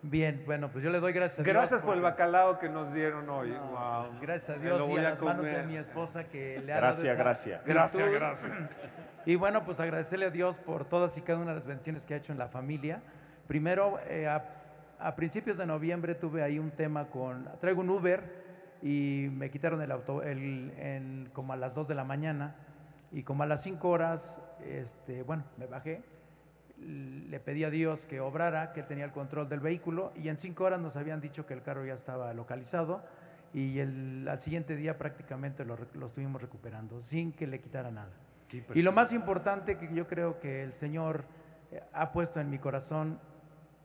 Bien, 0.03 0.43
bueno, 0.47 0.69
pues 0.71 0.85
yo 0.85 0.91
le 0.91 1.01
doy 1.01 1.13
gracias 1.13 1.41
a 1.41 1.43
Dios. 1.43 1.53
Gracias 1.55 1.81
por 1.83 1.95
el 1.97 2.03
bacalao 2.03 2.59
que 2.59 2.69
nos 2.69 2.93
dieron 2.93 3.29
hoy. 3.29 3.51
No, 3.51 3.67
Wow. 3.71 4.09
pues 4.11 4.21
gracias 4.21 4.57
a 4.59 4.61
Dios 4.61 4.89
y 4.89 4.97
a 4.97 4.99
a 5.01 5.03
las 5.11 5.23
manos 5.23 5.45
de 5.45 5.63
mi 5.65 5.77
esposa 5.77 6.25
que 6.25 6.61
le 6.65 6.73
ha 6.73 6.77
Gracias, 6.77 7.03
dado 7.03 7.15
esa 7.15 7.23
gracias. 7.23 7.65
virtud. 7.65 7.73
Gracias, 7.75 8.11
gracias. 8.13 8.53
Y 9.25 9.35
bueno, 9.35 9.65
pues 9.65 9.81
agradecerle 9.81 10.27
a 10.27 10.31
Dios 10.31 10.59
por 10.59 10.85
todas 10.85 11.17
y 11.19 11.23
cada 11.23 11.39
una 11.41 11.51
de 11.53 11.57
las 11.57 11.67
bendiciones 11.67 12.05
que 12.07 12.15
ha 12.15 12.19
hecho 12.19 12.31
en 12.33 12.39
la 12.39 12.49
familia. 12.49 13.01
Primero, 13.49 13.99
eh, 14.09 14.29
a, 14.29 14.45
a 15.01 15.17
principios 15.17 15.57
de 15.57 15.67
noviembre 15.67 16.15
tuve 16.15 16.43
ahí 16.45 16.59
un 16.61 16.71
tema 16.71 17.07
con, 17.07 17.49
traigo 17.61 17.81
un 17.81 17.91
Uber 17.91 18.23
y 18.83 19.29
me 19.33 19.51
quitaron 19.51 19.81
el 19.83 19.91
auto 19.91 20.23
el, 20.23 20.73
en, 20.79 21.31
como 21.33 21.53
a 21.53 21.57
las 21.57 21.75
2 21.75 21.89
de 21.89 21.95
la 21.97 22.05
mañana 22.05 22.55
y 23.11 23.23
como 23.25 23.43
a 23.43 23.47
las 23.47 23.63
5 23.63 23.89
horas, 23.89 24.41
este, 24.65 25.23
bueno, 25.23 25.43
me 25.57 25.67
bajé, 25.67 26.03
le 26.79 27.41
pedí 27.41 27.65
a 27.65 27.71
Dios 27.71 28.07
que 28.07 28.21
obrara, 28.21 28.73
que 28.73 28.83
tenía 28.83 29.05
el 29.05 29.13
control 29.13 29.49
del 29.49 29.61
vehículo 29.61 30.13
y 30.17 30.29
en 30.29 30.37
5 30.37 30.63
horas 30.65 30.81
nos 30.81 30.97
habían 30.97 31.21
dicho 31.21 31.47
que 31.47 31.55
el 31.55 31.63
carro 31.63 31.85
ya 31.85 31.95
estaba 31.95 32.33
localizado 32.35 33.03
y 33.55 33.79
el, 33.79 34.27
al 34.29 34.41
siguiente 34.41 34.77
día 34.77 34.99
prácticamente 34.99 35.65
lo, 35.65 35.79
lo 35.95 36.07
estuvimos 36.07 36.43
recuperando 36.43 37.01
sin 37.03 37.33
que 37.33 37.47
le 37.47 37.61
quitara 37.61 37.91
nada. 37.91 38.13
Y 38.75 38.83
lo 38.83 38.93
más 38.93 39.13
importante 39.13 39.77
que 39.77 39.93
yo 39.93 40.07
creo 40.07 40.39
que 40.39 40.63
el 40.63 40.73
Señor 40.73 41.25
eh, 41.73 41.83
ha 41.93 42.13
puesto 42.13 42.41
en 42.41 42.51
mi 42.51 42.59
corazón 42.59 43.19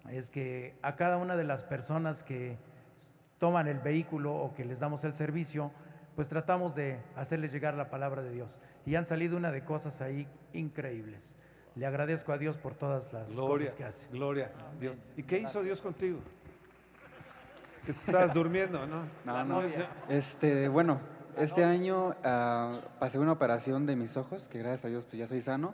es 0.10 0.30
que 0.30 0.76
a 0.82 0.96
cada 0.96 1.18
una 1.18 1.36
de 1.36 1.44
las 1.44 1.64
personas 1.64 2.24
que 2.24 2.58
toman 3.40 3.68
el 3.68 3.80
vehículo 3.80 4.36
o 4.36 4.54
que 4.54 4.66
les 4.66 4.80
damos 4.80 5.04
el 5.04 5.14
servicio, 5.14 5.72
pues 6.16 6.28
tratamos 6.28 6.76
de 6.76 7.00
hacerles 7.16 7.52
llegar 7.52 7.74
la 7.74 7.90
palabra 7.90 8.22
de 8.22 8.32
Dios. 8.32 8.60
Y 8.86 8.96
han 8.96 9.06
salido 9.06 9.38
una 9.38 9.52
de 9.52 9.64
cosas 9.64 10.02
ahí 10.02 10.28
increíbles. 10.54 11.32
Le 11.76 11.86
agradezco 11.86 12.34
a 12.34 12.38
Dios 12.38 12.58
por 12.58 12.74
todas 12.74 13.12
las 13.14 13.30
Gloria, 13.32 13.68
cosas 13.68 13.76
que 13.78 13.84
hace. 13.86 14.08
gloria, 14.12 14.52
Dios. 14.80 14.96
¿Y 15.16 15.24
qué 15.24 15.40
hizo 15.40 15.64
Dios 15.64 15.82
contigo? 15.82 16.20
Que 17.86 17.94
te 17.94 18.00
estabas 18.00 18.34
durmiendo, 18.34 18.86
¿no? 18.86 19.04
No, 19.26 19.44
no. 19.46 19.62
Este, 20.10 20.68
bueno, 20.68 21.00
este 21.38 21.64
año 21.64 22.16
ah, 22.24 22.80
pasé 23.00 23.20
una 23.20 23.32
operación 23.32 23.86
de 23.86 23.96
mis 23.96 24.18
ojos, 24.18 24.48
que 24.48 24.60
gracias 24.60 24.86
a 24.86 24.88
Dios 24.90 25.06
pues 25.06 25.18
ya 25.18 25.28
soy 25.28 25.42
sano, 25.42 25.74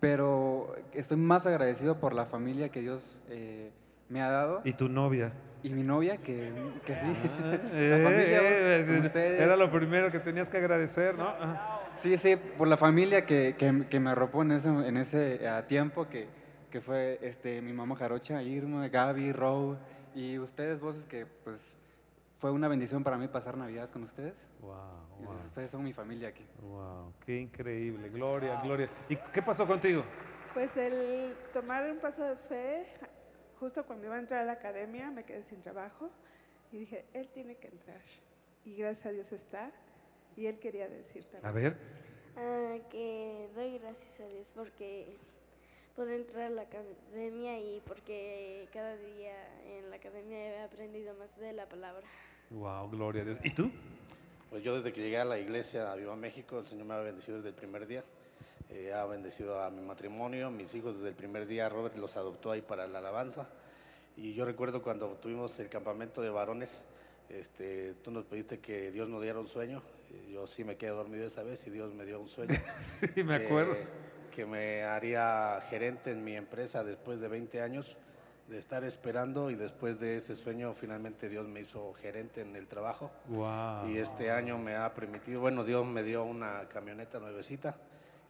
pero 0.00 0.74
estoy 0.92 1.18
más 1.18 1.46
agradecido 1.46 2.00
por 2.00 2.14
la 2.14 2.24
familia 2.24 2.70
que 2.70 2.80
Dios 2.80 3.20
eh, 3.28 3.70
me 4.08 4.22
ha 4.22 4.30
dado. 4.30 4.60
¿Y 4.64 4.72
tu 4.72 4.88
novia? 4.88 5.32
Y 5.62 5.70
mi 5.70 5.82
novia, 5.82 6.18
que, 6.18 6.52
que 6.86 6.94
sí. 6.94 7.06
Eh, 7.72 7.98
la 7.98 8.10
familia, 8.10 8.40
eh, 8.42 8.84
con 8.86 8.96
eh, 8.96 9.00
ustedes. 9.00 9.40
Era 9.40 9.56
lo 9.56 9.70
primero 9.70 10.10
que 10.10 10.20
tenías 10.20 10.48
que 10.48 10.56
agradecer, 10.58 11.16
¿no? 11.16 11.28
Ah. 11.40 11.80
Sí, 11.96 12.16
sí, 12.16 12.36
por 12.36 12.68
la 12.68 12.76
familia 12.76 13.26
que, 13.26 13.56
que- 13.58 13.86
que 13.90 14.00
me 14.00 14.10
arropó 14.10 14.42
en 14.42 14.52
ese, 14.52 14.68
en 14.68 14.96
ese 14.96 15.48
ah, 15.48 15.66
tiempo, 15.66 16.08
que, 16.08 16.28
que 16.70 16.80
fue 16.80 17.18
este, 17.22 17.60
mi 17.60 17.72
mamá 17.72 17.96
Jarocha, 17.96 18.40
Irma, 18.42 18.86
Gaby, 18.88 19.32
Row, 19.32 19.76
y 20.14 20.38
ustedes, 20.38 20.78
voces 20.80 21.06
que 21.06 21.26
pues 21.26 21.76
fue 22.38 22.52
una 22.52 22.68
bendición 22.68 23.02
para 23.02 23.18
mí 23.18 23.26
pasar 23.26 23.56
Navidad 23.56 23.90
con 23.90 24.04
ustedes. 24.04 24.34
Wow, 24.60 24.76
pues, 25.24 25.44
ustedes 25.44 25.72
son 25.72 25.82
mi 25.82 25.92
familia 25.92 26.28
aquí. 26.28 26.46
Wow, 26.62 27.12
qué 27.26 27.40
increíble, 27.40 28.08
gloria, 28.10 28.60
gloria. 28.62 28.88
¿Y 29.08 29.16
qué 29.16 29.42
pasó 29.42 29.66
contigo? 29.66 30.04
Pues 30.54 30.76
el 30.76 31.34
tomar 31.52 31.90
un 31.90 31.98
paso 31.98 32.22
de 32.22 32.36
fe, 32.36 32.86
justo 33.58 33.84
cuando 33.84 34.06
iba 34.06 34.16
a 34.16 34.18
entrar 34.18 34.42
a 34.42 34.44
la 34.44 34.52
academia 34.52 35.10
me 35.10 35.24
quedé 35.24 35.42
sin 35.42 35.60
trabajo 35.60 36.10
y 36.72 36.78
dije, 36.78 37.04
él 37.14 37.28
tiene 37.28 37.56
que 37.56 37.68
entrar. 37.68 38.00
Y 38.64 38.76
gracias 38.76 39.06
a 39.06 39.10
Dios 39.10 39.32
está. 39.32 39.70
Y 40.36 40.46
él 40.46 40.58
quería 40.58 40.88
decir 40.88 41.24
también. 41.24 41.46
A 41.46 41.52
ver. 41.52 41.76
Ah, 42.36 42.76
que 42.90 43.48
doy 43.54 43.78
gracias 43.78 44.20
a 44.20 44.28
Dios 44.28 44.52
porque 44.54 45.16
puedo 45.96 46.10
entrar 46.10 46.44
a 46.44 46.50
la 46.50 46.62
academia 46.62 47.58
y 47.58 47.82
porque 47.84 48.68
cada 48.72 48.96
día 48.96 49.34
en 49.66 49.90
la 49.90 49.96
academia 49.96 50.38
he 50.38 50.62
aprendido 50.62 51.14
más 51.14 51.36
de 51.38 51.52
la 51.52 51.66
palabra. 51.66 52.06
Wow, 52.50 52.90
gloria 52.90 53.22
a 53.22 53.24
Dios. 53.24 53.38
¿Y 53.42 53.50
tú? 53.50 53.70
Pues 54.50 54.62
yo 54.62 54.74
desde 54.74 54.92
que 54.92 55.02
llegué 55.02 55.18
a 55.18 55.24
la 55.24 55.38
iglesia 55.38 55.90
a 55.90 55.96
Viva 55.96 56.14
México, 56.14 56.60
el 56.60 56.66
Señor 56.66 56.86
me 56.86 56.94
ha 56.94 56.98
bendecido 56.98 57.38
desde 57.38 57.50
el 57.50 57.54
primer 57.54 57.86
día. 57.86 58.04
Eh, 58.70 58.92
ha 58.92 59.06
bendecido 59.06 59.62
a 59.62 59.70
mi 59.70 59.80
matrimonio, 59.80 60.50
mis 60.50 60.74
hijos 60.74 60.96
desde 60.96 61.08
el 61.08 61.14
primer 61.14 61.46
día, 61.46 61.68
Robert 61.70 61.96
los 61.96 62.16
adoptó 62.16 62.50
ahí 62.50 62.60
para 62.60 62.86
la 62.86 62.98
alabanza. 62.98 63.48
Y 64.16 64.34
yo 64.34 64.44
recuerdo 64.44 64.82
cuando 64.82 65.08
tuvimos 65.16 65.58
el 65.58 65.68
campamento 65.68 66.20
de 66.20 66.28
varones, 66.28 66.84
este, 67.30 67.94
tú 68.02 68.10
nos 68.10 68.24
pediste 68.24 68.58
que 68.58 68.90
Dios 68.90 69.08
nos 69.08 69.22
diera 69.22 69.38
un 69.38 69.48
sueño. 69.48 69.82
Eh, 70.10 70.32
Yo 70.32 70.46
sí 70.46 70.64
me 70.64 70.76
quedé 70.76 70.90
dormido 70.90 71.26
esa 71.26 71.42
vez 71.42 71.66
y 71.66 71.70
Dios 71.70 71.94
me 71.94 72.04
dio 72.04 72.20
un 72.20 72.28
sueño. 72.28 72.60
Sí, 73.14 73.22
me 73.22 73.36
acuerdo. 73.36 73.74
Que 74.34 74.44
me 74.44 74.82
haría 74.82 75.60
gerente 75.68 76.10
en 76.10 76.22
mi 76.22 76.36
empresa 76.36 76.84
después 76.84 77.20
de 77.20 77.28
20 77.28 77.62
años 77.62 77.96
de 78.48 78.58
estar 78.58 78.82
esperando 78.84 79.50
y 79.50 79.56
después 79.56 80.00
de 80.00 80.16
ese 80.16 80.34
sueño 80.34 80.74
finalmente 80.74 81.28
Dios 81.28 81.46
me 81.46 81.60
hizo 81.60 81.92
gerente 81.94 82.42
en 82.42 82.54
el 82.56 82.66
trabajo. 82.66 83.10
Wow. 83.28 83.88
Y 83.88 83.98
este 83.98 84.30
año 84.30 84.58
me 84.58 84.74
ha 84.74 84.94
permitido, 84.94 85.40
bueno, 85.40 85.64
Dios 85.64 85.86
me 85.86 86.02
dio 86.02 86.24
una 86.24 86.66
camioneta 86.68 87.18
nuevecita 87.18 87.76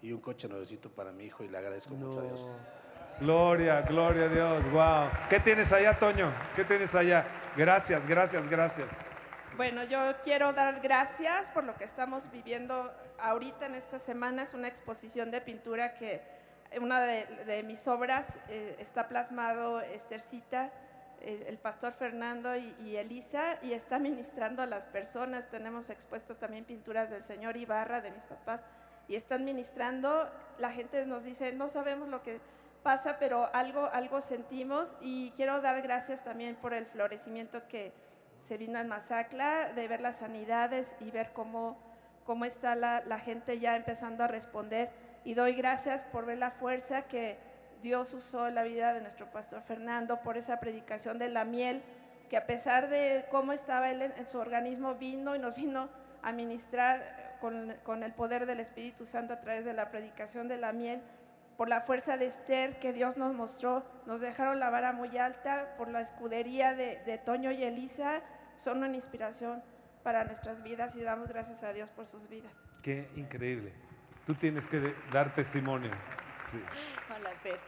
y 0.01 0.13
un 0.13 0.21
coche 0.21 0.49
nuevecito 0.49 0.91
para 0.91 1.13
mi 1.13 1.25
hijo 1.25 1.45
y 1.45 1.49
le 1.49 1.59
agradezco 1.59 1.95
mucho 1.95 2.21
a 2.21 2.23
Dios. 2.23 2.47
Gloria, 3.21 3.81
gloria 3.83 4.25
a 4.25 4.29
Dios. 4.29 4.71
Wow. 4.71 5.11
¿Qué 5.29 5.41
tienes 5.41 5.73
allá, 5.73 5.99
Toño? 5.99 6.33
¿Qué 6.55 6.65
tienes 6.65 6.95
allá? 6.95 7.27
Gracias, 7.57 8.07
gracias, 8.07 8.49
gracias. 8.49 8.89
Bueno, 9.57 9.83
yo 9.83 9.99
quiero 10.23 10.53
dar 10.53 10.81
gracias 10.81 11.51
por 11.51 11.65
lo 11.65 11.75
que 11.75 11.83
estamos 11.83 12.31
viviendo 12.31 12.93
ahorita 13.19 13.67
en 13.67 13.75
esta 13.75 13.99
semana. 13.99 14.45
Es 14.45 14.55
una 14.55 14.69
exposición 14.69 15.33
de 15.33 15.41
pintura 15.41 15.95
que 15.95 16.23
una 16.81 17.01
de, 17.01 17.27
de 17.45 17.65
mis 17.65 17.89
obras 17.89 18.29
eh, 18.49 18.77
está 18.79 19.09
plasmado 19.09 19.81
Estercita, 19.81 20.71
el, 21.21 21.43
el 21.43 21.59
pastor 21.59 21.95
Fernando 21.95 22.55
y, 22.55 22.73
y 22.79 22.97
Elisa, 22.99 23.59
y 23.63 23.73
está 23.73 23.99
ministrando 23.99 24.63
a 24.63 24.67
las 24.67 24.85
personas. 24.87 25.51
Tenemos 25.51 25.91
expuesto 25.91 26.37
también 26.37 26.65
pinturas 26.65 27.11
del 27.11 27.25
señor 27.25 27.57
Ibarra, 27.57 28.01
de 28.01 28.13
mis 28.13 28.23
papás, 28.23 28.61
y 29.09 29.17
están 29.17 29.45
ministrando. 29.45 30.31
La 30.59 30.71
gente 30.71 31.05
nos 31.07 31.25
dice, 31.25 31.53
no 31.53 31.69
sabemos 31.69 32.09
lo 32.09 32.23
que 32.23 32.41
pasa, 32.83 33.17
pero 33.19 33.49
algo, 33.53 33.89
algo 33.93 34.21
sentimos 34.21 34.97
y 35.01 35.33
quiero 35.33 35.61
dar 35.61 35.83
gracias 35.83 36.23
también 36.23 36.57
por 36.57 36.75
el 36.75 36.87
florecimiento 36.87 37.67
que 37.69 37.93
se 38.41 38.57
vino 38.57 38.79
en 38.79 38.89
Masacla, 38.89 39.73
de 39.75 39.89
ver 39.89 40.01
las 40.01 40.19
sanidades 40.19 40.95
y 41.01 41.11
ver 41.11 41.33
cómo, 41.33 41.77
cómo 42.25 42.45
está 42.45 42.75
la, 42.77 43.03
la 43.05 43.19
gente 43.19 43.59
ya 43.59 43.77
empezando 43.77 44.25
a 44.25 44.29
responder. 44.29 44.91
Y 45.25 45.35
doy 45.35 45.55
gracias 45.55 46.05
por 46.07 46.25
ver 46.25 46.39
la 46.39 46.53
fuerza 46.53 47.03
que 47.03 47.37
Dios 47.83 48.13
usó 48.15 48.49
en 48.49 48.55
la 48.55 48.63
vida 48.63 48.95
de 48.95 49.01
nuestro 49.01 49.27
pastor 49.27 49.63
Fernando, 49.63 50.21
por 50.23 50.37
esa 50.37 50.61
predicación 50.61 51.19
de 51.19 51.29
la 51.29 51.45
miel, 51.45 51.83
que 52.29 52.37
a 52.37 52.47
pesar 52.47 52.89
de 52.89 53.27
cómo 53.31 53.53
estaba 53.53 53.91
él 53.91 54.03
en, 54.03 54.13
en 54.13 54.29
su 54.29 54.39
organismo, 54.39 54.95
vino 54.95 55.35
y 55.35 55.39
nos 55.39 55.55
vino 55.55 55.89
a 56.23 56.33
ministrar 56.33 57.28
con, 57.41 57.75
con 57.85 58.03
el 58.03 58.13
poder 58.13 58.47
del 58.47 58.61
Espíritu 58.61 59.05
Santo 59.05 59.35
a 59.35 59.41
través 59.41 59.65
de 59.65 59.73
la 59.73 59.91
predicación 59.91 60.49
de 60.49 60.57
la 60.57 60.73
miel 60.73 61.01
por 61.59 61.69
la 61.69 61.81
fuerza 61.81 62.17
de 62.17 62.27
Esther 62.27 62.79
que 62.79 62.93
Dios 62.93 63.17
nos 63.17 63.35
mostró, 63.35 63.85
nos 64.07 64.21
dejaron 64.21 64.61
la 64.61 64.71
vara 64.71 64.93
muy 64.93 65.19
alta, 65.19 65.75
por 65.77 65.89
la 65.89 66.01
escudería 66.01 66.73
de, 66.73 67.03
de 67.05 67.19
Toño 67.19 67.51
y 67.51 67.65
Elisa, 67.65 68.21
son 68.59 68.79
una 68.79 68.95
inspiración 68.95 69.61
para 70.05 70.23
nuestras 70.23 70.63
vidas 70.63 70.95
y 70.95 71.03
damos 71.03 71.29
gracias 71.29 71.65
a 71.65 71.73
Dios 71.73 71.91
por 71.91 72.07
sus 72.07 72.29
vidas. 72.29 72.53
Qué 72.81 73.11
increíble. 73.17 73.73
Tú 74.25 74.35
tienes 74.35 74.69
que 74.69 74.95
dar 75.13 75.35
testimonio. 75.35 75.91
Sí. 76.51 76.61
Hola, 77.19 77.31
Fer. 77.43 77.59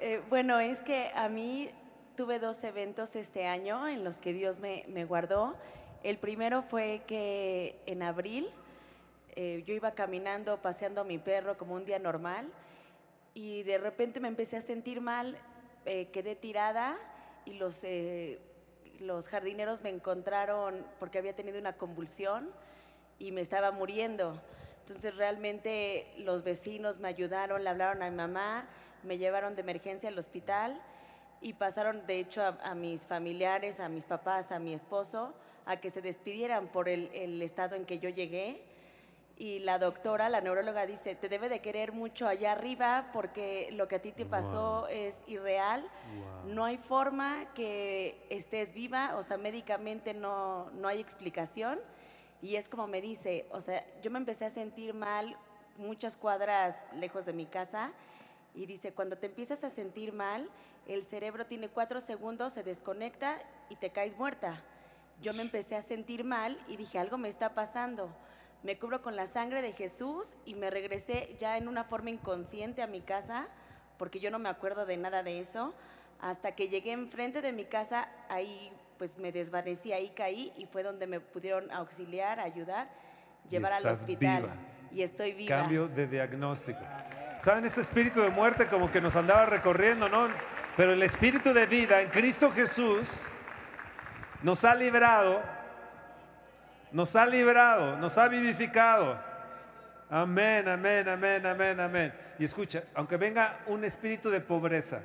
Eh, 0.00 0.22
bueno, 0.28 0.60
es 0.60 0.82
que 0.82 1.10
a 1.14 1.30
mí 1.30 1.70
tuve 2.16 2.40
dos 2.40 2.62
eventos 2.62 3.16
este 3.16 3.46
año 3.46 3.88
en 3.88 4.04
los 4.04 4.18
que 4.18 4.34
Dios 4.34 4.60
me, 4.60 4.84
me 4.88 5.06
guardó. 5.06 5.56
El 6.02 6.18
primero 6.18 6.62
fue 6.62 7.04
que 7.06 7.80
en 7.86 8.02
abril 8.02 8.50
eh, 9.42 9.64
yo 9.64 9.72
iba 9.72 9.92
caminando, 9.92 10.60
paseando 10.60 11.00
a 11.00 11.04
mi 11.04 11.16
perro 11.16 11.56
como 11.56 11.74
un 11.74 11.86
día 11.86 11.98
normal 11.98 12.52
y 13.32 13.62
de 13.62 13.78
repente 13.78 14.20
me 14.20 14.28
empecé 14.28 14.58
a 14.58 14.60
sentir 14.60 15.00
mal, 15.00 15.38
eh, 15.86 16.10
quedé 16.10 16.36
tirada 16.36 16.98
y 17.46 17.54
los, 17.54 17.82
eh, 17.84 18.38
los 18.98 19.28
jardineros 19.28 19.80
me 19.80 19.88
encontraron 19.88 20.84
porque 20.98 21.16
había 21.16 21.34
tenido 21.34 21.58
una 21.58 21.72
convulsión 21.72 22.50
y 23.18 23.32
me 23.32 23.40
estaba 23.40 23.70
muriendo. 23.70 24.38
Entonces 24.80 25.16
realmente 25.16 26.12
los 26.18 26.44
vecinos 26.44 26.98
me 26.98 27.08
ayudaron, 27.08 27.64
le 27.64 27.70
hablaron 27.70 28.02
a 28.02 28.10
mi 28.10 28.16
mamá, 28.16 28.68
me 29.04 29.16
llevaron 29.16 29.54
de 29.54 29.62
emergencia 29.62 30.10
al 30.10 30.18
hospital 30.18 30.82
y 31.40 31.54
pasaron 31.54 32.06
de 32.06 32.18
hecho 32.18 32.42
a, 32.42 32.74
mis 32.74 33.06
familiares, 33.06 33.80
a 33.80 33.88
mis 33.88 34.04
papás, 34.04 34.52
a 34.52 34.58
mi 34.58 34.74
esposo, 34.74 35.32
a 35.64 35.78
que 35.78 35.88
se 35.88 36.02
despidieran 36.02 36.68
por 36.68 36.90
el 36.90 37.40
estado 37.40 37.74
en 37.74 37.86
que 37.86 38.00
yo 38.00 38.10
llegué. 38.10 38.68
Y 39.40 39.60
la 39.60 39.78
doctora, 39.78 40.28
la 40.28 40.42
neuróloga, 40.42 40.84
dice, 40.84 41.14
te 41.14 41.30
debe 41.30 41.48
de 41.48 41.60
querer 41.60 41.92
mucho 41.92 42.28
allá 42.28 42.52
arriba 42.52 43.08
porque 43.10 43.70
lo 43.72 43.88
que 43.88 43.96
a 43.96 44.02
ti 44.02 44.12
te 44.12 44.26
pasó 44.26 44.86
es 44.88 45.22
irreal. 45.26 45.88
No 46.44 46.66
hay 46.66 46.76
forma 46.76 47.46
que 47.54 48.22
estés 48.28 48.74
viva, 48.74 49.16
o 49.16 49.22
sea, 49.22 49.38
médicamente 49.38 50.12
no, 50.12 50.70
no 50.72 50.88
hay 50.88 51.00
explicación. 51.00 51.80
Y 52.42 52.56
es 52.56 52.68
como 52.68 52.86
me 52.86 53.00
dice, 53.00 53.46
o 53.50 53.62
sea, 53.62 53.82
yo 54.02 54.10
me 54.10 54.18
empecé 54.18 54.44
a 54.44 54.50
sentir 54.50 54.92
mal 54.92 55.34
muchas 55.78 56.18
cuadras 56.18 56.84
lejos 56.96 57.24
de 57.24 57.32
mi 57.32 57.46
casa 57.46 57.92
y 58.54 58.66
dice, 58.66 58.92
cuando 58.92 59.16
te 59.16 59.28
empiezas 59.28 59.64
a 59.64 59.70
sentir 59.70 60.12
mal, 60.12 60.50
el 60.86 61.02
cerebro 61.02 61.46
tiene 61.46 61.70
cuatro 61.70 62.02
segundos, 62.02 62.52
se 62.52 62.62
desconecta 62.62 63.38
y 63.70 63.76
te 63.76 63.88
caes 63.88 64.18
muerta. 64.18 64.62
Yo 65.22 65.32
me 65.32 65.40
empecé 65.40 65.76
a 65.76 65.82
sentir 65.82 66.24
mal 66.24 66.62
y 66.68 66.76
dije, 66.76 66.98
algo 66.98 67.16
me 67.16 67.30
está 67.30 67.54
pasando. 67.54 68.10
Me 68.62 68.78
cubro 68.78 69.00
con 69.00 69.16
la 69.16 69.26
sangre 69.26 69.62
de 69.62 69.72
Jesús 69.72 70.34
y 70.44 70.54
me 70.54 70.70
regresé 70.70 71.34
ya 71.38 71.56
en 71.56 71.66
una 71.66 71.84
forma 71.84 72.10
inconsciente 72.10 72.82
a 72.82 72.86
mi 72.86 73.00
casa, 73.00 73.48
porque 73.98 74.20
yo 74.20 74.30
no 74.30 74.38
me 74.38 74.48
acuerdo 74.48 74.84
de 74.84 74.96
nada 74.96 75.22
de 75.22 75.40
eso. 75.40 75.74
Hasta 76.20 76.52
que 76.54 76.68
llegué 76.68 76.92
enfrente 76.92 77.40
de 77.40 77.52
mi 77.52 77.64
casa, 77.64 78.08
ahí 78.28 78.70
pues 78.98 79.16
me 79.16 79.32
desvanecí, 79.32 79.94
ahí 79.94 80.10
caí 80.10 80.52
y 80.58 80.66
fue 80.66 80.82
donde 80.82 81.06
me 81.06 81.20
pudieron 81.20 81.70
auxiliar, 81.70 82.38
ayudar, 82.38 82.90
llevar 83.48 83.72
al 83.72 83.86
hospital. 83.86 84.42
viva. 84.42 84.54
Y 84.92 85.02
estoy 85.02 85.32
viva. 85.32 85.56
Cambio 85.56 85.88
de 85.88 86.06
diagnóstico. 86.06 86.80
¿Saben? 87.42 87.64
Ese 87.64 87.80
espíritu 87.80 88.20
de 88.20 88.28
muerte 88.28 88.66
como 88.66 88.90
que 88.90 89.00
nos 89.00 89.16
andaba 89.16 89.46
recorriendo, 89.46 90.10
¿no? 90.10 90.28
Pero 90.76 90.92
el 90.92 91.02
espíritu 91.02 91.54
de 91.54 91.64
vida 91.64 92.02
en 92.02 92.10
Cristo 92.10 92.50
Jesús 92.52 93.08
nos 94.42 94.64
ha 94.64 94.74
librado, 94.74 95.40
nos 96.92 97.16
ha 97.16 97.26
librado, 97.26 97.96
nos 97.96 98.16
ha 98.18 98.28
vivificado. 98.28 99.18
Amén, 100.08 100.66
amén, 100.68 101.08
amén, 101.08 101.46
amén, 101.46 101.80
amén. 101.80 102.12
Y 102.38 102.44
escucha, 102.44 102.82
aunque 102.94 103.16
venga 103.16 103.60
un 103.66 103.84
espíritu 103.84 104.28
de 104.28 104.40
pobreza 104.40 105.02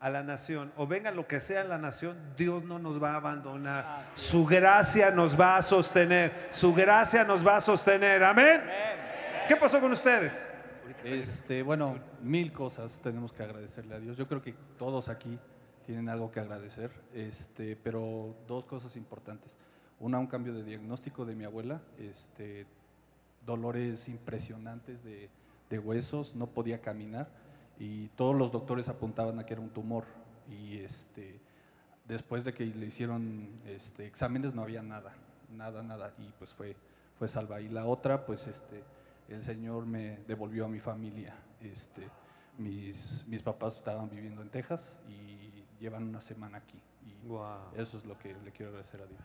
a 0.00 0.10
la 0.10 0.22
nación, 0.22 0.72
o 0.76 0.86
venga 0.86 1.10
lo 1.10 1.26
que 1.26 1.40
sea 1.40 1.62
en 1.62 1.68
la 1.68 1.78
nación, 1.78 2.18
Dios 2.36 2.64
no 2.64 2.78
nos 2.78 3.02
va 3.02 3.12
a 3.12 3.16
abandonar. 3.16 4.10
Su 4.14 4.44
gracia 4.44 5.10
nos 5.10 5.40
va 5.40 5.56
a 5.56 5.62
sostener. 5.62 6.48
Su 6.50 6.74
gracia 6.74 7.24
nos 7.24 7.46
va 7.46 7.56
a 7.56 7.60
sostener. 7.60 8.22
Amén. 8.22 8.62
¿Qué 9.48 9.56
pasó 9.56 9.80
con 9.80 9.92
ustedes? 9.92 10.46
Este, 11.04 11.62
bueno, 11.62 11.98
mil 12.20 12.52
cosas 12.52 12.98
tenemos 13.02 13.32
que 13.32 13.42
agradecerle 13.42 13.94
a 13.94 13.98
Dios. 13.98 14.16
Yo 14.16 14.28
creo 14.28 14.42
que 14.42 14.54
todos 14.76 15.08
aquí 15.08 15.38
tienen 15.86 16.08
algo 16.08 16.30
que 16.30 16.40
agradecer, 16.40 16.90
este, 17.14 17.76
pero 17.76 18.36
dos 18.46 18.64
cosas 18.66 18.94
importantes. 18.96 19.56
Una, 20.02 20.18
un 20.18 20.26
cambio 20.26 20.52
de 20.52 20.64
diagnóstico 20.64 21.24
de 21.24 21.34
mi 21.34 21.44
abuela, 21.44 21.80
este, 21.98 22.66
dolores 23.46 24.08
impresionantes 24.08 25.02
de, 25.04 25.30
de 25.70 25.78
huesos, 25.78 26.34
no 26.34 26.48
podía 26.48 26.82
caminar 26.82 27.28
y 27.78 28.08
todos 28.08 28.34
los 28.36 28.50
doctores 28.50 28.88
apuntaban 28.88 29.38
a 29.38 29.46
que 29.46 29.54
era 29.54 29.62
un 29.62 29.70
tumor 29.70 30.04
y 30.50 30.78
este, 30.78 31.40
después 32.06 32.44
de 32.44 32.52
que 32.52 32.66
le 32.66 32.86
hicieron 32.86 33.48
este, 33.64 34.06
exámenes 34.06 34.54
no 34.54 34.62
había 34.62 34.82
nada, 34.82 35.12
nada, 35.56 35.82
nada 35.82 36.12
y 36.18 36.32
pues 36.36 36.52
fue, 36.52 36.76
fue 37.16 37.28
salva. 37.28 37.60
Y 37.60 37.68
la 37.68 37.86
otra, 37.86 38.26
pues 38.26 38.46
este, 38.48 38.82
el 39.28 39.44
Señor 39.44 39.86
me 39.86 40.18
devolvió 40.26 40.64
a 40.64 40.68
mi 40.68 40.80
familia. 40.80 41.34
Este, 41.60 42.08
mis, 42.58 43.24
mis 43.28 43.42
papás 43.42 43.76
estaban 43.76 44.10
viviendo 44.10 44.42
en 44.42 44.50
Texas 44.50 44.98
y 45.08 45.64
llevan 45.80 46.08
una 46.08 46.20
semana 46.20 46.58
aquí. 46.58 46.80
Y 47.06 47.80
eso 47.80 47.98
es 47.98 48.04
lo 48.04 48.18
que 48.18 48.34
le 48.44 48.50
quiero 48.50 48.70
agradecer 48.70 49.00
a 49.00 49.06
Dios. 49.06 49.20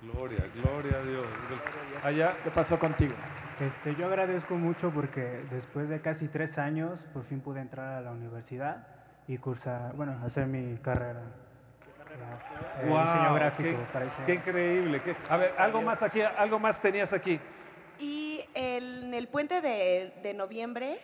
Gloria, 0.00 0.44
gloria 0.54 0.96
a 0.98 1.02
Dios. 1.02 1.26
Allá. 2.04 2.36
¿Qué 2.44 2.50
pasó 2.50 2.78
contigo? 2.78 3.14
Este, 3.58 3.96
yo 3.96 4.06
agradezco 4.06 4.54
mucho 4.54 4.90
porque 4.92 5.44
después 5.50 5.88
de 5.88 6.00
casi 6.00 6.28
tres 6.28 6.58
años 6.58 7.00
por 7.12 7.24
fin 7.24 7.40
pude 7.40 7.60
entrar 7.60 7.94
a 7.94 8.00
la 8.00 8.12
universidad 8.12 8.86
y 9.26 9.38
cursar, 9.38 9.94
bueno, 9.94 10.20
hacer 10.24 10.46
mi 10.46 10.76
carrera. 10.78 11.20
eh, 12.80 12.86
Wow, 12.88 13.00
diseño 13.00 13.34
gráfico 13.34 13.62
qué, 13.92 13.98
diseño. 14.04 14.26
qué 14.26 14.34
increíble. 14.34 15.02
qué- 15.02 15.16
a 15.28 15.36
ver, 15.36 15.52
algo 15.58 15.82
más 15.82 16.02
aquí, 16.02 16.20
algo 16.22 16.58
más 16.60 16.80
tenías 16.80 17.12
aquí. 17.12 17.40
Y 17.98 18.44
el- 18.54 19.04
en 19.04 19.14
el 19.14 19.26
puente 19.28 19.60
de, 19.60 20.14
de 20.22 20.32
noviembre 20.34 21.00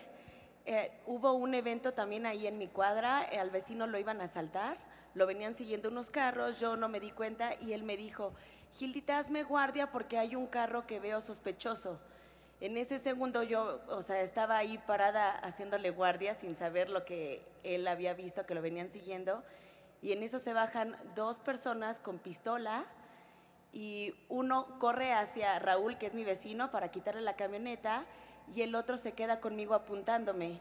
eh, 0.65 0.91
hubo 1.05 1.33
un 1.33 1.53
evento 1.53 1.93
también 1.93 2.25
ahí 2.25 2.47
en 2.47 2.57
mi 2.57 2.67
cuadra, 2.69 3.23
eh, 3.31 3.39
al 3.39 3.49
vecino 3.51 3.85
lo 3.87 3.99
iban 3.99 4.19
a 4.21 4.23
asaltar, 4.23 4.77
lo 5.13 5.27
venían 5.27 5.53
siguiendo 5.53 5.89
unos 5.89 6.09
carros, 6.09 6.59
yo 6.59 6.75
no 6.75 6.89
me 6.89 6.99
di 6.99 7.11
cuenta 7.11 7.51
y 7.61 7.73
él 7.73 7.83
me 7.83 7.97
dijo, 7.97 8.33
Gildita, 8.75 9.19
hazme 9.19 9.43
guardia 9.43 9.89
porque 9.89 10.17
hay 10.17 10.35
un 10.35 10.47
carro 10.47 10.85
que 10.85 10.99
veo 10.99 11.21
sospechoso. 11.21 11.97
En 12.59 12.75
ese 12.75 12.99
segundo 12.99 13.41
yo, 13.41 13.79
o 13.87 14.01
sea, 14.01 14.19
estaba 14.21 14.57
ahí 14.57 14.77
parada 14.79 15.31
haciéndole 15.39 15.91
guardia 15.91 16.33
sin 16.33 16.57
saber 16.57 16.89
lo 16.89 17.05
que 17.05 17.41
él 17.63 17.87
había 17.87 18.13
visto, 18.13 18.45
que 18.45 18.53
lo 18.53 18.61
venían 18.61 18.89
siguiendo. 18.89 19.43
Y 20.01 20.11
en 20.11 20.23
eso 20.23 20.39
se 20.39 20.51
bajan 20.51 20.97
dos 21.15 21.39
personas 21.39 22.01
con 22.01 22.19
pistola 22.19 22.85
y 23.71 24.13
uno 24.27 24.77
corre 24.77 25.13
hacia 25.13 25.57
Raúl, 25.59 25.97
que 25.97 26.07
es 26.07 26.13
mi 26.13 26.25
vecino, 26.25 26.69
para 26.69 26.91
quitarle 26.91 27.21
la 27.21 27.37
camioneta 27.37 28.03
y 28.53 28.61
el 28.61 28.75
otro 28.75 28.97
se 28.97 29.13
queda 29.13 29.39
conmigo 29.39 29.73
apuntándome. 29.73 30.59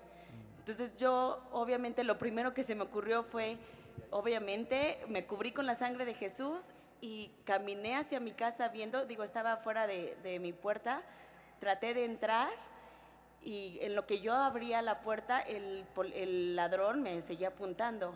Entonces 0.60 0.96
yo, 0.98 1.42
obviamente, 1.50 2.04
lo 2.04 2.16
primero 2.16 2.54
que 2.54 2.62
se 2.62 2.76
me 2.76 2.82
ocurrió 2.82 3.24
fue, 3.24 3.58
obviamente, 4.10 5.00
me 5.08 5.26
cubrí 5.26 5.50
con 5.50 5.66
la 5.66 5.74
sangre 5.74 6.04
de 6.04 6.14
Jesús 6.14 6.66
y 7.04 7.30
caminé 7.44 7.96
hacia 7.96 8.18
mi 8.18 8.32
casa 8.32 8.68
viendo, 8.68 9.04
digo, 9.04 9.24
estaba 9.24 9.58
fuera 9.58 9.86
de, 9.86 10.16
de 10.22 10.38
mi 10.38 10.54
puerta, 10.54 11.02
traté 11.58 11.92
de 11.92 12.06
entrar 12.06 12.48
y 13.42 13.78
en 13.82 13.94
lo 13.94 14.06
que 14.06 14.22
yo 14.22 14.32
abría 14.32 14.80
la 14.80 15.00
puerta, 15.02 15.38
el, 15.40 15.84
el 16.14 16.56
ladrón 16.56 17.02
me 17.02 17.20
seguía 17.20 17.48
apuntando. 17.48 18.14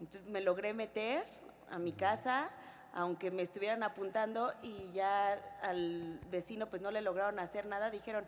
Entonces 0.00 0.30
me 0.30 0.40
logré 0.40 0.72
meter 0.72 1.24
a 1.70 1.78
mi 1.78 1.92
casa, 1.92 2.48
aunque 2.94 3.30
me 3.30 3.42
estuvieran 3.42 3.82
apuntando 3.82 4.54
y 4.62 4.90
ya 4.92 5.34
al 5.60 6.18
vecino 6.30 6.70
pues 6.70 6.80
no 6.80 6.90
le 6.90 7.02
lograron 7.02 7.38
hacer 7.38 7.66
nada, 7.66 7.90
dijeron, 7.90 8.24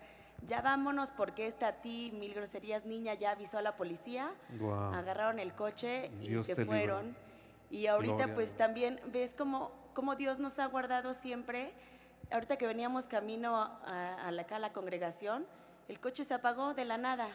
ya 0.46 0.60
vámonos 0.60 1.12
porque 1.12 1.46
esta 1.46 1.72
ti, 1.80 2.12
mil 2.12 2.34
groserías, 2.34 2.84
niña, 2.84 3.14
ya 3.14 3.30
avisó 3.30 3.56
a 3.56 3.62
la 3.62 3.74
policía, 3.78 4.34
Guau. 4.58 4.92
agarraron 4.92 5.38
el 5.38 5.54
coche 5.54 6.10
y 6.20 6.28
Dios 6.28 6.46
se 6.46 6.54
te 6.54 6.60
libre. 6.60 6.78
fueron. 6.78 7.16
Y 7.70 7.86
ahorita 7.86 8.14
Gloria 8.16 8.32
a 8.32 8.34
pues 8.34 8.54
también 8.54 9.00
ves 9.06 9.34
cómo, 9.34 9.72
cómo 9.94 10.16
Dios 10.16 10.38
nos 10.38 10.58
ha 10.58 10.66
guardado 10.66 11.14
siempre. 11.14 11.72
Ahorita 12.30 12.56
que 12.56 12.66
veníamos 12.66 13.06
camino 13.06 13.56
a, 13.56 14.26
a 14.26 14.30
la, 14.30 14.42
acá 14.42 14.56
a 14.56 14.58
la 14.58 14.72
congregación, 14.72 15.46
el 15.88 16.00
coche 16.00 16.24
se 16.24 16.34
apagó 16.34 16.74
de 16.74 16.84
la 16.84 16.98
nada. 16.98 17.28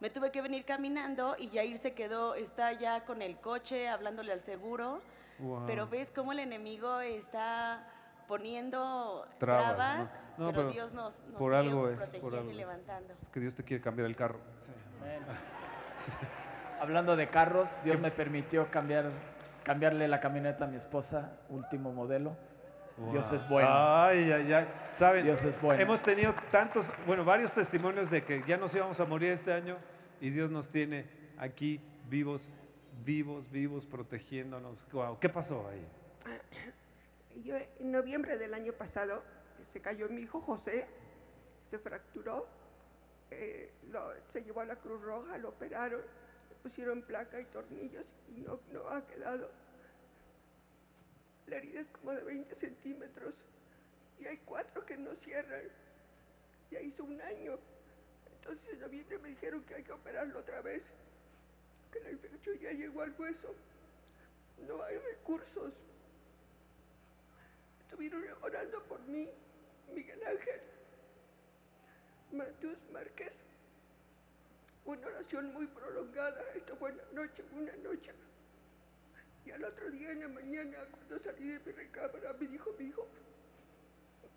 Me 0.00 0.10
tuve 0.10 0.32
que 0.32 0.42
venir 0.42 0.64
caminando 0.64 1.36
y 1.38 1.48
Yair 1.50 1.78
se 1.78 1.94
quedó, 1.94 2.34
está 2.34 2.72
ya 2.72 3.04
con 3.04 3.22
el 3.22 3.38
coche 3.38 3.88
hablándole 3.88 4.32
al 4.32 4.42
seguro. 4.42 5.00
Wow. 5.38 5.64
Pero 5.66 5.86
ves 5.86 6.10
cómo 6.10 6.32
el 6.32 6.40
enemigo 6.40 7.00
está 7.00 7.86
poniendo 8.26 9.26
Trabas, 9.38 9.76
trabas, 9.76 10.10
¿no? 10.38 10.46
No, 10.46 10.50
pero, 10.50 10.62
pero 10.62 10.72
Dios 10.72 10.92
nos, 10.92 11.22
nos 11.24 11.38
por 11.38 11.52
sigue 11.52 11.56
algo 11.68 11.88
es, 11.88 11.98
por 11.98 12.08
protegiendo 12.08 12.38
algo 12.38 12.48
y 12.48 12.52
es. 12.52 12.56
levantando. 12.56 13.14
Es 13.22 13.28
que 13.28 13.40
Dios 13.40 13.54
te 13.54 13.62
quiere 13.62 13.82
cambiar 13.82 14.06
el 14.06 14.16
carro. 14.16 14.40
Amén. 15.02 15.22
Hablando 16.80 17.14
de 17.14 17.28
carros, 17.28 17.68
Dios 17.84 18.00
me 18.00 18.10
permitió 18.10 18.70
cambiar, 18.70 19.10
cambiarle 19.62 20.08
la 20.08 20.20
camioneta 20.20 20.64
a 20.64 20.68
mi 20.68 20.76
esposa, 20.76 21.38
último 21.48 21.92
modelo. 21.92 22.36
Dios 23.10 23.32
es 23.32 23.48
bueno. 23.48 23.68
Ay, 23.70 24.30
ay, 24.30 24.52
ay. 24.52 24.68
Saben, 24.92 25.24
Dios 25.24 25.42
es 25.44 25.60
bueno. 25.60 25.80
hemos 25.82 26.02
tenido 26.02 26.34
tantos, 26.50 26.86
bueno, 27.06 27.24
varios 27.24 27.52
testimonios 27.52 28.10
de 28.10 28.22
que 28.22 28.42
ya 28.46 28.56
nos 28.58 28.74
íbamos 28.74 29.00
a 29.00 29.04
morir 29.06 29.30
este 29.30 29.52
año 29.52 29.78
y 30.20 30.30
Dios 30.30 30.50
nos 30.50 30.68
tiene 30.68 31.06
aquí 31.38 31.80
vivos, 32.08 32.50
vivos, 33.04 33.50
vivos, 33.50 33.86
protegiéndonos. 33.86 34.86
Wow. 34.92 35.18
¿Qué 35.18 35.28
pasó 35.28 35.66
ahí? 35.68 35.84
Yo 37.44 37.56
en 37.56 37.90
noviembre 37.90 38.36
del 38.36 38.52
año 38.54 38.72
pasado 38.74 39.22
se 39.72 39.80
cayó 39.80 40.08
mi 40.08 40.20
hijo 40.22 40.40
José, 40.40 40.86
se 41.70 41.78
fracturó, 41.78 42.46
eh, 43.30 43.72
lo- 43.90 44.12
se 44.32 44.42
llevó 44.42 44.60
a 44.60 44.66
la 44.66 44.76
Cruz 44.76 45.00
Roja, 45.00 45.38
lo 45.38 45.48
operaron, 45.48 46.02
pusieron 46.62 47.02
placa 47.02 47.40
y 47.40 47.44
tornillos 47.46 48.06
y 48.28 48.40
no, 48.40 48.88
ha 48.88 49.06
quedado. 49.06 49.50
La 51.46 51.56
herida 51.56 51.80
es 51.80 51.88
como 51.88 52.12
de 52.12 52.22
20 52.22 52.54
centímetros 52.54 53.34
y 54.20 54.26
hay 54.26 54.38
cuatro 54.38 54.84
que 54.86 54.96
no 54.96 55.14
cierran. 55.16 55.64
Ya 56.70 56.80
hizo 56.80 57.04
un 57.04 57.20
año. 57.20 57.58
Entonces 58.36 58.72
en 58.72 58.80
noviembre 58.80 59.18
me 59.18 59.28
dijeron 59.30 59.62
que 59.64 59.74
hay 59.74 59.82
que 59.82 59.92
operarlo 59.92 60.38
otra 60.38 60.62
vez, 60.62 60.82
que 61.92 62.00
la 62.00 62.10
infección 62.10 62.58
ya 62.58 62.72
llegó 62.72 63.02
al 63.02 63.14
hueso. 63.18 63.54
No 64.66 64.82
hay 64.82 64.96
recursos. 64.98 65.74
Estuvieron 67.80 68.24
orando 68.40 68.82
por 68.84 69.00
mí, 69.02 69.28
Miguel 69.92 70.24
Ángel, 70.24 70.60
Mateus 72.32 72.78
Márquez. 72.90 73.51
Una 74.84 75.06
oración 75.06 75.52
muy 75.52 75.66
prolongada. 75.66 76.42
Esta 76.54 76.74
fue 76.76 76.92
una 76.92 77.02
noche, 77.22 77.44
una 77.52 77.72
noche. 77.76 78.12
Y 79.44 79.50
al 79.50 79.64
otro 79.64 79.90
día 79.90 80.10
en 80.12 80.20
la 80.20 80.28
mañana, 80.28 80.78
cuando 80.90 81.18
salí 81.20 81.48
de 81.48 81.58
mi 81.60 81.72
recámara, 81.72 82.32
me 82.38 82.46
dijo 82.46 82.70
mi 82.78 82.86
hijo 82.86 83.06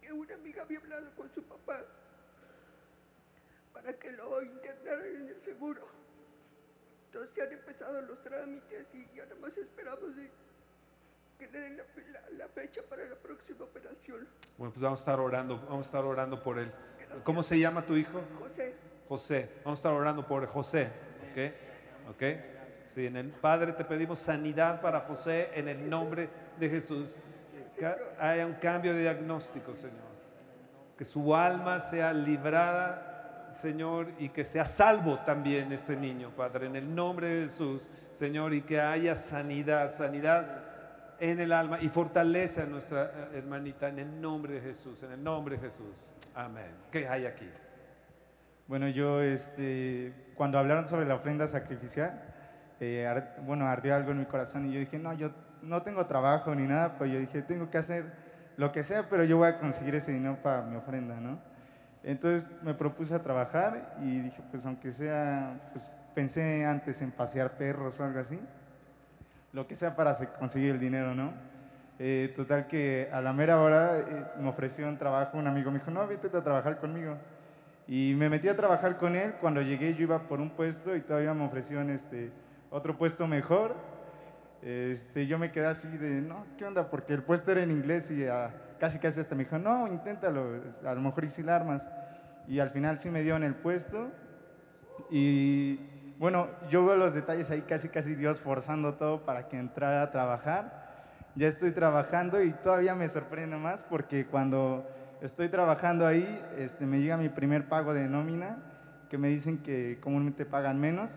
que 0.01 0.11
una 0.11 0.35
amiga 0.35 0.63
había 0.63 0.79
hablado 0.79 1.09
con 1.15 1.29
su 1.31 1.43
papá 1.43 1.81
para 3.73 3.93
que 3.93 4.11
lo 4.11 4.41
internaran 4.41 5.05
en 5.15 5.27
el 5.29 5.41
seguro. 5.41 5.87
Entonces 7.07 7.33
se 7.35 7.41
han 7.43 7.51
empezado 7.53 8.01
los 8.01 8.21
trámites 8.23 8.87
y 8.93 9.05
ya 9.15 9.23
nada 9.25 9.35
más 9.41 9.55
esperamos 9.57 10.15
de 10.15 10.29
que 11.39 11.47
le 11.49 11.59
den 11.59 11.77
la, 11.77 11.83
la- 12.11 12.29
la 12.31 12.47
fecha 12.49 12.81
para 12.83 13.03
la 13.05 13.15
próxima 13.15 13.65
operación. 13.65 14.27
Bueno, 14.57 14.71
pues 14.73 14.81
vamos 14.81 14.99
a 14.99 15.01
estar 15.01 15.19
orando, 15.19 15.57
vamos 15.59 15.85
a 15.85 15.89
estar 15.89 16.03
orando 16.05 16.41
por 16.41 16.57
él. 16.59 16.71
¿Cómo 17.23 17.43
se 17.43 17.59
llama 17.59 17.85
tu 17.85 17.95
hijo? 17.95 18.21
José, 18.39 18.73
José. 19.07 19.49
Vamos 19.63 19.79
a 19.79 19.81
estar 19.81 19.93
orando 19.93 20.25
por 20.25 20.45
José. 20.47 20.89
¿Ok? 21.31 22.11
¿Ok? 22.11 22.23
Sí, 22.85 23.07
en 23.07 23.17
el 23.17 23.29
Padre 23.29 23.73
te 23.73 23.83
pedimos 23.83 24.19
sanidad 24.19 24.81
para 24.81 25.01
José 25.01 25.49
en 25.53 25.67
el 25.67 25.89
nombre 25.89 26.29
de 26.59 26.69
Jesús. 26.69 27.15
Que 27.77 27.93
haya 28.19 28.45
un 28.45 28.53
cambio 28.53 28.93
de 28.93 29.01
diagnóstico, 29.01 29.75
Señor. 29.75 30.15
Que 30.97 31.03
su 31.03 31.35
alma 31.35 31.79
sea 31.81 32.13
librada, 32.13 33.49
Señor, 33.51 34.11
y 34.17 34.29
que 34.29 34.45
sea 34.45 34.65
salvo 34.65 35.19
también 35.25 35.71
este 35.71 35.95
niño, 35.95 36.29
Padre, 36.29 36.67
en 36.67 36.75
el 36.75 36.95
nombre 36.95 37.27
de 37.27 37.43
Jesús, 37.43 37.89
Señor, 38.13 38.53
y 38.53 38.61
que 38.61 38.79
haya 38.79 39.15
sanidad, 39.15 39.93
sanidad 39.93 40.63
en 41.19 41.39
el 41.39 41.51
alma 41.51 41.81
y 41.81 41.89
fortalece 41.89 42.61
a 42.61 42.65
nuestra 42.65 43.05
eh, 43.05 43.37
hermanita 43.37 43.89
en 43.89 43.99
el 43.99 44.21
nombre 44.21 44.55
de 44.55 44.61
Jesús, 44.61 45.01
en 45.03 45.11
el 45.11 45.23
nombre 45.23 45.57
de 45.57 45.69
Jesús. 45.69 45.95
Amén. 46.33 46.71
¿Qué 46.91 47.07
hay 47.07 47.25
aquí? 47.25 47.49
Bueno, 48.67 48.87
yo, 48.89 49.21
este, 49.21 50.13
cuando 50.35 50.57
hablaron 50.57 50.87
sobre 50.87 51.05
la 51.05 51.15
ofrenda 51.15 51.47
sacrificial, 51.47 52.19
eh, 52.79 53.07
bueno, 53.45 53.67
ardió 53.67 53.95
algo 53.95 54.11
en 54.11 54.19
mi 54.19 54.25
corazón 54.25 54.65
y 54.65 54.73
yo 54.73 54.79
dije, 54.79 54.97
no, 54.97 55.13
yo 55.13 55.31
no 55.61 55.83
tengo 55.83 56.05
trabajo 56.07 56.53
ni 56.55 56.63
nada, 56.67 56.97
pues 56.97 57.11
yo 57.11 57.19
dije, 57.19 57.41
tengo 57.43 57.69
que 57.69 57.77
hacer 57.77 58.05
lo 58.57 58.71
que 58.71 58.83
sea, 58.83 59.07
pero 59.09 59.23
yo 59.23 59.37
voy 59.37 59.49
a 59.49 59.59
conseguir 59.59 59.95
ese 59.95 60.11
dinero 60.11 60.37
para 60.41 60.63
mi 60.63 60.75
ofrenda, 60.75 61.19
¿no? 61.19 61.37
Entonces 62.03 62.47
me 62.63 62.73
propuse 62.73 63.13
a 63.15 63.21
trabajar 63.23 63.95
y 64.01 64.19
dije, 64.21 64.41
pues 64.51 64.65
aunque 64.65 64.91
sea, 64.93 65.53
pues 65.71 65.91
pensé 66.13 66.65
antes 66.65 67.01
en 67.01 67.11
pasear 67.11 67.51
perros 67.57 67.99
o 67.99 68.03
algo 68.03 68.19
así, 68.19 68.39
lo 69.53 69.67
que 69.67 69.75
sea 69.75 69.95
para 69.95 70.15
se- 70.15 70.27
conseguir 70.27 70.71
el 70.71 70.79
dinero, 70.79 71.13
¿no? 71.15 71.33
Eh, 71.97 72.33
total 72.35 72.67
que 72.67 73.09
a 73.13 73.21
la 73.21 73.31
mera 73.31 73.61
hora 73.61 73.99
eh, 73.99 74.25
me 74.39 74.49
ofreció 74.49 74.87
un 74.87 74.97
trabajo, 74.97 75.37
un 75.37 75.47
amigo 75.47 75.71
me 75.71 75.79
dijo, 75.79 75.91
no, 75.91 76.05
vete 76.07 76.27
a 76.35 76.41
trabajar 76.43 76.77
conmigo. 76.79 77.15
Y 77.87 78.15
me 78.15 78.29
metí 78.29 78.49
a 78.49 78.55
trabajar 78.55 78.97
con 78.97 79.15
él. 79.15 79.33
Cuando 79.39 79.61
llegué 79.61 79.93
yo 79.93 80.03
iba 80.03 80.27
por 80.27 80.41
un 80.41 80.49
puesto 80.51 80.95
y 80.95 81.01
todavía 81.01 81.33
me 81.33 81.45
ofrecieron 81.45 81.89
este, 81.89 82.31
otro 82.71 82.97
puesto 82.97 83.27
mejor. 83.27 83.75
Este, 84.61 85.27
yo 85.27 85.37
me 85.37 85.51
quedé 85.51 85.67
así 85.67 85.87
de, 85.97 86.21
no, 86.21 86.45
¿qué 86.57 86.65
onda? 86.65 86.89
Porque 86.89 87.13
el 87.13 87.21
puesto 87.21 87.51
era 87.51 87.61
en 87.61 87.69
inglés 87.69 88.09
y 88.09 88.25
ah, 88.25 88.49
casi 88.79 88.97
casi 88.97 89.19
hasta 89.19 89.35
me 89.35 89.43
dijo, 89.43 89.59
no, 89.59 89.87
inténtalo, 89.87 90.61
a 90.83 90.93
lo 90.95 91.01
mejor 91.01 91.25
la 91.43 91.55
armas. 91.55 91.83
Y 92.47 92.59
al 92.59 92.71
final 92.71 92.97
sí 92.97 93.09
me 93.09 93.21
dieron 93.21 93.43
el 93.43 93.53
puesto. 93.53 94.09
Y 95.11 95.79
bueno, 96.17 96.47
yo 96.69 96.85
veo 96.85 96.95
los 96.95 97.13
detalles 97.13 97.51
ahí, 97.51 97.61
casi 97.61 97.89
casi 97.89 98.15
Dios 98.15 98.39
forzando 98.39 98.95
todo 98.95 99.25
para 99.25 99.47
que 99.47 99.59
entrara 99.59 100.01
a 100.01 100.11
trabajar. 100.11 100.85
Ya 101.35 101.47
estoy 101.47 101.71
trabajando 101.71 102.41
y 102.41 102.51
todavía 102.53 102.95
me 102.95 103.09
sorprende 103.09 103.57
más 103.57 103.83
porque 103.83 104.25
cuando 104.25 104.87
estoy 105.25 105.49
trabajando 105.49 106.05
ahí, 106.07 106.41
este, 106.57 106.85
me 106.85 106.99
llega 106.99 107.17
mi 107.17 107.29
primer 107.29 107.67
pago 107.67 107.93
de 107.93 108.07
nómina, 108.07 108.57
que 109.09 109.17
me 109.17 109.27
dicen 109.29 109.59
que 109.59 109.97
comúnmente 110.01 110.45
pagan 110.45 110.79
menos, 110.79 111.11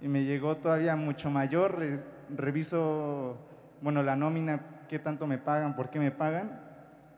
y 0.00 0.08
me 0.08 0.24
llegó 0.24 0.56
todavía 0.56 0.96
mucho 0.96 1.30
mayor. 1.30 1.78
re- 1.78 1.98
reviso, 2.36 3.38
bueno, 3.80 4.02
la 4.02 4.16
nómina, 4.16 4.60
qué 4.88 4.98
tanto 4.98 5.26
me 5.26 5.38
pagan, 5.38 5.74
por 5.76 5.90
qué 5.90 5.98
me 5.98 6.10
pagan. 6.10 6.60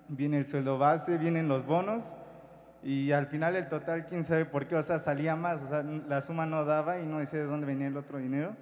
Viene 0.09 0.39
el 0.39 0.47
sueldo 0.47 0.79
base, 0.79 1.19
vienen 1.19 1.49
los 1.49 1.67
bonos, 1.67 2.03
y 2.83 3.13
al 3.13 3.27
final 3.27 3.57
el 3.57 3.69
total, 3.69 4.07
quién 4.07 4.25
sabe 4.25 4.45
por 4.45 4.67
qué, 4.67 4.75
o 4.77 4.83
sea, 4.83 4.99
salía 4.99 5.37
más, 5.37 5.61
o 5.63 5.69
sea, 5.69 5.83
la 5.83 6.21
suma 6.21 6.47
no 6.47 6.65
daba 6.65 6.99
y 6.99 7.07
no 7.07 7.19
decía 7.19 7.39
de 7.41 7.45
dónde 7.47 7.67
venía 7.67 7.89
el 7.89 7.97
otro 7.97 8.19
dinero, 8.19 8.53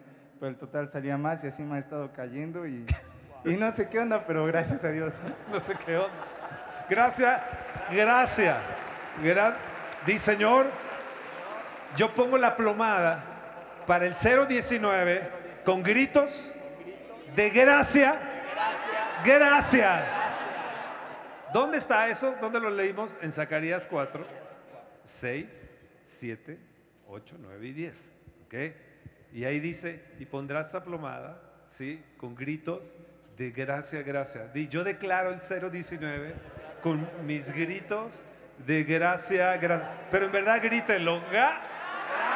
pero 0.41 0.51
el 0.51 0.57
total 0.57 0.89
salía 0.89 1.17
más 1.17 1.45
y 1.45 1.49
así 1.49 1.63
me 1.63 1.77
ha 1.77 1.79
estado 1.79 2.13
cayendo 2.13 2.67
y, 2.67 2.85
y 3.45 3.57
no 3.57 3.71
sé 3.73 3.89
qué 3.89 3.99
onda, 4.01 4.25
pero 4.27 4.45
gracias 4.47 4.83
a 4.85 4.89
Dios. 4.91 5.13
No 5.53 5.61
sé 5.61 5.75
qué 5.87 5.97
onda. 5.97 6.11
Gracias, 6.91 7.41
gracias. 7.93 8.57
Gra- 9.23 9.57
Di 10.07 10.19
Señor, 10.19 10.67
yo 11.97 12.15
pongo 12.15 12.39
la 12.39 12.57
plomada 12.57 13.25
para 13.87 14.07
el 14.07 14.15
019 14.15 15.29
con 15.65 15.83
gritos 15.83 16.53
de 17.35 17.51
gracia. 17.51 18.19
Gracias. 19.25 20.03
¿Dónde 21.53 21.79
está 21.79 22.09
eso? 22.09 22.35
¿Dónde 22.41 22.61
lo 22.61 22.71
leímos? 22.71 23.17
En 23.23 23.33
Zacarías 23.33 23.87
4, 23.89 24.25
6, 25.05 25.65
7, 26.07 26.59
8, 27.09 27.37
9 27.41 27.67
y 27.67 27.73
10. 27.73 27.95
¿Ok? 28.47 28.55
Y 29.33 29.45
ahí 29.45 29.59
dice, 29.61 30.05
y 30.19 30.27
pondrás 30.27 30.69
esa 30.69 30.83
plomada, 30.85 31.41
¿sí? 31.69 32.03
Con 32.19 32.35
gritos 32.35 32.95
de 33.37 33.51
gracia, 33.51 34.03
gracia. 34.03 34.47
Di, 34.53 34.69
yo 34.69 34.85
declaro 34.85 35.31
el 35.31 35.41
019 35.71 36.35
con 36.83 37.09
mis 37.27 37.51
gritos 37.53 38.23
de 38.67 38.85
gracia, 38.85 39.57
gracia. 39.57 39.91
Pero 40.11 40.27
en 40.27 40.33
verdad 40.33 40.61
grítenlo. 40.63 41.21
Ga- 41.31 41.59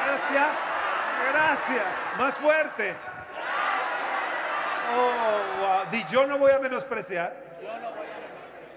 Gracia, 0.05 0.47
gracia. 1.33 1.83
Más 2.19 2.35
fuerte. 2.39 2.95
Oh, 4.95 5.61
wow. 5.61 5.91
Di, 5.91 6.05
yo 6.11 6.27
no 6.27 6.39
voy 6.39 6.53
a 6.53 6.59
menospreciar 6.59 7.35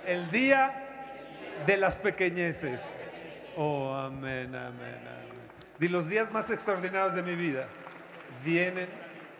el 0.05 0.29
día 0.31 0.71
de 1.65 1.77
las 1.77 1.97
pequeñeces. 1.97 2.79
Oh, 3.57 3.93
amén, 3.93 4.55
amén, 4.55 4.99
amén. 5.01 5.45
Di 5.79 5.87
los 5.87 6.07
días 6.07 6.31
más 6.31 6.49
extraordinarios 6.49 7.15
de 7.15 7.23
mi 7.23 7.35
vida 7.35 7.65
vienen 8.45 8.87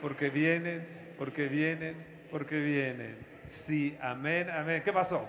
porque 0.01 0.29
vienen, 0.29 0.87
porque 1.17 1.47
vienen, 1.47 2.25
porque 2.31 2.55
vienen. 2.55 3.17
Sí, 3.47 3.97
amén, 4.01 4.49
amén. 4.49 4.81
¿Qué 4.83 4.91
pasó? 4.91 5.27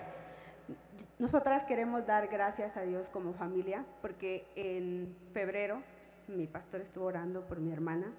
Nosotras 1.19 1.63
queremos 1.63 2.05
dar 2.05 2.27
gracias 2.27 2.77
a 2.77 2.81
Dios 2.81 3.09
como 3.09 3.33
familia 3.33 3.83
porque 4.03 4.45
en 4.55 5.17
febrero 5.33 5.81
mi 6.27 6.45
pastor 6.45 6.81
estuvo 6.81 7.05
orando 7.05 7.41
por 7.47 7.57
mi 7.59 7.73
hermana. 7.73 8.13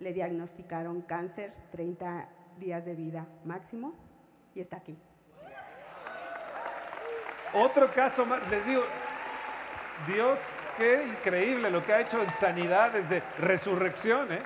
Le 0.00 0.12
diagnosticaron 0.12 1.02
cáncer, 1.02 1.52
30 1.70 2.28
días 2.58 2.84
de 2.84 2.94
vida 2.96 3.26
máximo 3.44 3.94
y 4.52 4.60
está 4.60 4.78
aquí. 4.78 4.96
Otro 7.54 7.92
caso 7.92 8.26
más, 8.26 8.40
les 8.50 8.66
digo, 8.66 8.82
Dios, 10.08 10.40
qué 10.76 11.04
increíble 11.06 11.70
lo 11.70 11.82
que 11.84 11.92
ha 11.92 12.00
hecho 12.00 12.20
en 12.20 12.30
sanidad 12.30 12.92
desde 12.92 13.22
resurrección, 13.38 14.32
¿eh? 14.32 14.40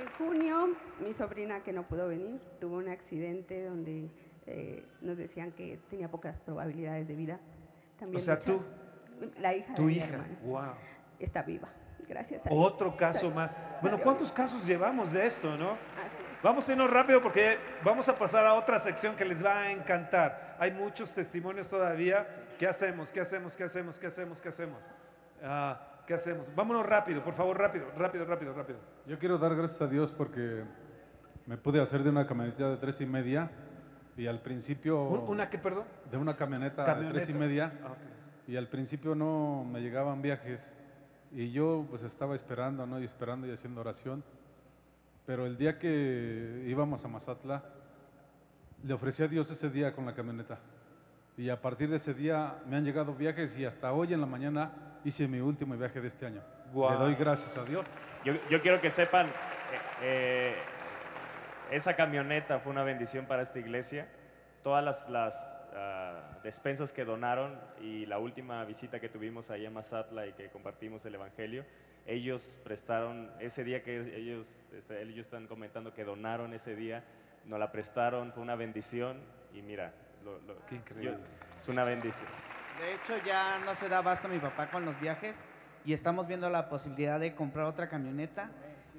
En 0.00 0.08
junio, 0.18 0.68
mi 1.00 1.14
sobrina 1.14 1.64
que 1.64 1.72
no 1.72 1.82
pudo 1.82 2.06
venir 2.08 2.40
tuvo 2.60 2.76
un 2.76 2.88
accidente 2.88 3.64
donde 3.64 4.08
eh, 4.46 4.84
nos 5.00 5.16
decían 5.16 5.52
que 5.52 5.78
tenía 5.88 6.08
pocas 6.10 6.38
probabilidades 6.40 7.06
de 7.08 7.14
vida. 7.16 7.40
También 7.98 8.20
O 8.20 8.24
sea, 8.24 8.34
mucha- 8.36 8.46
tú, 8.46 8.62
la 9.40 9.54
hija 9.54 9.70
de 9.70 9.76
tu 9.76 9.82
mi 9.82 9.94
hija, 9.94 10.06
hermana, 10.06 10.38
wow. 10.44 10.62
está 11.18 11.42
viva, 11.42 11.68
gracias 12.08 12.44
a 12.44 12.48
Dios. 12.50 12.64
Otro 12.66 12.96
caso 12.96 13.30
más. 13.30 13.50
Bueno, 13.80 13.98
¿cuántos 14.02 14.30
casos 14.32 14.66
llevamos 14.66 15.12
de 15.12 15.26
esto, 15.26 15.56
no? 15.56 15.70
Así 15.72 15.78
es. 16.30 16.42
Vamos 16.42 16.68
a 16.68 16.72
irnos 16.72 16.90
rápido 16.90 17.22
porque 17.22 17.56
vamos 17.82 18.06
a 18.08 18.18
pasar 18.18 18.44
a 18.46 18.52
otra 18.54 18.78
sección 18.78 19.16
que 19.16 19.24
les 19.24 19.42
va 19.42 19.60
a 19.62 19.70
encantar. 19.72 20.56
Hay 20.58 20.72
muchos 20.72 21.12
testimonios 21.14 21.68
todavía. 21.68 22.26
¿Qué 22.58 22.66
hacemos? 22.66 23.10
¿Qué 23.10 23.20
hacemos? 23.20 23.56
¿Qué 23.56 23.64
hacemos? 23.64 23.98
¿Qué 23.98 24.06
hacemos? 24.08 24.42
¿Qué 24.42 24.48
hacemos? 24.50 24.78
Ah, 25.42 25.80
¿Qué 26.06 26.12
hacemos? 26.12 26.46
Vámonos 26.54 26.84
rápido, 26.84 27.24
por 27.24 27.32
favor, 27.32 27.58
rápido, 27.58 27.86
rápido, 27.96 28.26
rápido, 28.26 28.52
rápido. 28.52 28.78
Yo 29.06 29.18
quiero 29.18 29.38
dar 29.38 29.54
gracias 29.56 29.80
a 29.80 29.86
Dios 29.86 30.12
porque 30.12 30.64
me 31.46 31.56
pude 31.56 31.80
hacer 31.80 32.02
de 32.02 32.10
una 32.10 32.26
camioneta 32.26 32.68
de 32.68 32.76
tres 32.76 33.00
y 33.00 33.06
media 33.06 33.50
y 34.16 34.26
al 34.26 34.40
principio... 34.40 35.02
¿Un- 35.02 35.28
¿Una 35.28 35.50
qué, 35.50 35.58
perdón? 35.58 35.84
De 36.10 36.16
una 36.16 36.36
camioneta, 36.36 36.84
Camioneta. 36.84 37.12
de 37.18 37.24
tres 37.24 37.28
y 37.34 37.38
media 37.38 37.72
Ah, 37.84 37.88
ok. 37.92 38.48
y 38.48 38.56
al 38.56 38.68
principio 38.68 39.14
no 39.14 39.64
me 39.70 39.80
llegaban 39.80 40.22
viajes 40.22 40.72
y 41.32 41.50
yo 41.50 41.84
pues 41.90 42.02
estaba 42.04 42.34
esperando, 42.36 42.86
¿no? 42.86 43.00
Y 43.00 43.04
esperando 43.04 43.46
y 43.46 43.50
haciendo 43.50 43.80
oración. 43.80 44.22
Pero 45.26 45.46
el 45.46 45.56
día 45.56 45.78
que 45.78 46.64
íbamos 46.66 47.04
a 47.04 47.08
Mazatla, 47.08 47.64
le 48.84 48.92
ofrecí 48.94 49.22
a 49.22 49.28
Dios 49.28 49.50
ese 49.50 49.70
día 49.70 49.92
con 49.94 50.04
la 50.06 50.14
camioneta. 50.14 50.58
Y 51.36 51.48
a 51.48 51.60
partir 51.60 51.88
de 51.90 51.96
ese 51.96 52.14
día 52.14 52.56
me 52.68 52.76
han 52.76 52.84
llegado 52.84 53.14
viajes 53.14 53.56
y 53.56 53.64
hasta 53.64 53.92
hoy 53.92 54.12
en 54.12 54.20
la 54.20 54.26
mañana 54.26 54.70
hice 55.04 55.26
mi 55.26 55.40
último 55.40 55.76
viaje 55.76 56.00
de 56.00 56.08
este 56.08 56.26
año. 56.26 56.42
Guau. 56.72 56.92
Le 56.92 56.98
doy 56.98 57.14
gracias 57.16 57.56
a 57.56 57.64
Dios. 57.64 57.84
Yo, 58.24 58.34
yo 58.50 58.60
quiero 58.62 58.80
que 58.80 58.90
sepan, 58.90 59.26
eh, 59.26 59.30
eh, 60.02 60.54
esa 61.70 61.94
camioneta 61.96 62.58
fue 62.60 62.72
una 62.72 62.82
bendición 62.84 63.26
para 63.26 63.42
esta 63.42 63.58
iglesia. 63.58 64.06
Todas 64.62 64.82
las, 64.84 65.08
las, 65.10 65.58
ah, 65.74 66.38
despensas 66.42 66.92
que 66.92 67.04
donaron 67.04 67.58
y 67.80 68.06
la 68.06 68.18
última 68.18 68.64
visita 68.64 69.00
que 69.00 69.08
tuvimos 69.08 69.50
allá 69.50 69.68
en 69.68 69.74
Mazatla 69.74 70.26
y 70.26 70.32
que 70.32 70.48
compartimos 70.48 71.04
el 71.04 71.14
Evangelio, 71.16 71.64
ellos 72.06 72.60
prestaron, 72.64 73.30
ese 73.40 73.64
día 73.64 73.82
que 73.82 74.16
ellos, 74.16 74.54
este, 74.72 75.02
ellos 75.02 75.26
están 75.26 75.46
comentando 75.46 75.92
que 75.94 76.04
donaron 76.04 76.52
ese 76.54 76.74
día, 76.76 77.02
nos 77.46 77.58
la 77.58 77.72
prestaron, 77.72 78.32
fue 78.32 78.42
una 78.42 78.54
bendición 78.56 79.20
y 79.52 79.62
mira, 79.62 79.92
lo- 80.24 80.38
lo- 80.40 80.64
Qué 80.66 80.76
increíble. 80.76 81.12
yo- 81.12 81.18
es 81.58 81.68
una 81.68 81.84
bendición. 81.84 82.28
De 82.82 82.94
hecho, 82.94 83.24
ya 83.24 83.58
no 83.64 83.74
se 83.76 83.88
da 83.88 83.98
abasto 83.98 84.28
mi 84.28 84.38
papá 84.38 84.68
con 84.68 84.84
los 84.84 84.98
viajes 85.00 85.36
y 85.84 85.92
estamos 85.92 86.26
viendo 86.26 86.48
la 86.50 86.68
posibilidad 86.68 87.20
de 87.20 87.34
comprar 87.34 87.66
otra 87.66 87.88
camioneta. 87.88 88.50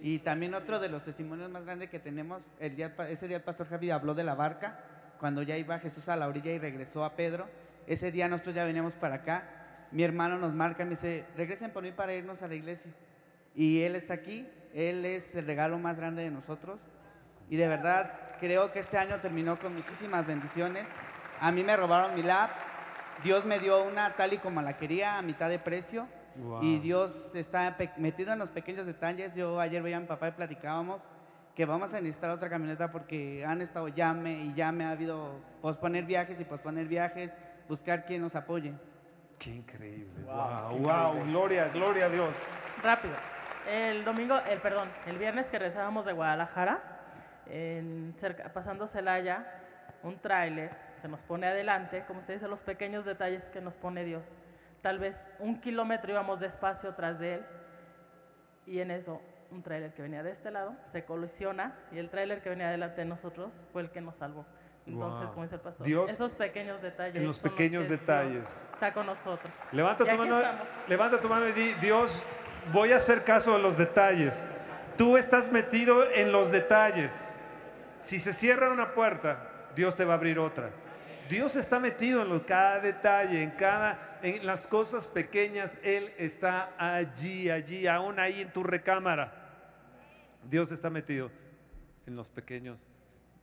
Y 0.02 0.20
también 0.20 0.54
otro 0.54 0.80
de 0.80 0.90
los 0.90 1.04
testimonios 1.04 1.50
más 1.50 1.66
grandes 1.66 1.90
que 1.90 2.00
tenemos, 2.00 2.42
el 2.60 2.76
día, 2.76 2.94
ese 3.10 3.28
día 3.28 3.38
el 3.38 3.44
pastor 3.44 3.68
Javi 3.68 3.92
habló 3.92 4.14
de 4.14 4.24
la 4.24 4.36
barca, 4.36 4.80
cuando 5.20 5.42
ya 5.42 5.58
iba 5.58 5.80
Jesús 5.80 6.08
a 6.10 6.16
la 6.16 6.28
orilla 6.28 6.52
y 6.52 6.60
regresó 6.60 7.06
a 7.06 7.16
Pedro. 7.16 7.48
Ese 7.88 8.12
día 8.12 8.28
nosotros 8.28 8.56
ya 8.56 8.66
veníamos 8.66 8.94
para 8.96 9.16
acá. 9.16 9.44
Mi 9.92 10.04
hermano 10.04 10.38
nos 10.38 10.54
marca 10.54 10.84
y 10.84 10.86
me 10.86 10.92
dice, 10.92 11.26
regresen 11.36 11.72
por 11.72 11.84
mí 11.84 11.92
para 11.92 12.14
irnos 12.14 12.42
a 12.42 12.48
la 12.48 12.56
iglesia. 12.56 12.92
Y 13.56 13.82
él 13.84 13.96
está 13.96 14.16
aquí, 14.16 14.48
él 14.74 15.06
es 15.06 15.34
el 15.36 15.46
regalo 15.46 15.80
más 15.80 15.98
grande 15.98 16.24
de 16.24 16.32
nosotros. 16.32 16.80
Y 17.50 17.56
de 17.56 17.68
verdad 17.68 18.12
creo 18.40 18.72
que 18.72 18.80
este 18.80 18.98
año 18.98 19.18
terminó 19.20 19.58
con 19.58 19.74
muchísimas 19.74 20.28
bendiciones. 20.28 20.86
A 21.40 21.52
mí 21.52 21.64
me 21.64 21.78
robaron 21.78 22.16
mi 22.16 22.24
lap, 22.24 22.52
Dios 23.24 23.46
me 23.46 23.60
dio 23.60 23.84
una 23.84 24.12
tal 24.16 24.34
y 24.34 24.38
como 24.40 24.62
la 24.62 24.78
quería, 24.78 25.18
a 25.18 25.22
mitad 25.22 25.50
de 25.50 25.60
precio. 25.60 26.08
Wow. 26.38 26.64
Y 26.64 26.80
Dios 26.80 27.12
está 27.34 27.78
pe- 27.78 27.92
metido 27.98 28.34
en 28.34 28.40
los 28.40 28.50
pequeños 28.50 28.86
detalles. 28.86 29.34
Yo 29.36 29.60
ayer 29.60 29.82
veía 29.82 29.98
a 29.98 30.00
mi 30.02 30.08
papá 30.08 30.28
y 30.30 30.32
platicábamos 30.32 31.02
que 31.56 31.66
vamos 31.66 31.94
a 31.94 32.02
necesitar 32.02 32.30
otra 32.32 32.50
camioneta 32.50 32.92
porque 32.92 33.46
han 33.46 33.62
estado 33.62 33.88
llame 33.88 34.34
y 34.44 34.54
llame, 34.54 34.84
ha 34.86 34.92
habido 34.92 35.40
posponer 35.62 36.04
viajes 36.04 36.38
y 36.40 36.44
posponer 36.44 36.88
viajes, 36.88 37.32
buscar 37.70 38.06
quien 38.06 38.22
nos 38.22 38.36
apoye. 38.36 38.74
Qué 39.40 39.52
increíble. 39.52 40.24
Wow, 40.26 40.78
Wow, 40.80 41.14
wow, 41.14 41.26
gloria, 41.26 41.70
gloria 41.70 42.06
a 42.06 42.10
Dios. 42.10 42.36
Rápido. 42.84 43.14
El 43.70 44.04
domingo, 44.04 44.38
el 44.50 44.60
perdón, 44.60 44.90
el 45.08 45.18
viernes 45.18 45.48
que 45.48 45.58
regresábamos 45.58 46.06
de 46.06 46.12
Guadalajara, 46.14 46.82
en 47.48 48.14
cerca- 48.18 48.52
pasando 48.54 48.86
Celaya, 48.88 49.46
un 50.04 50.18
tráiler 50.20 50.72
se 51.02 51.08
nos 51.08 51.20
pone 51.22 51.48
adelante, 51.48 52.04
como 52.08 52.20
usted 52.20 52.36
dice, 52.36 52.48
los 52.48 52.62
pequeños 52.62 53.06
detalles 53.06 53.44
que 53.50 53.62
nos 53.62 53.76
pone 53.76 54.04
Dios. 54.04 54.24
Tal 54.86 55.00
vez 55.00 55.18
un 55.40 55.60
kilómetro 55.62 56.12
íbamos 56.12 56.40
despacio 56.40 56.94
tras 56.94 57.18
de 57.18 57.34
él 57.34 57.46
y 58.68 58.82
en 58.82 58.92
eso 58.92 59.20
un 59.50 59.64
tráiler 59.64 59.92
que 59.96 60.04
venía 60.04 60.22
de 60.22 60.30
este 60.30 60.52
lado 60.52 60.76
se 60.92 61.04
colisiona 61.06 61.74
y 61.92 61.98
el 61.98 62.12
tráiler 62.12 62.44
que 62.44 62.50
venía 62.50 62.70
delante 62.70 63.02
de 63.02 63.06
nosotros 63.06 63.52
fue 63.74 63.82
el 63.82 63.90
que 63.90 64.00
nos 64.00 64.16
salvó. 64.18 64.46
Entonces, 64.86 65.22
Wow. 65.24 65.32
como 65.32 65.42
dice 65.42 65.56
el 65.56 65.62
pastor, 65.62 65.88
Dios 65.88 66.12
esos 66.12 66.34
pequeños 66.34 66.84
detalles. 66.84 67.16
en 67.16 67.26
los 67.26 67.40
pequeños 67.40 67.82
que 67.86 67.88
Dios 67.88 68.00
detalles. 68.00 68.68
Está 68.74 68.94
con 68.94 69.08
nosotros. 69.08 69.52
Levanta 69.72 70.06
tu, 70.06 70.18
mano, 70.18 70.38
estamos. 70.38 70.68
levanta 70.88 71.20
tu 71.20 71.30
mano 71.30 71.48
y 71.48 71.52
di, 71.54 71.74
Dios, 71.82 72.22
voy 72.72 72.92
a 72.92 72.98
hacer 72.98 73.24
caso 73.24 73.54
de 73.54 73.64
los 73.64 73.80
detalles. 73.80 74.38
Tú 75.00 75.18
estás 75.18 75.52
metido 75.52 76.08
en 76.12 76.32
los 76.32 76.52
detalles. 76.52 77.12
Si 78.02 78.20
se 78.20 78.34
cierra 78.34 78.70
una 78.70 78.94
puerta, 78.94 79.50
Dios 79.76 79.96
te 79.96 80.06
va 80.06 80.14
a 80.14 80.18
abrir 80.18 80.38
otra. 80.38 80.70
Dios 81.30 81.56
está 81.56 81.80
metido 81.80 82.22
en 82.22 82.30
lo- 82.30 82.46
cada 82.46 82.80
detalle, 82.80 83.42
en 83.42 83.52
cada, 83.52 84.20
en 84.22 84.46
las 84.46 84.68
cosas 84.68 85.08
pequeñas, 85.08 85.78
Él 85.84 86.12
está 86.18 86.74
allí, 86.78 87.50
allí, 87.50 87.88
aún 87.88 88.20
ahí 88.20 88.42
en 88.42 88.52
tu 88.52 88.64
recámara. 88.64 89.34
Dios 90.50 90.72
está 90.72 90.90
metido 90.90 91.32
en 92.06 92.16
los 92.16 92.30
pequeños 92.30 92.86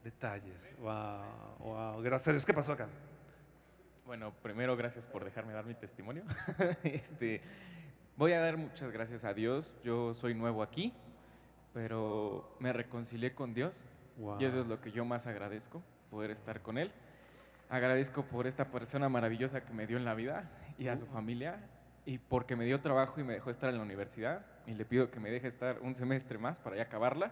detalles. 0.03 0.65
Wow, 0.79 1.23
wow. 1.59 2.01
Gracias 2.01 2.27
a 2.29 2.31
Dios. 2.31 2.45
¿Qué 2.45 2.53
pasó 2.53 2.73
acá? 2.73 2.87
Bueno, 4.05 4.33
primero 4.41 4.75
gracias 4.75 5.05
por 5.07 5.23
dejarme 5.25 5.53
dar 5.53 5.65
mi 5.65 5.73
testimonio. 5.75 6.23
este, 6.83 7.41
voy 8.15 8.33
a 8.33 8.39
dar 8.39 8.57
muchas 8.57 8.91
gracias 8.91 9.23
a 9.25 9.33
Dios. 9.33 9.73
Yo 9.83 10.13
soy 10.13 10.33
nuevo 10.33 10.61
aquí, 10.63 10.93
pero 11.73 12.55
me 12.59 12.71
reconcilié 12.73 13.33
con 13.33 13.53
Dios 13.53 13.81
Wow. 14.17 14.39
y 14.39 14.45
eso 14.45 14.61
es 14.61 14.67
lo 14.67 14.79
que 14.79 14.91
yo 14.91 15.03
más 15.05 15.25
agradezco, 15.25 15.81
poder 16.11 16.29
estar 16.31 16.61
con 16.61 16.77
Él. 16.77 16.91
Agradezco 17.73 18.21
por 18.21 18.45
esta 18.45 18.65
persona 18.65 19.09
maravillosa 19.09 19.65
que 19.65 19.73
me 19.73 19.87
dio 19.87 19.97
en 19.97 20.05
la 20.05 20.13
vida 20.13 20.43
y 20.77 20.89
a 20.89 20.95
su 20.95 21.07
familia 21.07 21.57
y 22.05 22.19
porque 22.19 22.55
me 22.55 22.65
dio 22.65 22.79
trabajo 22.81 23.19
y 23.19 23.23
me 23.23 23.33
dejó 23.33 23.49
estar 23.49 23.71
en 23.71 23.77
la 23.77 23.81
universidad 23.81 24.45
y 24.67 24.75
le 24.75 24.85
pido 24.85 25.09
que 25.09 25.19
me 25.19 25.31
deje 25.31 25.47
estar 25.47 25.79
un 25.81 25.95
semestre 25.95 26.37
más 26.37 26.59
para 26.59 26.75
ya 26.75 26.83
acabarla. 26.83 27.31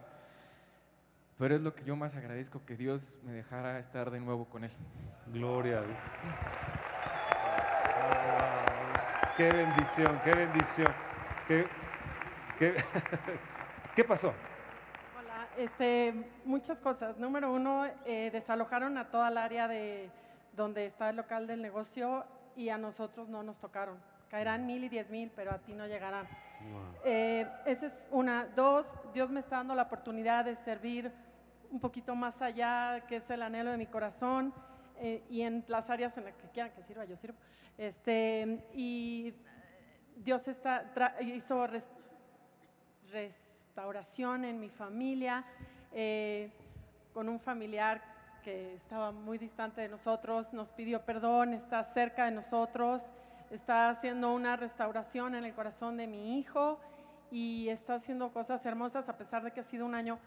Pero 1.38 1.54
es 1.54 1.62
lo 1.62 1.76
que 1.76 1.84
yo 1.84 1.96
más 1.96 2.16
agradezco, 2.16 2.66
que 2.66 2.76
Dios 2.76 3.20
me 3.22 3.34
dejara 3.34 3.78
estar 3.78 4.10
de 4.10 4.20
nuevo 4.20 4.46
con 4.46 4.64
Él. 4.64 4.72
Gloria 5.28 5.78
a 5.78 5.82
Dios. 5.84 5.98
Qué 9.38 9.48
bendición, 9.48 10.22
qué 10.24 10.32
bendición. 10.32 10.94
Qué, 11.48 11.66
qué, 12.58 12.84
¿qué 13.96 14.04
pasó? 14.04 14.34
Hola, 15.20 15.48
este, 15.56 16.16
muchas 16.46 16.82
cosas. 16.82 17.20
Número 17.20 17.54
uno, 17.54 17.86
eh, 18.08 18.32
desalojaron 18.34 18.98
a 18.98 19.12
toda 19.12 19.30
el 19.30 19.38
área 19.38 19.68
de 19.68 20.10
donde 20.54 20.86
está 20.86 21.10
el 21.10 21.16
local 21.18 21.48
del 21.48 21.62
negocio 21.62 22.26
y 22.56 22.70
a 22.70 22.78
nosotros 22.78 23.30
no 23.30 23.44
nos 23.44 23.60
tocaron. 23.60 23.98
Caerán 24.30 24.66
mil 24.66 24.84
y 24.84 24.90
diez 24.90 25.10
mil, 25.10 25.32
pero 25.36 25.52
a 25.52 25.60
ti 25.60 25.74
no 25.74 25.88
llegarán. 25.88 26.28
Eh, 27.04 27.48
esa 27.66 27.88
es 27.88 28.08
una. 28.12 28.46
Dos, 28.56 28.86
Dios 29.14 29.30
me 29.30 29.40
está 29.40 29.58
dando 29.58 29.76
la 29.76 29.84
oportunidad 29.84 30.46
de 30.46 30.56
servir 30.56 31.12
un 31.70 31.80
poquito 31.80 32.16
más 32.16 32.42
allá, 32.42 33.06
que 33.08 33.18
es 33.18 33.30
el 33.30 33.42
anhelo 33.42 33.72
de 33.72 33.78
mi 33.78 33.88
corazón, 33.88 34.54
eh, 35.00 35.24
y 35.30 35.42
en 35.42 35.64
las 35.68 35.90
áreas 35.90 36.18
en 36.18 36.26
las 36.26 36.36
que 36.36 36.48
quieran 36.50 36.72
que 36.74 36.84
sirva, 36.84 37.06
yo 37.06 37.18
sirvo. 37.18 37.38
Este, 37.78 38.64
y 38.74 39.34
Dios 40.18 40.48
está, 40.48 40.92
hizo 41.22 41.66
res- 41.68 41.90
restauración 43.12 44.46
en 44.46 44.60
mi 44.60 44.70
familia, 44.70 45.44
eh, 45.94 46.52
con 47.14 47.28
un 47.28 47.40
familiar 47.40 48.02
que 48.44 48.76
estaba 48.76 49.12
muy 49.12 49.38
distante 49.38 49.82
de 49.82 49.90
nosotros, 49.90 50.52
nos 50.54 50.70
pidió 50.70 51.02
perdón, 51.02 51.54
está 51.54 51.84
cerca 51.84 52.26
de 52.26 52.32
nosotros, 52.32 53.02
está 53.50 53.90
haciendo 53.90 54.34
una 54.34 54.56
restauración 54.56 55.36
en 55.36 55.46
el 55.46 55.54
corazón 55.54 55.98
de 55.98 56.08
mi 56.08 56.40
hijo 56.40 56.80
y 57.32 57.70
está 57.70 57.96
haciendo 57.96 58.32
cosas 58.32 58.66
hermosas 58.66 59.08
a 59.10 59.18
pesar 59.18 59.44
de 59.44 59.52
que 59.52 59.62
ha 59.62 59.64
sido 59.64 59.86
un 59.86 59.96
año 59.96 60.20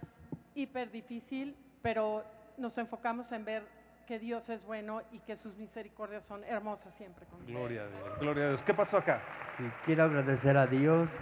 hiper 0.54 0.90
difícil, 0.90 1.56
pero 1.82 2.24
nos 2.56 2.78
enfocamos 2.78 3.30
en 3.32 3.44
ver 3.44 3.64
que 4.06 4.18
Dios 4.18 4.48
es 4.48 4.64
bueno 4.64 5.02
y 5.12 5.18
que 5.20 5.36
sus 5.36 5.56
misericordias 5.56 6.24
son 6.24 6.44
hermosas 6.44 6.94
siempre 6.94 7.26
con. 7.26 7.44
Gloria 7.46 7.82
a 7.82 7.86
Dios, 7.86 8.18
gloria 8.20 8.44
a 8.44 8.48
Dios. 8.48 8.62
¿Qué 8.62 8.74
pasó 8.74 8.98
acá? 8.98 9.22
Y 9.58 9.68
quiero 9.84 10.04
agradecer 10.04 10.56
a 10.56 10.66
Dios 10.66 11.18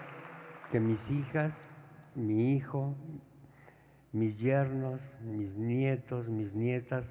que 0.71 0.81
mis 0.81 1.11
hijas, 1.11 1.57
mi 2.15 2.55
hijo, 2.55 2.95
mis 4.13 4.39
yernos, 4.39 5.01
mis 5.23 5.55
nietos, 5.57 6.29
mis 6.29 6.53
nietas, 6.55 7.07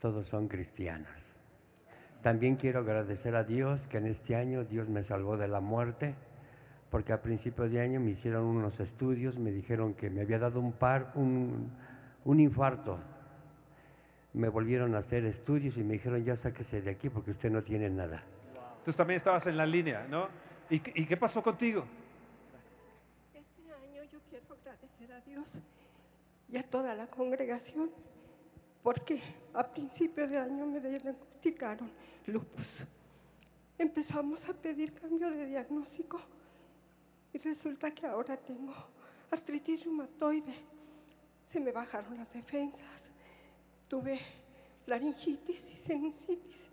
todos 0.00 0.26
son 0.26 0.48
cristianos. 0.48 1.10
También 2.22 2.56
quiero 2.56 2.80
agradecer 2.80 3.34
a 3.36 3.44
Dios 3.44 3.86
que 3.86 3.98
en 3.98 4.06
este 4.06 4.34
año 4.36 4.64
Dios 4.64 4.88
me 4.88 5.02
salvó 5.04 5.36
de 5.36 5.48
la 5.48 5.60
muerte, 5.60 6.14
porque 6.90 7.12
a 7.12 7.20
principio 7.22 7.68
de 7.68 7.80
año 7.80 8.00
me 8.00 8.10
hicieron 8.12 8.44
unos 8.44 8.80
estudios, 8.80 9.38
me 9.38 9.50
dijeron 9.50 9.94
que 9.94 10.10
me 10.10 10.20
había 10.22 10.38
dado 10.38 10.60
un 10.60 10.72
par, 10.72 11.12
un, 11.14 11.70
un 12.24 12.40
infarto. 12.40 12.98
Me 14.32 14.48
volvieron 14.48 14.94
a 14.94 14.98
hacer 14.98 15.24
estudios 15.24 15.76
y 15.78 15.82
me 15.84 15.94
dijeron 15.94 16.24
ya 16.24 16.36
sáquese 16.36 16.82
de 16.82 16.90
aquí 16.90 17.08
porque 17.08 17.30
usted 17.32 17.50
no 17.50 17.62
tiene 17.62 17.88
nada. 17.90 18.22
Tú 18.84 18.92
también 18.92 19.16
estabas 19.16 19.46
en 19.46 19.56
la 19.56 19.66
línea, 19.66 20.06
¿no? 20.08 20.28
¿Y, 20.70 20.78
qué- 20.80 20.92
y 20.94 21.06
qué 21.06 21.16
pasó 21.16 21.42
contigo? 21.42 21.84
Este 23.34 23.62
año 23.72 24.02
yo 24.12 24.18
quiero 24.30 24.44
agradecer 24.60 25.12
a 25.12 25.20
Dios 25.22 25.58
y 26.48 26.56
a 26.56 26.62
toda 26.62 26.94
la 26.94 27.06
congregación 27.06 27.90
porque 28.82 29.20
a 29.52 29.68
principio 29.68 30.28
de 30.28 30.38
año 30.38 30.64
me 30.64 30.80
diagnosticaron 30.80 31.90
lupus. 32.26 32.84
Empezamos 33.78 34.48
a 34.48 34.52
pedir 34.52 34.92
cambio 34.94 35.28
de 35.30 35.46
diagnóstico 35.46 36.20
y 37.32 37.38
resulta 37.38 37.90
que 37.90 38.06
ahora 38.06 38.36
tengo 38.36 38.72
artritis 39.30 39.84
reumatoide. 39.84 40.54
Se 41.44 41.58
me 41.58 41.72
bajaron 41.72 42.16
las 42.16 42.32
defensas. 42.32 43.10
Tuve 43.88 44.20
laringitis 44.86 45.72
y 45.72 45.76
sinusitis. 45.76 46.70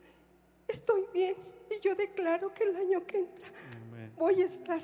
Estoy 0.67 1.05
bien 1.13 1.35
y 1.69 1.79
yo 1.79 1.95
declaro 1.95 2.53
que 2.53 2.63
el 2.63 2.75
año 2.75 3.05
que 3.05 3.17
entra 3.17 3.47
voy 4.15 4.41
a 4.41 4.45
estar 4.45 4.81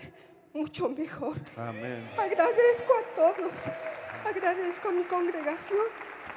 mucho 0.54 0.90
mejor. 0.90 1.38
Amén. 1.56 2.10
Agradezco 2.18 2.94
a 2.94 3.16
todos, 3.16 3.52
agradezco 4.26 4.90
a 4.90 4.92
mi 4.92 5.04
congregación, 5.04 5.86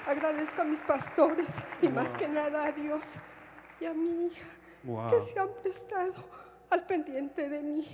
agradezco 0.07 0.62
a 0.62 0.64
mis 0.64 0.80
pastores 0.80 1.49
y 1.80 1.89
más 1.89 2.09
Wow. 2.11 2.16
que 2.18 2.28
nada 2.28 2.64
a 2.66 2.72
Dios 2.72 3.03
y 3.80 3.85
a 3.87 3.95
mi 3.95 4.26
hija 4.26 4.49
Wow. 4.85 5.11
que 5.11 5.20
se 5.20 5.39
han 5.39 5.49
prestado 5.62 6.12
al 6.70 6.87
pendiente 6.87 7.49
de 7.49 7.61
mí. 7.61 7.87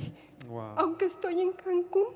Wow. 0.47 0.75
Aunque 0.77 1.05
estoy 1.07 1.41
en 1.41 1.53
Cancún, 1.53 2.07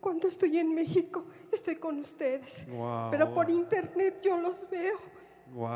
cuando 0.00 0.28
estoy 0.28 0.58
en 0.58 0.74
México 0.74 1.24
estoy 1.52 1.76
con 1.76 1.98
ustedes, 1.98 2.66
pero 3.10 3.32
por 3.34 3.50
internet 3.50 4.20
yo 4.22 4.36
los 4.38 4.68
veo 4.70 4.98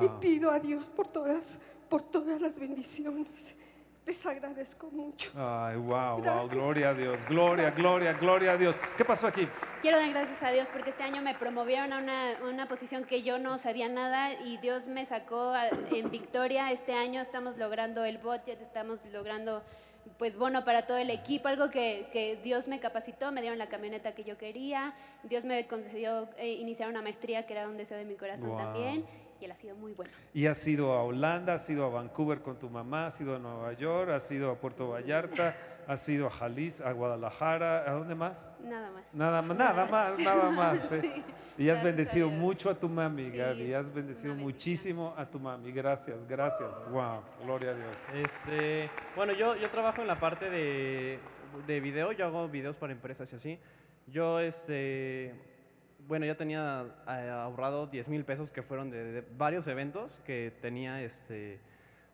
y 0.02 0.08
pido 0.20 0.50
a 0.50 0.58
Dios 0.60 0.88
por 0.88 1.08
todas, 1.08 1.58
por 1.88 2.02
todas 2.02 2.40
las 2.40 2.58
bendiciones. 2.58 3.54
Les 4.06 4.26
agradezco 4.26 4.90
mucho. 4.90 5.30
Ay, 5.34 5.76
wow, 5.76 5.88
wow, 6.16 6.20
Gracias. 6.22 6.50
gloria 6.50 6.88
a 6.90 6.94
Dios, 6.94 7.24
gloria, 7.26 7.70
gloria, 7.70 8.12
gloria 8.12 8.52
a 8.52 8.56
Dios. 8.58 8.76
¿Qué 8.98 9.04
pasó 9.04 9.26
aquí? 9.26 9.48
Quiero 9.80 9.96
dar 9.98 10.10
gracias 10.10 10.42
a 10.42 10.50
Dios 10.50 10.68
porque 10.70 10.90
este 10.90 11.02
año 11.02 11.22
me 11.22 11.34
promovieron 11.34 11.90
a 11.92 11.98
una, 11.98 12.34
una 12.46 12.68
posición 12.68 13.04
que 13.04 13.22
yo 13.22 13.38
no 13.38 13.56
sabía 13.58 13.88
nada 13.88 14.34
y 14.34 14.58
Dios 14.58 14.88
me 14.88 15.06
sacó 15.06 15.54
a- 15.54 15.68
en 15.68 16.10
victoria. 16.10 16.70
Este 16.70 16.92
año 16.92 17.22
estamos 17.22 17.56
logrando 17.56 18.04
el 18.04 18.18
budget, 18.18 18.60
estamos 18.60 19.02
logrando 19.06 19.62
pues 20.18 20.36
bono 20.36 20.66
para 20.66 20.86
todo 20.86 20.98
el 20.98 21.08
equipo, 21.08 21.48
algo 21.48 21.70
que, 21.70 22.08
que 22.12 22.36
Dios 22.44 22.68
me 22.68 22.78
capacitó, 22.80 23.32
me 23.32 23.40
dieron 23.40 23.58
la 23.58 23.70
camioneta 23.70 24.14
que 24.14 24.22
yo 24.22 24.36
quería, 24.36 24.92
Dios 25.22 25.46
me 25.46 25.66
concedió 25.66 26.28
eh, 26.36 26.52
iniciar 26.52 26.90
una 26.90 27.00
maestría 27.00 27.46
que 27.46 27.54
era 27.54 27.66
un 27.66 27.78
deseo 27.78 27.96
de 27.96 28.04
mi 28.04 28.14
corazón 28.16 28.50
Wow. 28.50 28.58
también 28.58 29.04
y 29.40 29.44
él 29.44 29.52
ha 29.52 29.56
sido 29.56 29.76
muy 29.76 29.92
bueno. 29.92 30.12
Y 30.32 30.46
has 30.46 30.66
ido 30.66 30.92
a 30.92 31.02
Holanda, 31.02 31.54
has 31.54 31.68
ido 31.68 31.84
a 31.84 31.88
Vancouver 31.88 32.40
con 32.40 32.58
tu 32.58 32.68
mamá, 32.68 33.06
has 33.06 33.20
ido 33.20 33.36
a 33.36 33.38
Nueva 33.38 33.72
York, 33.74 34.10
has 34.10 34.30
ido 34.30 34.50
a 34.50 34.56
Puerto 34.56 34.88
Vallarta, 34.90 35.56
has 35.86 36.08
ido 36.08 36.26
a 36.26 36.30
Jalisco, 36.30 36.86
a 36.86 36.92
Guadalajara, 36.92 37.88
¿a 37.88 37.92
dónde 37.92 38.14
más? 38.14 38.48
Nada 38.60 38.90
más. 38.90 39.14
Nada 39.14 39.42
más, 39.42 39.56
nada 39.56 39.86
más, 39.86 40.18
nada 40.20 40.50
más. 40.50 40.92
¿eh? 40.92 41.00
Sí. 41.00 41.22
Y 41.56 41.68
has 41.68 41.82
Gracias 41.82 41.84
bendecido 41.84 42.28
mucho 42.30 42.68
a 42.68 42.74
tu 42.74 42.88
mami, 42.88 43.30
Sí, 43.30 43.36
Gaby, 43.36 43.74
has 43.74 43.94
bendecido 43.94 44.34
muchísimo 44.34 45.14
a 45.16 45.24
tu 45.24 45.38
mami. 45.38 45.70
Gracias, 45.70 46.26
gracias. 46.26 46.70
Wow, 46.90 47.22
gloria 47.44 47.70
a 47.70 47.74
Dios. 47.74 47.96
Este, 48.12 48.90
bueno, 49.14 49.32
yo, 49.34 49.54
yo 49.54 49.70
trabajo 49.70 50.00
en 50.00 50.08
la 50.08 50.18
parte 50.18 50.50
de, 50.50 51.20
de 51.66 51.80
video, 51.80 52.10
yo 52.10 52.26
hago 52.26 52.48
videos 52.48 52.76
para 52.76 52.92
empresas 52.92 53.32
y 53.32 53.36
así. 53.36 53.58
Yo, 54.08 54.40
este, 54.40 55.32
bueno, 56.06 56.26
ya 56.26 56.36
tenía 56.36 56.86
eh, 57.08 57.30
ahorrado 57.30 57.86
10 57.86 58.08
mil 58.08 58.24
pesos 58.24 58.50
que 58.50 58.62
fueron 58.62 58.90
de, 58.90 59.04
de 59.04 59.24
varios 59.36 59.66
eventos 59.66 60.20
que 60.26 60.52
tenía 60.60 61.02
este, 61.02 61.58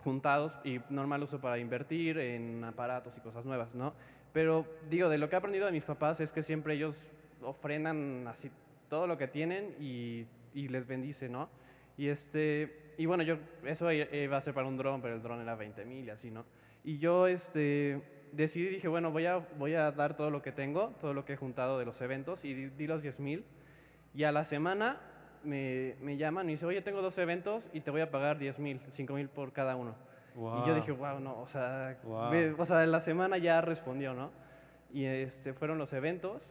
juntados 0.04 0.58
y 0.64 0.80
normal 0.90 1.22
uso 1.22 1.40
para 1.40 1.58
invertir 1.58 2.18
en 2.18 2.64
aparatos 2.64 3.16
y 3.16 3.20
cosas 3.20 3.44
nuevas, 3.44 3.74
¿no? 3.74 3.94
Pero 4.32 4.66
digo, 4.88 5.08
de 5.08 5.18
lo 5.18 5.28
que 5.28 5.34
he 5.34 5.38
aprendido 5.38 5.66
de 5.66 5.72
mis 5.72 5.84
papás 5.84 6.20
es 6.20 6.32
que 6.32 6.42
siempre 6.42 6.74
ellos 6.74 6.96
ofrendan 7.42 8.26
así 8.28 8.50
todo 8.88 9.06
lo 9.06 9.18
que 9.18 9.28
tienen 9.28 9.74
y, 9.80 10.26
y 10.54 10.68
les 10.68 10.86
bendice, 10.86 11.28
¿no? 11.28 11.48
Y, 11.96 12.08
este, 12.08 12.92
y 12.96 13.06
bueno, 13.06 13.22
yo, 13.22 13.38
eso 13.64 13.90
iba 13.92 14.36
a 14.36 14.40
ser 14.40 14.54
para 14.54 14.66
un 14.66 14.76
dron, 14.76 15.02
pero 15.02 15.14
el 15.14 15.22
dron 15.22 15.40
era 15.40 15.54
20 15.54 15.84
mil 15.84 16.06
y 16.06 16.10
así, 16.10 16.30
¿no? 16.30 16.44
Y 16.84 16.98
yo 16.98 17.26
este, 17.26 18.00
decidí, 18.32 18.68
dije, 18.68 18.88
bueno, 18.88 19.10
voy 19.10 19.26
a, 19.26 19.38
voy 19.58 19.74
a 19.74 19.90
dar 19.90 20.16
todo 20.16 20.30
lo 20.30 20.42
que 20.42 20.52
tengo, 20.52 20.94
todo 21.00 21.12
lo 21.12 21.24
que 21.24 21.34
he 21.34 21.36
juntado 21.36 21.78
de 21.78 21.84
los 21.84 22.00
eventos 22.00 22.44
y 22.44 22.54
di, 22.54 22.66
di 22.70 22.86
los 22.86 23.02
10 23.02 23.20
mil. 23.20 23.44
Y 24.14 24.24
a 24.24 24.32
la 24.32 24.44
semana 24.44 24.98
me, 25.44 25.94
me 26.00 26.16
llaman 26.16 26.48
y 26.48 26.52
dice, 26.52 26.66
oye, 26.66 26.82
tengo 26.82 27.02
dos 27.02 27.16
eventos 27.18 27.64
y 27.72 27.80
te 27.80 27.90
voy 27.90 28.00
a 28.00 28.10
pagar 28.10 28.38
10 28.38 28.58
mil, 28.58 28.80
5 28.92 29.12
mil 29.14 29.28
por 29.28 29.52
cada 29.52 29.76
uno. 29.76 29.94
Y 30.36 30.68
yo 30.68 30.74
dije, 30.74 30.92
wow, 30.92 31.18
no, 31.20 31.40
o 31.40 31.46
sea, 31.48 31.98
Wow. 32.04 32.30
o 32.58 32.66
sea, 32.66 32.86
la 32.86 33.00
semana 33.00 33.36
ya 33.38 33.60
respondió, 33.60 34.14
¿no? 34.14 34.30
Y 34.92 35.04
este, 35.04 35.52
fueron 35.54 35.76
los 35.78 35.92
eventos 35.92 36.42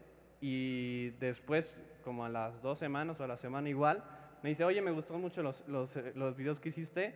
y 0.41 1.09
después, 1.11 1.75
como 2.03 2.25
a 2.25 2.29
las 2.29 2.61
dos 2.61 2.77
semanas 2.79 3.19
o 3.19 3.23
a 3.23 3.27
la 3.27 3.37
semana 3.37 3.69
igual, 3.69 4.03
me 4.43 4.49
dice, 4.49 4.63
oye, 4.63 4.81
me 4.81 4.91
gustó 4.91 5.17
mucho 5.17 5.41
los, 5.43 5.65
los, 5.67 5.95
eh, 5.97 6.11
los 6.15 6.35
videos 6.35 6.59
que 6.59 6.69
hiciste, 6.69 7.15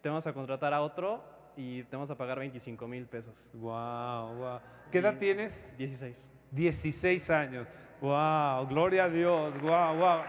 te 0.00 0.08
vamos 0.08 0.26
a 0.26 0.32
contratar 0.32 0.72
a 0.74 0.82
otro 0.82 1.22
y 1.56 1.82
te 1.84 1.96
vamos 1.96 2.10
a 2.10 2.16
pagar 2.16 2.38
25 2.38 2.88
mil 2.88 3.06
pesos. 3.06 3.34
Wow, 3.54 4.34
wow. 4.36 4.60
¿Qué 4.90 4.98
edad 4.98 5.16
tienes? 5.18 5.70
16. 5.78 6.30
16 6.50 7.30
años. 7.30 7.68
Wow, 8.02 8.66
gloria 8.66 9.04
a 9.04 9.08
Dios. 9.08 9.54
Wow, 9.60 9.96
wow. 9.96 10.22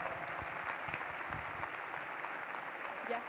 Ya. 3.09 3.19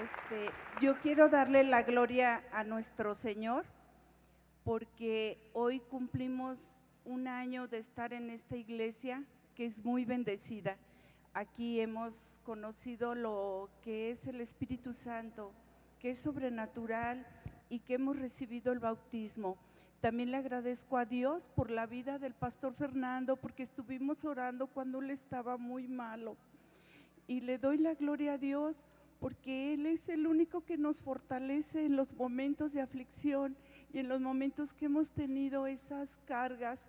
Este, 0.00 0.52
yo 0.80 0.96
quiero 1.00 1.28
darle 1.28 1.64
la 1.64 1.82
gloria 1.82 2.44
a 2.52 2.62
nuestro 2.62 3.16
Señor 3.16 3.64
porque 4.62 5.50
hoy 5.52 5.80
cumplimos 5.80 6.70
un 7.04 7.26
año 7.26 7.66
de 7.66 7.78
estar 7.78 8.12
en 8.12 8.30
esta 8.30 8.56
iglesia 8.56 9.24
que 9.56 9.66
es 9.66 9.84
muy 9.84 10.04
bendecida. 10.04 10.76
Aquí 11.34 11.80
hemos 11.80 12.14
conocido 12.44 13.16
lo 13.16 13.68
que 13.82 14.12
es 14.12 14.24
el 14.28 14.40
Espíritu 14.40 14.92
Santo, 14.92 15.50
que 15.98 16.10
es 16.10 16.20
sobrenatural 16.20 17.26
y 17.68 17.80
que 17.80 17.94
hemos 17.94 18.16
recibido 18.16 18.72
el 18.72 18.78
bautismo. 18.78 19.56
También 20.02 20.32
le 20.32 20.36
agradezco 20.36 20.98
a 20.98 21.04
Dios 21.04 21.48
por 21.54 21.70
la 21.70 21.86
vida 21.86 22.18
del 22.18 22.34
pastor 22.34 22.74
Fernando, 22.74 23.36
porque 23.36 23.62
estuvimos 23.62 24.24
orando 24.24 24.66
cuando 24.66 25.00
él 25.00 25.10
estaba 25.10 25.56
muy 25.58 25.86
malo. 25.86 26.36
Y 27.28 27.40
le 27.40 27.56
doy 27.56 27.78
la 27.78 27.94
gloria 27.94 28.32
a 28.32 28.38
Dios 28.38 28.74
porque 29.20 29.74
Él 29.74 29.86
es 29.86 30.08
el 30.08 30.26
único 30.26 30.64
que 30.64 30.76
nos 30.76 31.00
fortalece 31.00 31.86
en 31.86 31.94
los 31.94 32.12
momentos 32.16 32.72
de 32.72 32.80
aflicción 32.80 33.56
y 33.92 34.00
en 34.00 34.08
los 34.08 34.20
momentos 34.20 34.72
que 34.72 34.86
hemos 34.86 35.08
tenido 35.10 35.68
esas 35.68 36.08
cargas. 36.26 36.80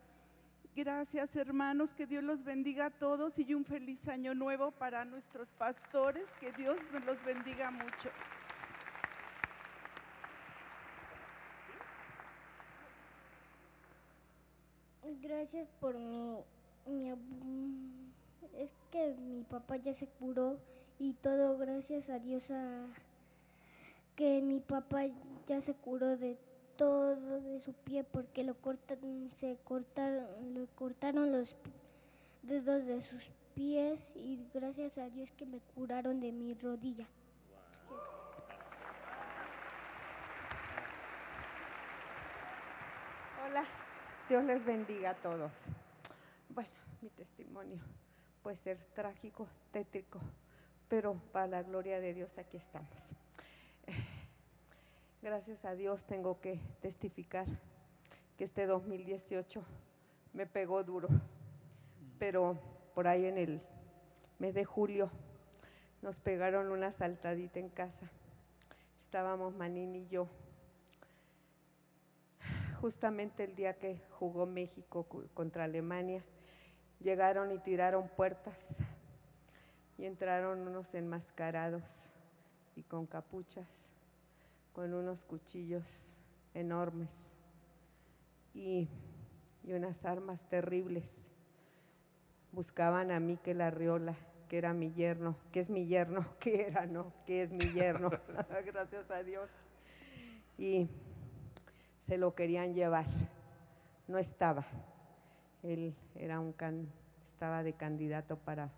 Gracias 0.75 1.35
hermanos, 1.35 1.93
que 1.93 2.07
Dios 2.07 2.23
los 2.23 2.43
bendiga 2.43 2.87
a 2.87 2.89
todos 2.89 3.37
y 3.37 3.53
un 3.53 3.63
feliz 3.63 4.07
año 4.07 4.33
nuevo 4.33 4.71
para 4.71 5.05
nuestros 5.05 5.47
pastores, 5.59 6.25
que 6.39 6.51
Dios 6.53 6.77
los 7.05 7.23
bendiga 7.23 7.69
mucho. 7.69 8.09
Gracias 15.21 15.67
por 15.79 15.97
mi, 15.97 16.37
mi 16.87 17.09
Es 18.57 18.69
que 18.91 19.13
mi 19.19 19.43
papá 19.43 19.77
ya 19.77 19.93
se 19.93 20.07
curó 20.07 20.57
y 20.99 21.13
todo 21.13 21.57
gracias 21.57 22.09
a 22.09 22.19
Dios 22.19 22.49
a 22.49 22.87
que 24.15 24.41
mi 24.41 24.59
papá 24.59 25.05
ya 25.47 25.61
se 25.61 25.73
curó 25.73 26.17
de 26.17 26.37
todo 26.77 27.41
de 27.41 27.59
su 27.61 27.73
pie 27.73 28.03
porque 28.03 28.43
lo 28.43 28.55
cortan, 28.55 29.31
se 29.39 29.57
cortaron, 29.63 30.53
le 30.53 30.67
cortaron 30.75 31.31
los 31.31 31.55
dedos 32.43 32.85
de 32.85 33.01
sus 33.03 33.23
pies 33.55 33.99
y 34.15 34.39
gracias 34.53 34.97
a 34.97 35.09
Dios 35.09 35.29
que 35.37 35.45
me 35.45 35.59
curaron 35.75 36.19
de 36.19 36.31
mi 36.31 36.53
rodilla. 36.53 37.07
Hola, 43.45 43.65
Dios 44.33 44.45
les 44.45 44.65
bendiga 44.65 45.11
a 45.11 45.13
todos. 45.13 45.51
Bueno, 46.49 46.71
mi 47.03 47.09
testimonio 47.11 47.79
puede 48.41 48.57
ser 48.57 48.79
trágico, 48.95 49.47
tétrico, 49.71 50.19
pero 50.89 51.13
para 51.31 51.45
la 51.45 51.61
gloria 51.61 51.99
de 51.99 52.15
Dios 52.15 52.35
aquí 52.39 52.57
estamos. 52.57 52.89
Gracias 55.21 55.63
a 55.65 55.75
Dios 55.75 56.03
tengo 56.05 56.41
que 56.41 56.59
testificar 56.81 57.45
que 58.35 58.45
este 58.45 58.65
2018 58.65 59.63
me 60.33 60.47
pegó 60.47 60.83
duro, 60.83 61.09
pero 62.17 62.57
por 62.95 63.07
ahí 63.07 63.27
en 63.27 63.37
el 63.37 63.61
mes 64.39 64.55
de 64.55 64.65
julio 64.65 65.11
nos 66.01 66.15
pegaron 66.15 66.71
una 66.71 66.91
saltadita 66.91 67.59
en 67.59 67.69
casa. 67.69 68.09
Estábamos 69.05 69.53
Manín 69.53 69.95
y 69.95 70.07
yo 70.07 70.27
justamente 72.83 73.45
el 73.45 73.55
día 73.55 73.75
que 73.75 73.97
jugó 74.19 74.45
México 74.45 75.07
contra 75.33 75.63
Alemania, 75.63 76.21
llegaron 76.99 77.49
y 77.53 77.57
tiraron 77.59 78.09
puertas 78.09 78.57
y 79.97 80.03
entraron 80.03 80.67
unos 80.67 80.93
enmascarados 80.93 81.81
y 82.75 82.83
con 82.83 83.05
capuchas, 83.05 83.69
con 84.73 84.93
unos 84.93 85.23
cuchillos 85.23 85.85
enormes 86.53 87.07
y, 88.53 88.89
y 89.63 89.71
unas 89.71 90.03
armas 90.03 90.43
terribles. 90.49 91.05
Buscaban 92.51 93.11
a 93.11 93.21
Miquel 93.21 93.61
Arriola, 93.61 94.17
que 94.49 94.57
era 94.57 94.73
mi 94.73 94.91
yerno, 94.91 95.37
que 95.53 95.61
es 95.61 95.69
mi 95.69 95.87
yerno, 95.87 96.25
que 96.41 96.67
era, 96.67 96.85
no, 96.85 97.13
que 97.25 97.43
es 97.43 97.51
mi 97.53 97.71
yerno, 97.71 98.09
gracias 98.65 99.09
a 99.09 99.23
Dios. 99.23 99.49
Y 100.57 100.89
se 102.07 102.17
lo 102.17 102.35
querían 102.35 102.73
llevar. 102.73 103.05
No 104.07 104.17
estaba. 104.17 104.65
Él 105.63 105.95
era 106.15 106.39
un 106.39 106.53
can- 106.53 106.87
estaba 107.31 107.63
de 107.63 107.73
candidato 107.73 108.37
para 108.37 108.69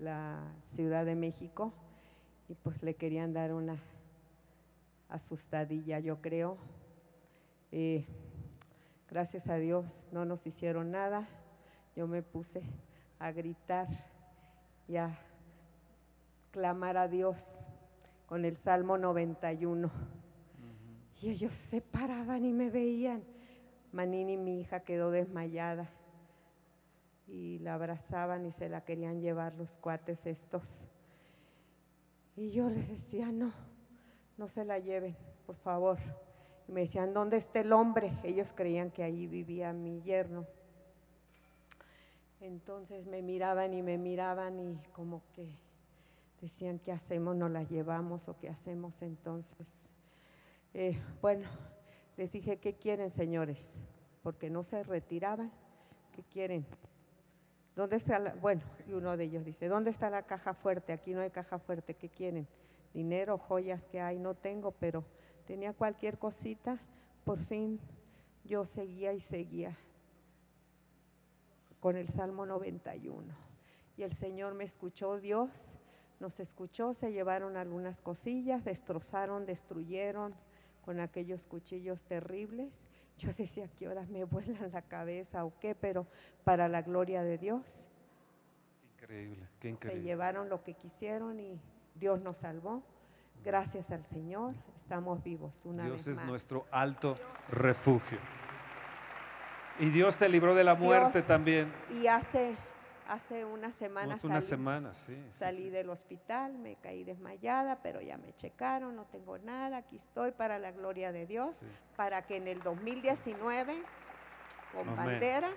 la 0.00 0.40
Ciudad 0.74 1.04
de 1.04 1.14
México 1.14 1.72
y 2.48 2.54
pues 2.54 2.82
le 2.82 2.94
querían 2.94 3.32
dar 3.32 3.52
una 3.52 3.76
asustadilla, 5.08 5.98
yo 6.00 6.20
creo. 6.20 6.56
Eh, 7.72 8.04
gracias 9.10 9.48
a 9.48 9.56
Dios 9.56 9.84
no 10.12 10.24
nos 10.24 10.46
hicieron 10.46 10.90
nada. 10.90 11.28
Yo 11.96 12.06
me 12.06 12.22
puse 12.22 12.62
a 13.18 13.30
gritar 13.30 13.86
y 14.88 14.96
a 14.96 15.16
clamar 16.50 16.96
a 16.96 17.08
Dios 17.08 17.36
con 18.26 18.44
el 18.44 18.56
Salmo 18.56 18.98
91. 18.98 19.90
Y 21.20 21.30
ellos 21.30 21.52
se 21.54 21.80
paraban 21.80 22.44
y 22.44 22.52
me 22.52 22.70
veían. 22.70 23.22
Manini, 23.92 24.36
mi 24.36 24.60
hija, 24.60 24.80
quedó 24.80 25.10
desmayada. 25.10 25.88
Y 27.26 27.58
la 27.60 27.74
abrazaban 27.74 28.44
y 28.46 28.52
se 28.52 28.68
la 28.68 28.84
querían 28.84 29.20
llevar 29.20 29.54
los 29.54 29.76
cuates 29.76 30.26
estos. 30.26 30.62
Y 32.36 32.50
yo 32.50 32.68
les 32.68 32.88
decía, 32.88 33.30
no, 33.30 33.52
no 34.36 34.48
se 34.48 34.64
la 34.64 34.78
lleven, 34.78 35.16
por 35.46 35.56
favor. 35.56 35.98
Y 36.68 36.72
me 36.72 36.82
decían, 36.82 37.14
¿dónde 37.14 37.36
está 37.36 37.60
el 37.60 37.72
hombre? 37.72 38.12
Ellos 38.24 38.52
creían 38.54 38.90
que 38.90 39.02
ahí 39.02 39.26
vivía 39.26 39.72
mi 39.72 40.02
yerno. 40.02 40.44
Entonces 42.40 43.06
me 43.06 43.22
miraban 43.22 43.72
y 43.72 43.82
me 43.82 43.96
miraban 43.96 44.58
y 44.60 44.76
como 44.92 45.22
que 45.34 45.48
decían, 46.42 46.78
¿qué 46.78 46.92
hacemos? 46.92 47.36
¿No 47.36 47.48
la 47.48 47.62
llevamos 47.62 48.28
o 48.28 48.36
qué 48.38 48.48
hacemos 48.48 49.00
entonces? 49.00 49.66
Eh, 50.76 51.00
bueno, 51.22 51.48
les 52.16 52.32
dije, 52.32 52.56
¿qué 52.56 52.74
quieren, 52.74 53.12
señores? 53.12 53.70
Porque 54.24 54.50
no 54.50 54.64
se 54.64 54.82
retiraban. 54.82 55.52
¿Qué 56.10 56.24
quieren? 56.24 56.66
¿Dónde 57.76 57.96
está 57.96 58.18
la, 58.18 58.34
bueno, 58.34 58.62
y 58.88 58.92
uno 58.92 59.16
de 59.16 59.24
ellos 59.24 59.44
dice, 59.44 59.68
¿dónde 59.68 59.90
está 59.90 60.10
la 60.10 60.24
caja 60.24 60.52
fuerte? 60.52 60.92
Aquí 60.92 61.14
no 61.14 61.20
hay 61.20 61.30
caja 61.30 61.60
fuerte, 61.60 61.94
¿qué 61.94 62.08
quieren? 62.08 62.48
Dinero, 62.92 63.38
joyas 63.38 63.84
que 63.84 64.00
hay, 64.00 64.18
no 64.18 64.34
tengo, 64.34 64.72
pero 64.72 65.04
tenía 65.46 65.72
cualquier 65.72 66.18
cosita. 66.18 66.78
Por 67.24 67.38
fin 67.38 67.78
yo 68.44 68.64
seguía 68.64 69.12
y 69.12 69.20
seguía 69.20 69.76
con 71.78 71.96
el 71.96 72.08
Salmo 72.08 72.46
91. 72.46 73.32
Y 73.96 74.02
el 74.02 74.12
Señor 74.12 74.54
me 74.54 74.64
escuchó, 74.64 75.20
Dios 75.20 75.78
nos 76.18 76.40
escuchó, 76.40 76.94
se 76.94 77.12
llevaron 77.12 77.56
algunas 77.56 78.00
cosillas, 78.00 78.64
destrozaron, 78.64 79.46
destruyeron 79.46 80.34
con 80.84 81.00
aquellos 81.00 81.42
cuchillos 81.44 82.02
terribles. 82.04 82.72
Yo 83.18 83.32
decía, 83.38 83.68
¿qué 83.78 83.88
horas 83.88 84.08
me 84.08 84.24
vuelan 84.24 84.70
la 84.72 84.82
cabeza 84.82 85.44
o 85.44 85.52
qué? 85.60 85.74
Pero 85.74 86.06
para 86.44 86.68
la 86.68 86.82
gloria 86.82 87.22
de 87.22 87.38
Dios. 87.38 87.62
Increíble, 88.94 89.46
qué 89.60 89.74
Se 89.80 90.00
llevaron 90.02 90.48
lo 90.48 90.62
que 90.64 90.74
quisieron 90.74 91.38
y 91.38 91.60
Dios 91.94 92.20
nos 92.22 92.38
salvó. 92.38 92.82
Gracias 93.44 93.90
al 93.90 94.04
Señor, 94.06 94.54
estamos 94.76 95.22
vivos 95.22 95.60
una 95.64 95.84
Dios 95.84 95.98
vez 95.98 96.06
es 96.08 96.16
más. 96.16 96.26
nuestro 96.26 96.66
alto 96.70 97.16
refugio. 97.50 98.18
Y 99.78 99.90
Dios 99.90 100.16
te 100.16 100.28
libró 100.28 100.54
de 100.54 100.64
la 100.64 100.74
muerte 100.74 101.18
Dios- 101.18 101.26
también. 101.28 101.70
Y 102.00 102.06
hace, 102.06 102.54
hace 103.08 103.44
una 103.44 103.72
semana 103.72 104.14
Hace 104.14 104.56
sí, 105.06 105.14
sí, 105.14 105.22
Salí 105.32 105.70
del 105.70 105.90
hospital, 105.90 106.58
me 106.58 106.76
caí 106.76 107.04
desmayada, 107.04 107.78
pero 107.82 108.00
ya 108.00 108.16
me 108.16 108.34
checaron, 108.34 108.96
no 108.96 109.04
tengo 109.04 109.38
nada, 109.38 109.78
aquí 109.78 109.96
estoy 109.96 110.32
para 110.32 110.58
la 110.58 110.72
gloria 110.72 111.12
de 111.12 111.26
Dios, 111.26 111.60
para 111.96 112.22
que 112.26 112.36
en 112.36 112.48
el 112.48 112.62
2019, 112.62 113.82
con 114.72 114.88
Amén. 114.88 114.96
bandera, 114.96 115.50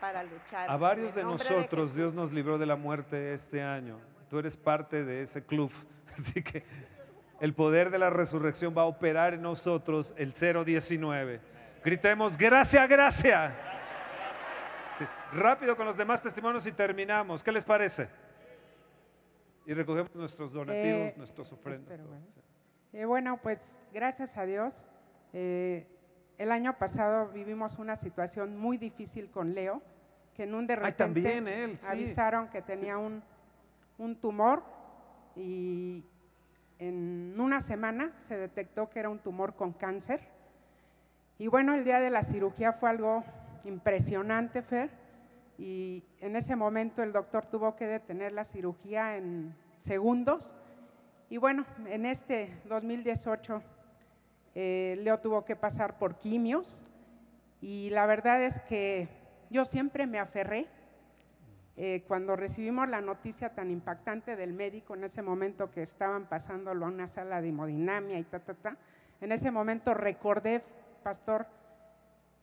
para 0.00 0.22
luchar. 0.22 0.70
A 0.70 0.76
varios 0.76 1.14
de 1.14 1.22
nosotros 1.22 1.94
Dios 1.94 2.14
nos 2.14 2.32
libró 2.32 2.58
de 2.58 2.66
la 2.66 2.76
muerte 2.76 3.34
este 3.34 3.62
año. 3.62 3.98
Tú 4.28 4.38
eres 4.38 4.56
parte 4.56 5.04
de 5.04 5.22
ese 5.22 5.44
club. 5.44 5.72
Así 6.18 6.42
que 6.42 6.64
el 7.40 7.54
poder 7.54 7.90
de 7.90 7.98
la 7.98 8.10
resurrección 8.10 8.74
va 8.76 8.82
a 8.82 8.86
operar 8.86 9.34
en 9.34 9.42
nosotros 9.42 10.12
el 10.16 10.32
019. 10.32 11.40
Gritemos, 11.84 12.36
gracias, 12.36 12.88
gracias. 12.88 13.52
Rápido 15.32 15.76
con 15.76 15.86
los 15.86 15.96
demás 15.96 16.22
testimonios 16.22 16.66
y 16.66 16.72
terminamos. 16.72 17.42
¿Qué 17.42 17.52
les 17.52 17.64
parece? 17.64 18.08
Y 19.66 19.74
recogemos 19.74 20.14
nuestros 20.14 20.52
donativos, 20.52 20.84
Eh, 21.10 21.14
nuestras 21.16 21.52
ofrendas. 21.52 21.98
todo. 21.98 22.08
Eh, 22.94 23.04
bueno, 23.04 23.38
pues 23.42 23.74
gracias 23.92 24.36
a 24.38 24.44
Dios. 24.46 24.86
eh, 25.34 25.86
el 26.38 26.52
año 26.52 26.78
pasado 26.78 27.28
vivimos 27.28 27.78
una 27.78 27.96
situación 27.96 28.56
muy 28.56 28.78
difícil 28.78 29.28
con 29.30 29.54
Leo, 29.54 29.82
que 30.34 30.44
en 30.44 30.54
un 30.54 30.66
de 30.68 30.74
Ay, 30.74 30.78
repente 30.78 30.96
también 31.04 31.48
él, 31.48 31.78
sí. 31.80 31.86
avisaron 31.86 32.48
que 32.48 32.62
tenía 32.62 32.96
un, 32.96 33.22
un 33.98 34.14
tumor 34.20 34.62
y 35.36 36.04
en 36.78 37.34
una 37.38 37.60
semana 37.60 38.12
se 38.18 38.36
detectó 38.38 38.88
que 38.88 39.00
era 39.00 39.08
un 39.10 39.18
tumor 39.18 39.54
con 39.56 39.72
cáncer. 39.72 40.20
Y 41.38 41.48
bueno, 41.48 41.74
el 41.74 41.84
día 41.84 41.98
de 42.00 42.08
la 42.10 42.22
cirugía 42.22 42.72
fue 42.72 42.88
algo 42.88 43.24
impresionante, 43.64 44.62
Fer, 44.62 44.88
y 45.58 46.04
en 46.20 46.36
ese 46.36 46.54
momento 46.54 47.02
el 47.02 47.12
doctor 47.12 47.46
tuvo 47.46 47.74
que 47.74 47.86
detener 47.86 48.32
la 48.32 48.44
cirugía 48.44 49.16
en 49.16 49.54
segundos. 49.80 50.54
Y 51.28 51.36
bueno, 51.36 51.66
en 51.86 52.06
este 52.06 52.62
2018 52.66 53.62
eh, 54.54 54.96
Leo 55.00 55.18
tuvo 55.18 55.44
que 55.44 55.56
pasar 55.56 55.98
por 55.98 56.16
quimios 56.16 56.80
y 57.60 57.90
la 57.90 58.06
verdad 58.06 58.42
es 58.42 58.60
que 58.62 59.08
yo 59.50 59.64
siempre 59.64 60.06
me 60.06 60.20
aferré. 60.20 60.68
Eh, 61.80 62.02
cuando 62.08 62.34
recibimos 62.34 62.88
la 62.88 63.00
noticia 63.00 63.50
tan 63.50 63.70
impactante 63.70 64.34
del 64.34 64.52
médico 64.52 64.96
en 64.96 65.04
ese 65.04 65.22
momento 65.22 65.70
que 65.70 65.82
estaban 65.82 66.26
pasándolo 66.26 66.86
a 66.86 66.88
una 66.88 67.06
sala 67.06 67.40
de 67.40 67.50
hemodinamia 67.50 68.18
y 68.18 68.24
ta, 68.24 68.40
ta, 68.40 68.54
ta, 68.54 68.76
en 69.20 69.30
ese 69.30 69.52
momento 69.52 69.94
recordé, 69.94 70.60
pastor, 71.04 71.46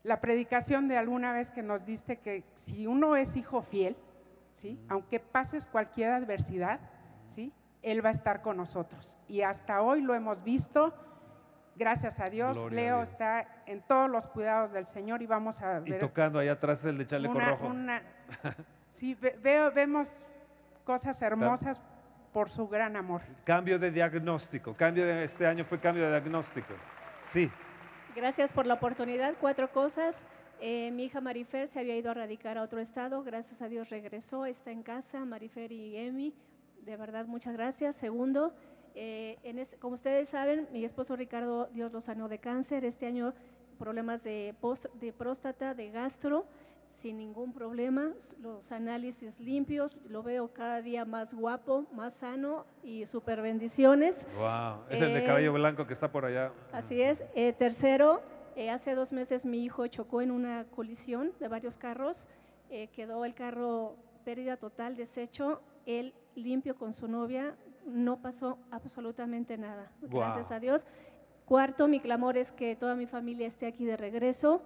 la 0.05 0.21
predicación 0.21 0.87
de 0.87 0.97
alguna 0.97 1.33
vez 1.33 1.49
que 1.51 1.63
nos 1.63 1.83
diste 1.85 2.17
que 2.17 2.43
si 2.55 2.85
uno 2.87 3.15
es 3.15 3.35
hijo 3.35 3.61
fiel, 3.63 3.95
¿sí? 4.53 4.79
aunque 4.87 5.19
pases 5.19 5.65
cualquier 5.65 6.11
adversidad, 6.11 6.79
¿sí? 7.27 7.51
Él 7.81 8.03
va 8.05 8.09
a 8.09 8.13
estar 8.13 8.41
con 8.41 8.55
nosotros. 8.57 9.19
Y 9.27 9.41
hasta 9.41 9.81
hoy 9.81 10.01
lo 10.01 10.13
hemos 10.15 10.43
visto. 10.43 10.93
Gracias 11.75 12.19
a 12.19 12.25
Dios, 12.25 12.57
Gloria 12.57 12.79
a 12.79 12.81
Leo 12.83 12.97
Dios. 12.99 13.09
está 13.09 13.47
en 13.65 13.81
todos 13.81 14.09
los 14.09 14.27
cuidados 14.27 14.71
del 14.71 14.85
Señor 14.87 15.21
y 15.21 15.25
vamos 15.27 15.61
a 15.61 15.81
Y 15.83 15.89
ver 15.91 15.99
tocando 15.99 16.39
allá 16.39 16.53
atrás 16.53 16.85
el 16.85 16.97
de 16.99 17.05
chaleco 17.07 17.35
una- 17.35 17.49
rojo. 17.49 17.67
una- 17.67 18.01
sí, 18.91 19.13
ve- 19.15 19.37
veo, 19.41 19.71
vemos 19.71 20.07
cosas 20.85 21.21
hermosas 21.21 21.81
por 22.31 22.49
su 22.49 22.67
gran 22.67 22.95
amor. 22.95 23.21
Cambio 23.43 23.77
de 23.79 23.91
diagnóstico. 23.91 24.73
Cambio 24.75 25.05
de 25.05 25.23
este 25.23 25.45
año 25.47 25.65
fue 25.65 25.79
cambio 25.79 26.03
de 26.03 26.11
diagnóstico. 26.11 26.73
Sí. 27.23 27.51
Gracias 28.15 28.51
por 28.53 28.65
la 28.65 28.75
oportunidad. 28.75 29.35
Cuatro 29.39 29.71
cosas. 29.71 30.15
Eh, 30.61 30.91
mi 30.91 31.05
hija 31.05 31.19
Marifer 31.21 31.67
se 31.67 31.79
había 31.79 31.97
ido 31.97 32.11
a 32.11 32.13
radicar 32.13 32.57
a 32.57 32.63
otro 32.63 32.79
estado. 32.79 33.23
Gracias 33.23 33.61
a 33.61 33.67
Dios 33.67 33.89
regresó, 33.89 34.45
está 34.45 34.71
en 34.71 34.83
casa, 34.83 35.25
Marifer 35.25 35.71
y 35.71 35.97
Emi. 35.97 36.33
De 36.85 36.95
verdad, 36.95 37.25
muchas 37.25 37.53
gracias. 37.53 37.95
Segundo, 37.97 38.53
eh, 38.95 39.37
en 39.43 39.59
este- 39.59 39.77
como 39.77 39.95
ustedes 39.95 40.29
saben, 40.29 40.67
mi 40.71 40.85
esposo 40.85 41.15
Ricardo, 41.15 41.67
Dios 41.73 41.91
lo 41.91 41.99
sanó 42.01 42.29
de 42.29 42.39
cáncer. 42.39 42.85
Este 42.85 43.05
año 43.05 43.33
problemas 43.77 44.23
de, 44.23 44.55
pos- 44.61 44.87
de 44.93 45.11
próstata, 45.11 45.73
de 45.73 45.91
gastro, 45.91 46.45
sin 46.95 47.17
ningún 47.17 47.53
problema. 47.53 48.11
Los 48.41 48.71
análisis 48.71 49.39
limpios, 49.39 49.97
lo 50.07 50.21
veo 50.23 50.53
cada 50.53 50.81
día 50.81 51.05
más 51.05 51.33
guapo, 51.33 51.85
más 51.93 52.13
sano 52.15 52.65
y 52.83 53.05
super 53.05 53.41
bendiciones. 53.41 54.15
Wow. 54.37 54.83
Es 54.89 55.01
el 55.01 55.13
de 55.13 55.19
Eh, 55.19 55.25
cabello 55.25 55.53
blanco 55.53 55.87
que 55.87 55.93
está 55.93 56.11
por 56.11 56.25
allá. 56.25 56.51
Así 56.71 57.01
es. 57.01 57.23
Eh, 57.33 57.53
tercero, 57.53 58.21
eh, 58.55 58.69
hace 58.69 58.93
dos 58.95 59.11
meses 59.11 59.45
mi 59.45 59.63
hijo 59.63 59.87
chocó 59.87 60.21
en 60.21 60.31
una 60.31 60.65
colisión 60.75 61.31
de 61.39 61.47
varios 61.47 61.77
carros. 61.77 62.25
Eh, 62.69 62.87
quedó 62.87 63.25
el 63.25 63.33
carro 63.33 63.95
pérdida 64.23 64.57
total, 64.57 64.95
deshecho. 64.95 65.61
Él 65.85 66.13
limpio 66.35 66.75
con 66.75 66.93
su 66.93 67.07
novia. 67.07 67.55
No 67.85 68.17
pasó 68.21 68.57
absolutamente 68.71 69.57
nada. 69.57 69.91
Gracias 70.01 70.51
a 70.51 70.59
Dios. 70.59 70.85
Cuarto, 71.45 71.87
mi 71.87 71.99
clamor 71.99 72.37
es 72.37 72.51
que 72.51 72.75
toda 72.75 72.95
mi 72.95 73.05
familia 73.05 73.45
esté 73.47 73.67
aquí 73.67 73.85
de 73.85 73.95
regreso. 73.97 74.61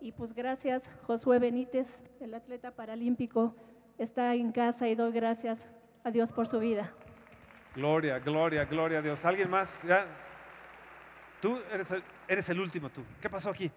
Y 0.00 0.12
pues 0.12 0.34
gracias, 0.34 0.82
Josué 1.06 1.38
Benítez, 1.38 1.88
el 2.20 2.34
atleta 2.34 2.70
paralímpico, 2.70 3.54
está 3.98 4.34
en 4.34 4.52
casa 4.52 4.88
y 4.88 4.94
doy 4.94 5.12
gracias 5.12 5.58
a 6.04 6.10
Dios 6.10 6.32
por 6.32 6.46
su 6.46 6.58
vida. 6.58 6.92
Gloria, 7.74 8.18
gloria, 8.18 8.64
gloria 8.64 8.98
a 8.98 9.02
Dios. 9.02 9.24
¿Alguien 9.24 9.50
más? 9.50 9.82
¿Ya? 9.82 10.06
Tú 11.40 11.58
eres 11.72 11.90
el, 11.90 12.02
eres 12.28 12.48
el 12.48 12.60
último, 12.60 12.88
tú. 12.90 13.02
¿Qué 13.20 13.28
pasó 13.28 13.50
aquí? 13.50 13.70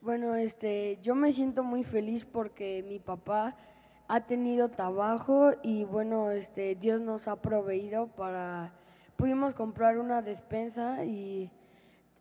Bueno, 0.00 0.34
este, 0.34 0.98
yo 1.02 1.14
me 1.14 1.30
siento 1.30 1.62
muy 1.62 1.84
feliz 1.84 2.24
porque 2.24 2.84
mi 2.86 2.98
papá 2.98 3.56
ha 4.08 4.20
tenido 4.26 4.68
trabajo 4.68 5.52
y 5.62 5.84
bueno, 5.84 6.30
este, 6.32 6.74
Dios 6.74 7.00
nos 7.00 7.28
ha 7.28 7.36
proveído 7.36 8.08
para, 8.08 8.72
pudimos 9.16 9.54
comprar 9.54 9.98
una 9.98 10.20
despensa 10.20 11.04
y 11.04 11.50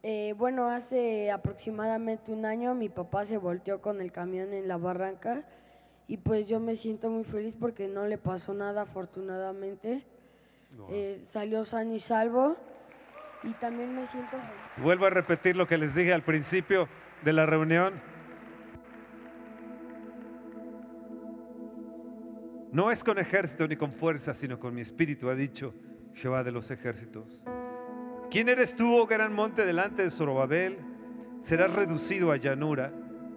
eh, 0.04 0.34
bueno, 0.38 0.68
hace 0.68 1.32
aproximadamente 1.32 2.32
un 2.32 2.46
año 2.46 2.74
mi 2.74 2.90
papá 2.90 3.26
se 3.26 3.38
volteó 3.38 3.82
con 3.82 4.02
el 4.02 4.12
camión 4.12 4.54
en 4.54 4.68
la 4.68 4.78
barranca 4.78 5.44
y 6.08 6.18
pues 6.18 6.48
yo 6.48 6.60
me 6.60 6.76
siento 6.76 7.10
muy 7.10 7.24
feliz 7.24 7.56
porque 7.60 7.88
no 7.88 8.06
le 8.08 8.18
pasó 8.18 8.54
nada 8.54 8.82
afortunadamente, 8.84 10.04
Eh, 10.90 11.22
salió 11.28 11.66
sano 11.66 11.94
y 11.94 12.00
salvo 12.00 12.56
y 13.44 13.52
también 13.60 13.94
me 13.94 14.08
siento 14.08 14.32
feliz. 14.32 14.84
Vuelvo 14.84 15.06
a 15.06 15.10
repetir 15.10 15.56
lo 15.58 15.68
que 15.68 15.78
les 15.78 15.94
dije 15.94 16.14
al 16.14 16.24
principio 16.24 16.88
de 17.24 17.34
la 17.34 17.46
reunión. 17.46 17.94
No 22.72 22.90
es 22.90 23.04
con 23.04 23.20
ejército 23.20 23.68
ni 23.68 23.76
con 23.76 23.92
fuerza, 23.92 24.34
sino 24.34 24.58
con 24.58 24.74
mi 24.74 24.80
espíritu, 24.80 25.30
ha 25.30 25.36
dicho 25.36 25.74
Jehová 26.14 26.42
de 26.42 26.52
los 26.52 26.72
ejércitos. 26.72 27.44
¿Quién 28.32 28.48
eres 28.48 28.78
tú, 28.78 28.98
oh 28.98 29.06
gran 29.06 29.34
monte, 29.34 29.66
delante 29.66 30.04
de 30.04 30.10
Zorobabel? 30.10 30.78
Serás 31.42 31.74
reducido 31.74 32.32
a 32.32 32.38
llanura. 32.38 32.94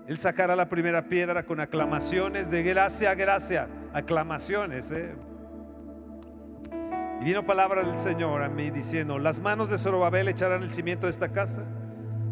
Él 0.06 0.18
sacará 0.18 0.54
la 0.54 0.68
primera 0.68 1.08
piedra 1.08 1.42
con 1.42 1.58
aclamaciones 1.58 2.48
de 2.52 2.62
gracia 2.62 3.12
gracia. 3.16 3.68
Aclamaciones, 3.92 4.92
¿eh? 4.92 5.16
Y 7.20 7.24
vino 7.24 7.44
palabra 7.44 7.82
del 7.82 7.96
Señor 7.96 8.40
a 8.40 8.48
mí 8.48 8.70
diciendo, 8.70 9.18
las 9.18 9.40
manos 9.40 9.68
de 9.68 9.78
Zorobabel 9.78 10.28
echarán 10.28 10.62
el 10.62 10.70
cimiento 10.70 11.06
de 11.06 11.10
esta 11.10 11.30
casa 11.30 11.64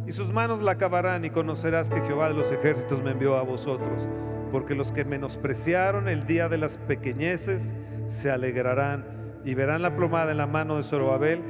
y 0.07 0.13
sus 0.13 0.33
manos 0.33 0.63
la 0.63 0.73
acabarán 0.73 1.25
y 1.25 1.31
conocerás 1.31 1.91
que 1.91 2.01
Jehová 2.03 2.29
de 2.29 2.35
los 2.35 2.53
ejércitos 2.53 3.03
me 3.03 3.11
envió 3.11 3.39
a 3.39 3.43
vosotros, 3.43 4.07
porque 4.53 4.77
los 4.77 4.93
que 4.93 5.05
menospreciaron 5.05 6.09
el 6.09 6.27
día 6.27 6.49
de 6.49 6.59
las 6.59 6.79
pequeñeces 6.79 7.75
se 8.07 8.31
alegrarán 8.31 9.05
y 9.45 9.55
verán 9.55 9.83
la 9.83 9.97
plomada 9.97 10.31
en 10.31 10.39
la 10.39 10.47
mano 10.47 10.77
de 10.77 10.85
Zorobabel. 10.85 11.43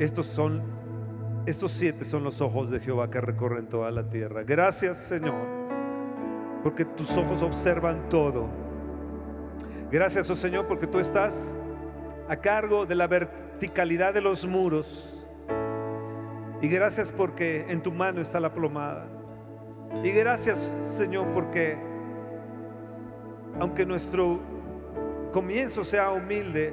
Estos 0.00 0.26
son 0.26 0.62
estos 1.44 1.72
siete 1.72 2.04
son 2.04 2.24
los 2.24 2.40
ojos 2.40 2.70
de 2.70 2.80
Jehová 2.80 3.10
que 3.10 3.20
recorren 3.20 3.66
toda 3.66 3.90
la 3.90 4.08
tierra. 4.08 4.44
Gracias, 4.44 4.96
Señor, 4.96 5.46
porque 6.62 6.84
tus 6.84 7.14
ojos 7.16 7.42
observan 7.42 8.08
todo. 8.08 8.48
Gracias, 9.90 10.30
oh 10.30 10.36
Señor, 10.36 10.66
porque 10.66 10.86
tú 10.86 10.98
estás 11.00 11.54
a 12.28 12.36
cargo 12.36 12.86
de 12.86 12.94
la 12.94 13.08
verticalidad 13.08 14.14
de 14.14 14.22
los 14.22 14.46
muros. 14.46 15.14
Y 16.62 16.68
gracias 16.68 17.10
porque 17.10 17.66
en 17.68 17.82
tu 17.82 17.92
mano 17.92 18.22
está 18.22 18.40
la 18.40 18.54
plomada. 18.54 19.06
Y 20.02 20.12
gracias, 20.12 20.70
Señor, 20.96 21.26
porque 21.34 21.76
aunque 23.58 23.84
nuestro 23.84 24.40
comienzo 25.30 25.84
sea 25.84 26.10
humilde, 26.10 26.72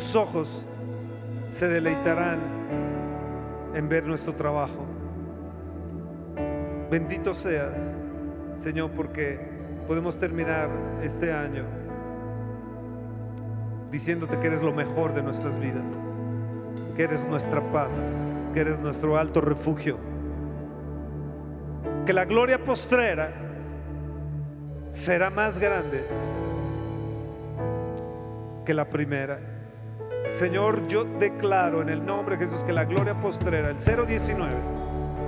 tus 0.00 0.16
ojos 0.16 0.64
se 1.50 1.68
deleitarán 1.68 2.38
en 3.74 3.86
ver 3.86 4.06
nuestro 4.06 4.34
trabajo. 4.34 4.86
Bendito 6.90 7.34
seas, 7.34 7.76
Señor, 8.56 8.92
porque 8.92 9.38
podemos 9.86 10.18
terminar 10.18 10.70
este 11.02 11.34
año 11.34 11.64
diciéndote 13.90 14.38
que 14.38 14.46
eres 14.46 14.62
lo 14.62 14.72
mejor 14.72 15.12
de 15.12 15.22
nuestras 15.22 15.60
vidas, 15.60 15.84
que 16.96 17.02
eres 17.02 17.26
nuestra 17.26 17.60
paz, 17.60 17.92
que 18.54 18.60
eres 18.60 18.78
nuestro 18.78 19.18
alto 19.18 19.42
refugio, 19.42 19.98
que 22.06 22.14
la 22.14 22.24
gloria 22.24 22.64
postrera 22.64 23.34
será 24.92 25.28
más 25.28 25.58
grande 25.58 26.02
que 28.64 28.72
la 28.72 28.88
primera. 28.88 29.59
Señor, 30.32 30.86
yo 30.86 31.04
declaro 31.04 31.82
en 31.82 31.88
el 31.88 32.04
nombre 32.04 32.36
de 32.36 32.46
Jesús 32.46 32.62
que 32.64 32.72
la 32.72 32.84
gloria 32.84 33.14
postrera, 33.14 33.70
el 33.70 33.76
019, 33.76 34.52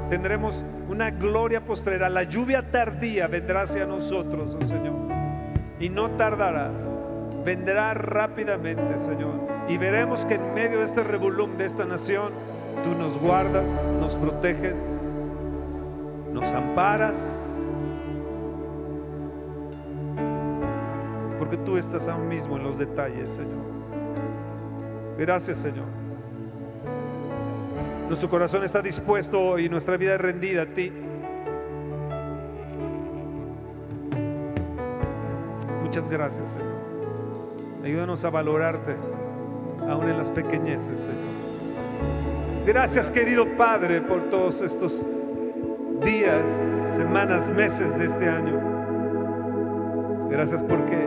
tendremos 0.08 0.64
una 0.88 1.10
gloria 1.10 1.64
postrera. 1.64 2.08
La 2.08 2.22
lluvia 2.22 2.70
tardía 2.70 3.26
vendrá 3.26 3.62
hacia 3.62 3.84
nosotros, 3.84 4.56
oh 4.60 4.66
Señor. 4.66 4.94
Y 5.80 5.88
no 5.88 6.10
tardará, 6.12 6.70
vendrá 7.44 7.94
rápidamente, 7.94 8.98
Señor. 8.98 9.34
Y 9.68 9.76
veremos 9.76 10.24
que 10.24 10.34
en 10.34 10.54
medio 10.54 10.78
de 10.78 10.84
este 10.84 11.02
revolum 11.02 11.56
de 11.56 11.64
esta 11.64 11.84
nación, 11.84 12.30
tú 12.84 12.96
nos 12.98 13.18
guardas, 13.20 13.64
nos 14.00 14.14
proteges, 14.14 14.76
nos 16.32 16.44
amparas. 16.44 17.48
Porque 21.38 21.56
tú 21.56 21.76
estás 21.76 22.06
aún 22.06 22.28
mismo 22.28 22.56
en 22.56 22.62
los 22.62 22.78
detalles, 22.78 23.28
Señor. 23.30 23.81
Gracias, 25.22 25.58
Señor. 25.58 25.86
Nuestro 28.08 28.28
corazón 28.28 28.64
está 28.64 28.82
dispuesto 28.82 29.56
y 29.56 29.68
nuestra 29.68 29.96
vida 29.96 30.16
es 30.16 30.20
rendida 30.20 30.62
a 30.62 30.66
ti. 30.66 30.92
Muchas 35.80 36.08
gracias, 36.10 36.50
Señor. 36.50 37.84
Ayúdanos 37.84 38.24
a 38.24 38.30
valorarte 38.30 38.96
aún 39.88 40.08
en 40.08 40.18
las 40.18 40.28
pequeñeces, 40.28 40.98
Señor. 40.98 42.66
Gracias, 42.66 43.08
querido 43.08 43.46
Padre, 43.56 44.00
por 44.00 44.22
todos 44.28 44.60
estos 44.60 45.06
días, 46.02 46.48
semanas, 46.96 47.48
meses 47.48 47.96
de 47.96 48.06
este 48.06 48.28
año. 48.28 48.58
Gracias 50.28 50.64
porque 50.64 51.01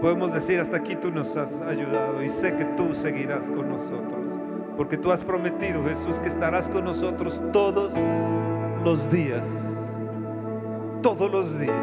podemos 0.00 0.32
decir, 0.32 0.60
hasta 0.60 0.76
aquí 0.76 0.96
tú 0.96 1.10
nos 1.10 1.36
has 1.36 1.60
ayudado 1.62 2.22
y 2.22 2.28
sé 2.28 2.54
que 2.56 2.64
tú 2.64 2.94
seguirás 2.94 3.50
con 3.50 3.68
nosotros, 3.68 4.36
porque 4.76 4.96
tú 4.96 5.10
has 5.10 5.24
prometido, 5.24 5.84
Jesús, 5.84 6.20
que 6.20 6.28
estarás 6.28 6.68
con 6.68 6.84
nosotros 6.84 7.40
todos 7.52 7.92
los 8.84 9.10
días, 9.10 9.46
todos 11.02 11.30
los 11.30 11.58
días. 11.58 11.74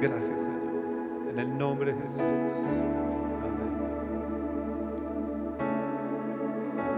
Gracias, 0.00 0.38
Señor, 0.38 1.28
en 1.30 1.38
el 1.38 1.58
nombre 1.58 1.94
de 1.94 2.02
Jesús. 2.02 2.20
Amén. 2.20 3.76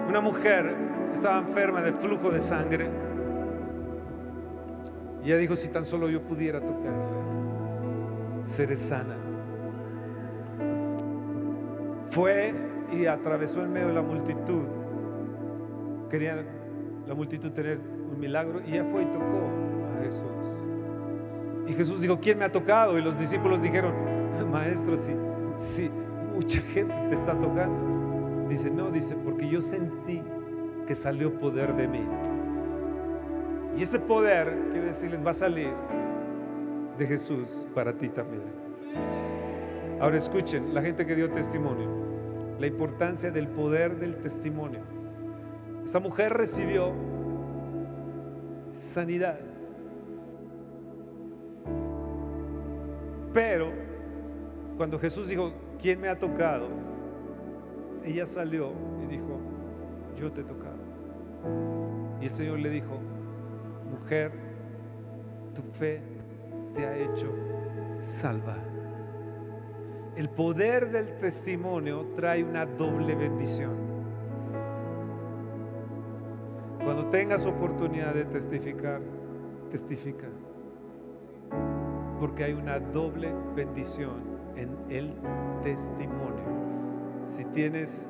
Una 0.08 0.20
mujer 0.20 0.74
estaba 1.12 1.38
enferma 1.38 1.82
de 1.82 1.92
flujo 1.92 2.30
de 2.30 2.40
sangre 2.40 2.88
y 5.22 5.26
ella 5.26 5.36
dijo, 5.36 5.54
si 5.54 5.68
tan 5.68 5.84
solo 5.84 6.08
yo 6.08 6.22
pudiera 6.22 6.60
tocarle 6.60 7.27
seré 8.48 8.76
sana. 8.76 9.16
Fue 12.10 12.54
y 12.92 13.06
atravesó 13.06 13.62
en 13.62 13.72
medio 13.72 13.88
de 13.88 13.94
la 13.94 14.02
multitud. 14.02 14.62
Quería 16.10 16.44
la 17.06 17.14
multitud 17.14 17.52
tener 17.52 17.78
un 17.78 18.18
milagro 18.18 18.60
y 18.66 18.72
ella 18.72 18.84
fue 18.90 19.02
y 19.02 19.06
tocó 19.06 19.42
a 19.96 20.04
Jesús. 20.04 20.28
Y 21.66 21.74
Jesús 21.74 22.00
dijo, 22.00 22.18
¿quién 22.18 22.38
me 22.38 22.46
ha 22.46 22.52
tocado? 22.52 22.98
Y 22.98 23.02
los 23.02 23.18
discípulos 23.18 23.60
dijeron, 23.60 23.92
maestro, 24.50 24.96
sí, 24.96 25.12
sí, 25.58 25.90
mucha 26.34 26.60
gente 26.62 26.94
te 27.10 27.14
está 27.14 27.38
tocando. 27.38 28.48
Dice, 28.48 28.70
no, 28.70 28.90
dice, 28.90 29.14
porque 29.16 29.46
yo 29.46 29.60
sentí 29.60 30.22
que 30.86 30.94
salió 30.94 31.38
poder 31.38 31.76
de 31.76 31.86
mí. 31.86 32.06
Y 33.76 33.82
ese 33.82 33.98
poder, 33.98 34.70
quiero 34.72 34.86
decirles, 34.86 35.20
va 35.24 35.32
a 35.32 35.34
salir 35.34 35.72
de 36.98 37.06
Jesús 37.06 37.66
para 37.74 37.92
ti 37.92 38.08
también. 38.08 38.42
Ahora 40.00 40.18
escuchen, 40.18 40.74
la 40.74 40.82
gente 40.82 41.06
que 41.06 41.14
dio 41.14 41.30
testimonio, 41.30 41.88
la 42.58 42.66
importancia 42.66 43.30
del 43.30 43.48
poder 43.48 43.98
del 43.98 44.16
testimonio. 44.16 44.80
Esta 45.84 46.00
mujer 46.00 46.32
recibió 46.32 46.92
sanidad. 48.74 49.38
Pero 53.32 53.70
cuando 54.76 54.98
Jesús 54.98 55.28
dijo, 55.28 55.52
¿quién 55.80 56.00
me 56.00 56.08
ha 56.08 56.18
tocado? 56.18 56.68
Ella 58.04 58.26
salió 58.26 58.72
y 59.02 59.06
dijo, 59.06 59.38
yo 60.16 60.32
te 60.32 60.40
he 60.40 60.44
tocado. 60.44 60.78
Y 62.20 62.26
el 62.26 62.32
Señor 62.32 62.58
le 62.58 62.70
dijo, 62.70 62.98
mujer, 63.90 64.32
tu 65.54 65.62
fe 65.62 66.17
te 66.74 66.86
ha 66.86 66.96
hecho 66.96 67.32
salva. 68.00 68.56
El 70.16 70.28
poder 70.30 70.90
del 70.90 71.18
testimonio 71.18 72.06
trae 72.16 72.42
una 72.42 72.66
doble 72.66 73.14
bendición. 73.14 73.76
Cuando 76.82 77.06
tengas 77.10 77.46
oportunidad 77.46 78.14
de 78.14 78.24
testificar, 78.24 79.00
testifica. 79.70 80.26
Porque 82.18 82.44
hay 82.44 82.52
una 82.52 82.80
doble 82.80 83.32
bendición 83.54 84.22
en 84.56 84.76
el 84.88 85.14
testimonio. 85.62 86.44
Si 87.28 87.44
tienes 87.44 88.06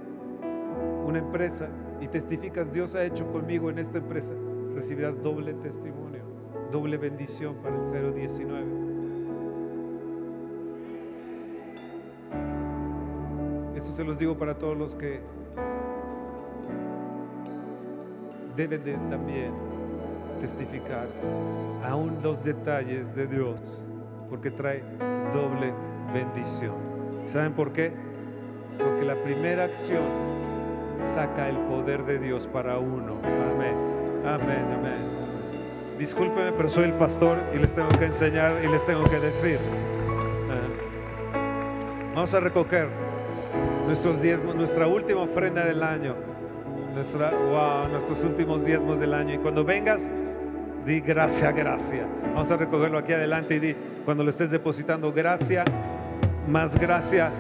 una 1.05 1.19
empresa 1.19 1.69
y 2.01 2.09
testificas, 2.09 2.73
Dios 2.73 2.95
ha 2.95 3.05
hecho 3.05 3.31
conmigo 3.33 3.71
en 3.71 3.79
esta 3.79 3.99
empresa, 3.99 4.35
recibirás 4.75 5.21
doble 5.23 5.55
testimonio, 5.55 6.23
doble 6.71 6.97
bendición 6.97 7.57
para 7.57 7.77
el 7.77 8.15
019. 8.15 8.65
Esto 13.77 13.93
se 13.93 14.05
los 14.05 14.19
digo 14.19 14.37
para 14.37 14.59
todos 14.59 14.77
los 14.77 14.97
que 14.97 15.21
deben 18.57 18.83
de 18.85 18.95
también 19.09 19.53
testificar 20.41 21.07
aún 21.85 22.19
los 22.23 22.43
detalles 22.45 23.15
de 23.15 23.27
Dios, 23.27 23.61
porque 24.29 24.51
trae 24.51 24.83
doble 25.33 25.73
bendición. 26.13 26.75
¿Saben 27.29 27.53
por 27.53 27.73
qué? 27.73 27.93
Porque 28.79 29.05
la 29.05 29.15
primera 29.17 29.65
acción 29.65 30.03
saca 31.15 31.49
el 31.49 31.57
poder 31.57 32.05
de 32.05 32.19
Dios 32.19 32.47
para 32.47 32.79
uno. 32.79 33.17
Amén, 33.25 33.77
amén, 34.25 34.65
amén. 34.79 35.18
Discúlpenme, 35.99 36.53
pero 36.53 36.69
soy 36.69 36.85
el 36.85 36.93
pastor 36.93 37.39
y 37.53 37.59
les 37.59 37.75
tengo 37.75 37.89
que 37.89 38.05
enseñar 38.05 38.53
y 38.65 38.69
les 38.69 38.87
tengo 38.87 39.03
que 39.05 39.19
decir. 39.19 39.59
Ah. 40.49 42.15
Vamos 42.15 42.33
a 42.35 42.41
recoger 42.41 42.87
nuestros 43.87 44.23
diezmos, 44.23 44.55
nuestra 44.55 44.87
última 44.87 45.23
ofrenda 45.23 45.65
del 45.65 45.83
año. 45.83 46.15
wow, 46.95 47.89
nuestros 47.91 48.23
últimos 48.23 48.65
diezmos 48.65 49.01
del 49.01 49.13
año. 49.13 49.35
Y 49.35 49.39
cuando 49.39 49.65
vengas, 49.65 50.01
di 50.87 51.01
gracia, 51.01 51.51
gracia. 51.51 52.07
Vamos 52.33 52.51
a 52.53 52.57
recogerlo 52.57 52.99
aquí 52.99 53.13
adelante 53.13 53.57
y 53.57 53.59
di, 53.59 53.77
cuando 54.05 54.23
lo 54.23 54.31
estés 54.31 54.53
depositando, 54.53 55.13
gracia, 55.13 55.65
más 56.47 56.79
gracia, 56.79 57.31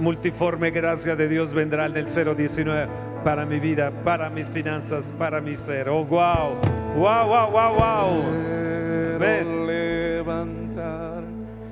multiforme 0.00 0.70
gracia 0.70 1.16
de 1.16 1.26
Dios 1.26 1.52
vendrá 1.52 1.86
en 1.86 1.96
el 1.96 2.06
019 2.06 2.86
para 3.24 3.44
mi 3.44 3.58
vida, 3.58 3.90
para 4.04 4.30
mis 4.30 4.46
finanzas, 4.46 5.04
para 5.18 5.40
mi 5.40 5.56
ser. 5.56 5.88
Oh, 5.88 6.04
wow, 6.04 6.56
wow, 6.96 7.26
wow, 7.26 7.50
wow, 7.50 7.74
wow. 7.74 9.18
Ven. 9.18 9.56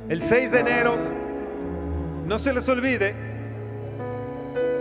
El 0.09 0.21
6 0.21 0.53
de 0.53 0.61
enero, 0.61 0.97
no 2.27 2.39
se 2.39 2.53
les 2.53 2.69
olvide, 2.69 3.15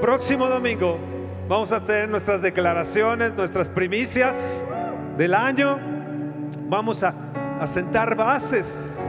próximo 0.02 0.48
domingo 0.48 1.00
vamos 1.48 1.72
a 1.72 1.78
hacer 1.78 2.10
nuestras 2.10 2.42
declaraciones, 2.42 3.34
nuestras 3.34 3.70
primicias 3.70 4.66
del 5.18 5.34
año. 5.34 5.80
Vamos 6.68 7.04
a, 7.04 7.14
a 7.60 7.68
sentar 7.68 8.16
bases 8.16 9.02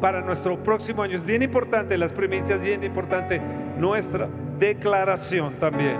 para 0.00 0.22
nuestro 0.22 0.62
próximo 0.62 1.02
año. 1.02 1.18
Es 1.18 1.24
bien 1.24 1.42
importante 1.42 1.98
las 1.98 2.12
primicias, 2.12 2.62
bien 2.62 2.82
importante 2.82 3.40
nuestra 3.78 4.26
declaración 4.58 5.54
también. 5.60 5.98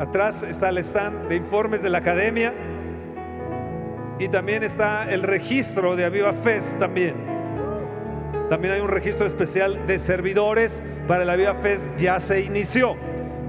Atrás 0.00 0.42
está 0.42 0.70
el 0.70 0.78
stand 0.78 1.28
de 1.28 1.36
informes 1.36 1.82
de 1.82 1.90
la 1.90 1.98
academia 1.98 2.54
y 4.18 4.28
también 4.28 4.62
está 4.62 5.04
el 5.10 5.22
registro 5.22 5.94
de 5.94 6.06
Aviva 6.06 6.32
Fest 6.32 6.78
también. 6.78 7.14
También 8.48 8.72
hay 8.72 8.80
un 8.80 8.88
registro 8.88 9.26
especial 9.26 9.86
de 9.86 9.98
servidores 9.98 10.82
para 11.06 11.24
el 11.24 11.28
Aviva 11.28 11.54
Fest. 11.56 11.94
Ya 11.98 12.18
se 12.18 12.40
inició. 12.40 12.96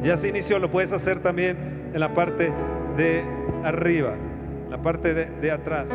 Ya 0.03 0.17
se 0.17 0.27
inició. 0.27 0.59
Lo 0.59 0.69
puedes 0.69 0.91
hacer 0.91 1.19
también 1.19 1.57
en 1.93 1.99
la 2.01 2.13
parte 2.13 2.51
de 2.97 3.23
arriba, 3.63 4.15
la 4.69 4.81
parte 4.81 5.13
de, 5.13 5.27
de 5.27 5.51
atrás. 5.51 5.89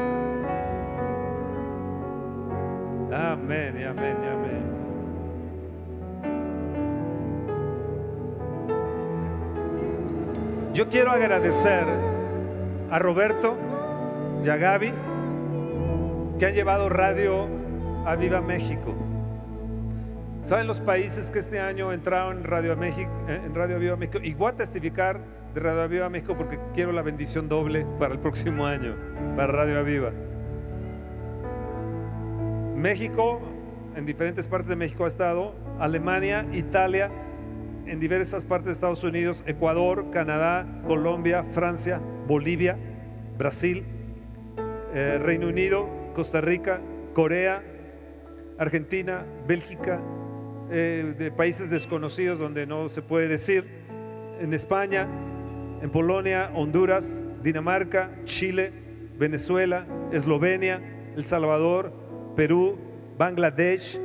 Amén 3.12 3.86
amén 3.86 4.16
amén. 4.24 4.65
Yo 10.76 10.90
quiero 10.90 11.10
agradecer 11.10 11.86
a 12.90 12.98
Roberto 12.98 13.56
y 14.44 14.50
a 14.50 14.58
Gaby 14.58 14.92
que 16.38 16.44
han 16.44 16.52
llevado 16.52 16.90
radio 16.90 17.48
a 18.04 18.14
Viva 18.14 18.42
México. 18.42 18.94
¿Saben 20.44 20.66
los 20.66 20.80
países 20.80 21.30
que 21.30 21.38
este 21.38 21.60
año 21.60 21.94
entraron 21.94 22.36
en 22.36 22.44
Radio, 22.44 22.76
México, 22.76 23.10
Viva 23.80 23.96
México? 23.96 24.18
Y 24.22 24.34
voy 24.34 24.52
a 24.52 24.56
testificar 24.56 25.18
de 25.54 25.60
Radio 25.60 25.88
Viva 25.88 26.10
México 26.10 26.36
porque 26.36 26.58
quiero 26.74 26.92
la 26.92 27.00
bendición 27.00 27.48
doble 27.48 27.86
para 27.98 28.12
el 28.12 28.20
próximo 28.20 28.66
año, 28.66 28.96
para 29.34 29.46
Radio 29.46 29.78
Aviva. 29.78 30.10
México, 32.76 33.40
en 33.94 34.04
diferentes 34.04 34.46
partes 34.46 34.68
de 34.68 34.76
México 34.76 35.06
ha 35.06 35.08
estado, 35.08 35.54
Alemania, 35.80 36.44
Italia, 36.52 37.10
en 37.86 38.00
diversas 38.00 38.44
partes 38.44 38.66
de 38.66 38.72
Estados 38.72 39.04
Unidos, 39.04 39.42
Ecuador, 39.46 40.10
Canadá, 40.10 40.66
Colombia, 40.86 41.44
Francia, 41.50 42.00
Bolivia, 42.26 42.76
Brasil, 43.38 43.84
eh, 44.94 45.18
Reino 45.22 45.48
Unido, 45.48 45.88
Costa 46.14 46.40
Rica, 46.40 46.80
Corea, 47.14 47.62
Argentina, 48.58 49.24
Bélgica, 49.46 50.00
eh, 50.70 51.14
de 51.16 51.30
países 51.30 51.70
desconocidos 51.70 52.38
donde 52.38 52.66
no 52.66 52.88
se 52.88 53.02
puede 53.02 53.28
decir, 53.28 53.64
en 54.40 54.52
España, 54.52 55.06
en 55.80 55.90
Polonia, 55.90 56.50
Honduras, 56.54 57.22
Dinamarca, 57.42 58.10
Chile, 58.24 58.72
Venezuela, 59.18 59.86
Eslovenia, 60.12 60.80
El 61.16 61.24
Salvador, 61.24 61.92
Perú, 62.34 62.76
Bangladesh, 63.16 63.98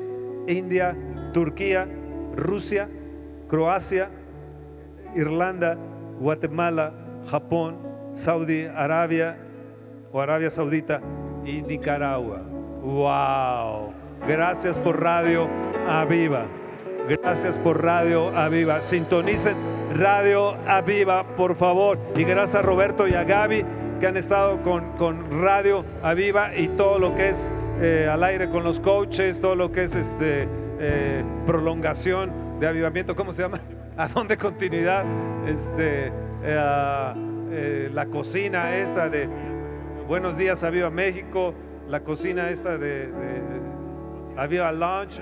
India, 0.48 0.95
Turquía, 1.34 1.88
Rusia, 2.36 2.90
Croacia, 3.52 4.10
Irlanda, 5.14 5.78
Guatemala, 6.22 6.94
Japón, 7.30 7.80
Saudi 8.14 8.64
Arabia 8.64 9.38
o 10.14 10.22
Arabia 10.22 10.49
Saudita 10.49 11.02
y 11.44 11.61
Nicaragua. 11.61 12.44
¡Wow! 12.82 13.91
Gracias 14.26 14.80
por 14.80 15.02
Radio 15.02 15.49
Aviva. 15.86 16.45
Gracias 17.10 17.57
por 17.57 17.84
Radio 17.84 18.30
Aviva. 18.38 18.80
Sintonicen 18.80 19.57
Radio 19.98 20.56
Aviva, 20.65 21.26
por 21.36 21.56
favor. 21.56 21.99
Y 22.15 22.23
gracias 22.23 22.56
a 22.56 22.61
Roberto 22.61 23.06
y 23.06 23.15
a 23.15 23.26
Gaby 23.26 23.65
que 23.99 24.07
han 24.07 24.15
estado 24.15 24.64
con, 24.64 24.94
con 24.94 25.41
Radio 25.41 25.84
Aviva 26.02 26.56
y 26.56 26.69
todo 26.69 26.99
lo 26.99 27.15
que 27.15 27.32
es 27.32 27.52
eh, 27.82 28.07
al 28.10 28.23
aire 28.23 28.49
con 28.49 28.64
los 28.64 28.80
coaches, 28.80 29.41
todo 29.41 29.56
lo 29.56 29.73
que 29.73 29.84
es 29.84 29.94
este, 29.94 30.48
eh, 30.80 31.26
prolongación 31.45 32.51
de 32.62 32.68
avivamiento, 32.68 33.16
¿cómo 33.16 33.34
se 33.34 33.42
llama? 33.42 33.60
¿A 33.98 34.08
dónde 34.08 34.38
continuidad? 34.38 35.04
Este, 35.48 36.12
eh, 36.44 37.90
la 37.92 38.06
cocina 38.06 38.78
esta 38.78 39.10
de 39.10 39.28
Buenos 40.08 40.38
días, 40.38 40.64
Aviva 40.64 40.92
México, 40.92 41.56
la 41.88 42.02
cocina 42.02 42.52
esta 42.52 42.78
de, 42.78 43.08
de 43.08 43.42
Aviva 44.38 44.72
Lunch, 44.72 45.22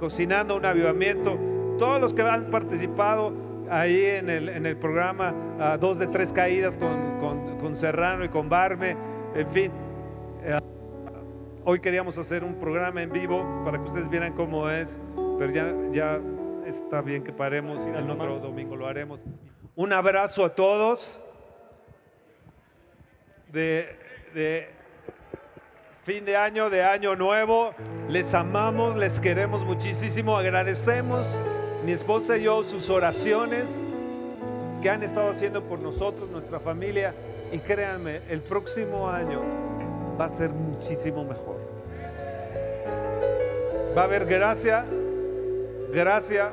cocinando 0.00 0.56
un 0.56 0.64
avivamiento. 0.64 1.38
Todos 1.78 2.00
los 2.00 2.12
que 2.12 2.22
han 2.22 2.50
participado 2.50 3.32
ahí 3.70 4.04
en 4.04 4.28
el, 4.28 4.48
en 4.48 4.66
el 4.66 4.76
programa, 4.76 5.32
dos 5.78 5.98
de 5.98 6.08
tres 6.08 6.32
caídas 6.32 6.76
con, 6.76 7.18
con, 7.60 7.76
Serrano 7.76 8.24
y 8.24 8.28
con 8.30 8.48
Barme, 8.48 8.96
en 9.34 9.48
fin. 9.50 9.72
Hoy 11.64 11.78
queríamos 11.80 12.18
hacer 12.18 12.42
un 12.42 12.54
programa 12.54 13.02
en 13.02 13.12
vivo 13.12 13.62
para 13.64 13.78
que 13.78 13.84
ustedes 13.84 14.08
vieran 14.08 14.32
cómo 14.32 14.70
es, 14.70 14.98
pero 15.38 15.52
ya, 15.52 15.72
ya 15.92 16.18
está 16.68 17.00
bien 17.00 17.24
que 17.24 17.32
paremos 17.32 17.86
y 17.86 17.90
el 17.90 18.10
otro 18.10 18.38
domingo 18.38 18.76
lo 18.76 18.86
haremos. 18.86 19.20
Un 19.74 19.92
abrazo 19.92 20.44
a 20.44 20.54
todos 20.54 21.18
de, 23.52 23.96
de 24.34 24.68
fin 26.04 26.24
de 26.24 26.36
año, 26.36 26.70
de 26.70 26.82
año 26.84 27.16
nuevo. 27.16 27.74
Les 28.08 28.34
amamos, 28.34 28.96
les 28.96 29.20
queremos 29.20 29.64
muchísimo, 29.64 30.36
agradecemos 30.36 31.26
mi 31.84 31.92
esposa 31.92 32.36
y 32.36 32.44
yo 32.44 32.64
sus 32.64 32.90
oraciones 32.90 33.64
que 34.82 34.90
han 34.90 35.02
estado 35.02 35.30
haciendo 35.30 35.62
por 35.62 35.80
nosotros, 35.80 36.28
nuestra 36.30 36.60
familia. 36.60 37.14
Y 37.52 37.58
créanme, 37.58 38.20
el 38.28 38.40
próximo 38.40 39.08
año 39.08 39.40
va 40.20 40.26
a 40.26 40.28
ser 40.28 40.50
muchísimo 40.50 41.24
mejor. 41.24 41.56
Va 43.96 44.02
a 44.02 44.04
haber 44.04 44.26
gracia, 44.26 44.84
gracia, 45.92 46.52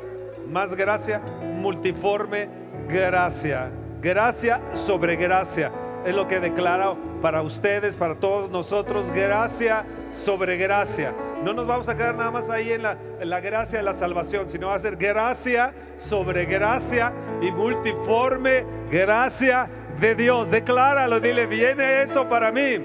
más 0.49 0.75
gracia, 0.75 1.21
multiforme 1.59 2.49
gracia. 2.87 3.69
Gracia 4.01 4.61
sobre 4.73 5.15
gracia. 5.15 5.71
Es 6.05 6.13
lo 6.13 6.27
que 6.27 6.39
declaro 6.39 6.97
para 7.21 7.41
ustedes, 7.41 7.95
para 7.95 8.15
todos 8.15 8.51
nosotros. 8.51 9.09
Gracia 9.09 9.83
sobre 10.13 10.57
gracia. 10.57 11.13
No 11.43 11.53
nos 11.53 11.65
vamos 11.65 11.89
a 11.89 11.95
quedar 11.95 12.15
nada 12.15 12.31
más 12.31 12.49
ahí 12.49 12.71
en 12.71 12.83
la, 12.83 13.39
gracia 13.39 13.79
de 13.79 13.83
la 13.83 13.93
salvación, 13.93 14.47
sino 14.47 14.67
va 14.67 14.75
a 14.75 14.79
ser 14.79 14.95
gracia 14.97 15.73
sobre 15.97 16.45
gracia 16.45 17.11
y 17.41 17.51
multiforme 17.51 18.63
gracia 18.91 19.67
de 19.99 20.15
Dios. 20.15 20.51
Decláralo, 20.51 21.19
dile, 21.19 21.47
viene 21.47 22.03
eso 22.03 22.29
para 22.29 22.51
mí. 22.51 22.79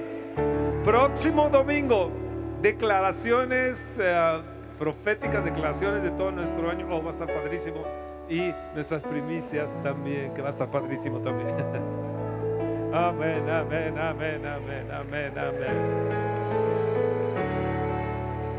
Próximo 0.84 1.50
domingo, 1.50 2.10
declaraciones 2.62 3.98
eh, 3.98 4.40
proféticas, 4.80 5.44
declaraciones 5.44 6.02
de 6.02 6.10
todo 6.12 6.32
nuestro 6.32 6.70
año. 6.70 6.88
Oh, 6.90 7.02
va 7.02 7.10
a 7.10 7.12
estar 7.12 7.28
padrísimo. 7.28 7.84
Y 8.30 8.50
nuestras 8.74 9.02
primicias 9.02 9.70
también, 9.82 10.32
que 10.32 10.40
va 10.40 10.48
a 10.48 10.52
estar 10.52 10.70
padrísimo 10.70 11.18
también. 11.18 11.50
amén, 12.94 13.48
amén, 13.48 13.98
amén, 13.98 14.46
amén, 14.46 14.90
amén, 14.90 15.38
amén. 15.38 16.30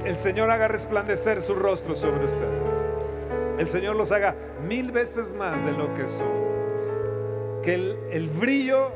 El 0.05 0.15
Señor 0.15 0.51
haga 0.51 0.67
resplandecer 0.67 1.41
su 1.41 1.55
rostro 1.55 1.95
sobre 1.95 2.25
usted. 2.25 3.57
El 3.57 3.67
Señor 3.67 3.95
los 3.95 4.11
haga 4.11 4.35
mil 4.67 4.91
veces 4.91 5.33
más 5.33 5.65
de 5.65 5.71
lo 5.71 5.91
que 5.95 6.07
son. 6.07 7.61
Que 7.63 7.73
el, 7.73 7.97
el 8.11 8.29
brillo 8.29 8.91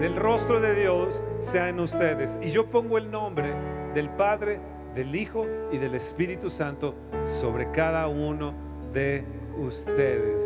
del 0.00 0.16
rostro 0.16 0.60
de 0.60 0.74
Dios 0.74 1.22
sea 1.40 1.68
en 1.68 1.80
ustedes. 1.80 2.38
Y 2.40 2.50
yo 2.50 2.66
pongo 2.66 2.96
el 2.96 3.10
nombre 3.10 3.52
del 3.94 4.08
Padre, 4.10 4.60
del 4.94 5.14
Hijo 5.14 5.46
y 5.72 5.78
del 5.78 5.94
Espíritu 5.94 6.50
Santo 6.50 6.94
sobre 7.26 7.70
cada 7.70 8.08
uno 8.08 8.54
de 8.92 9.24
ustedes. 9.58 10.42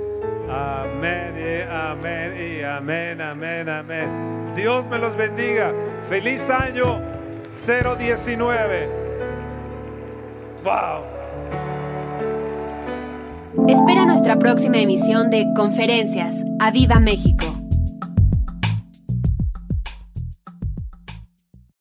Amén 0.50 1.34
y 1.36 1.62
amén 1.62 2.34
y 2.36 2.62
amén, 2.62 3.20
amén, 3.20 3.68
amén. 3.68 4.54
Dios 4.56 4.86
me 4.86 4.98
los 4.98 5.16
bendiga. 5.16 5.72
Feliz 6.08 6.48
año 6.48 7.00
019. 7.66 8.88
Wow. 10.64 11.18
Espera 13.68 14.06
nuestra 14.06 14.38
próxima 14.38 14.78
emisión 14.78 15.30
de 15.30 15.46
Conferencias. 15.54 16.34
¡A 16.58 16.70
Viva 16.70 16.98
México! 16.98 17.57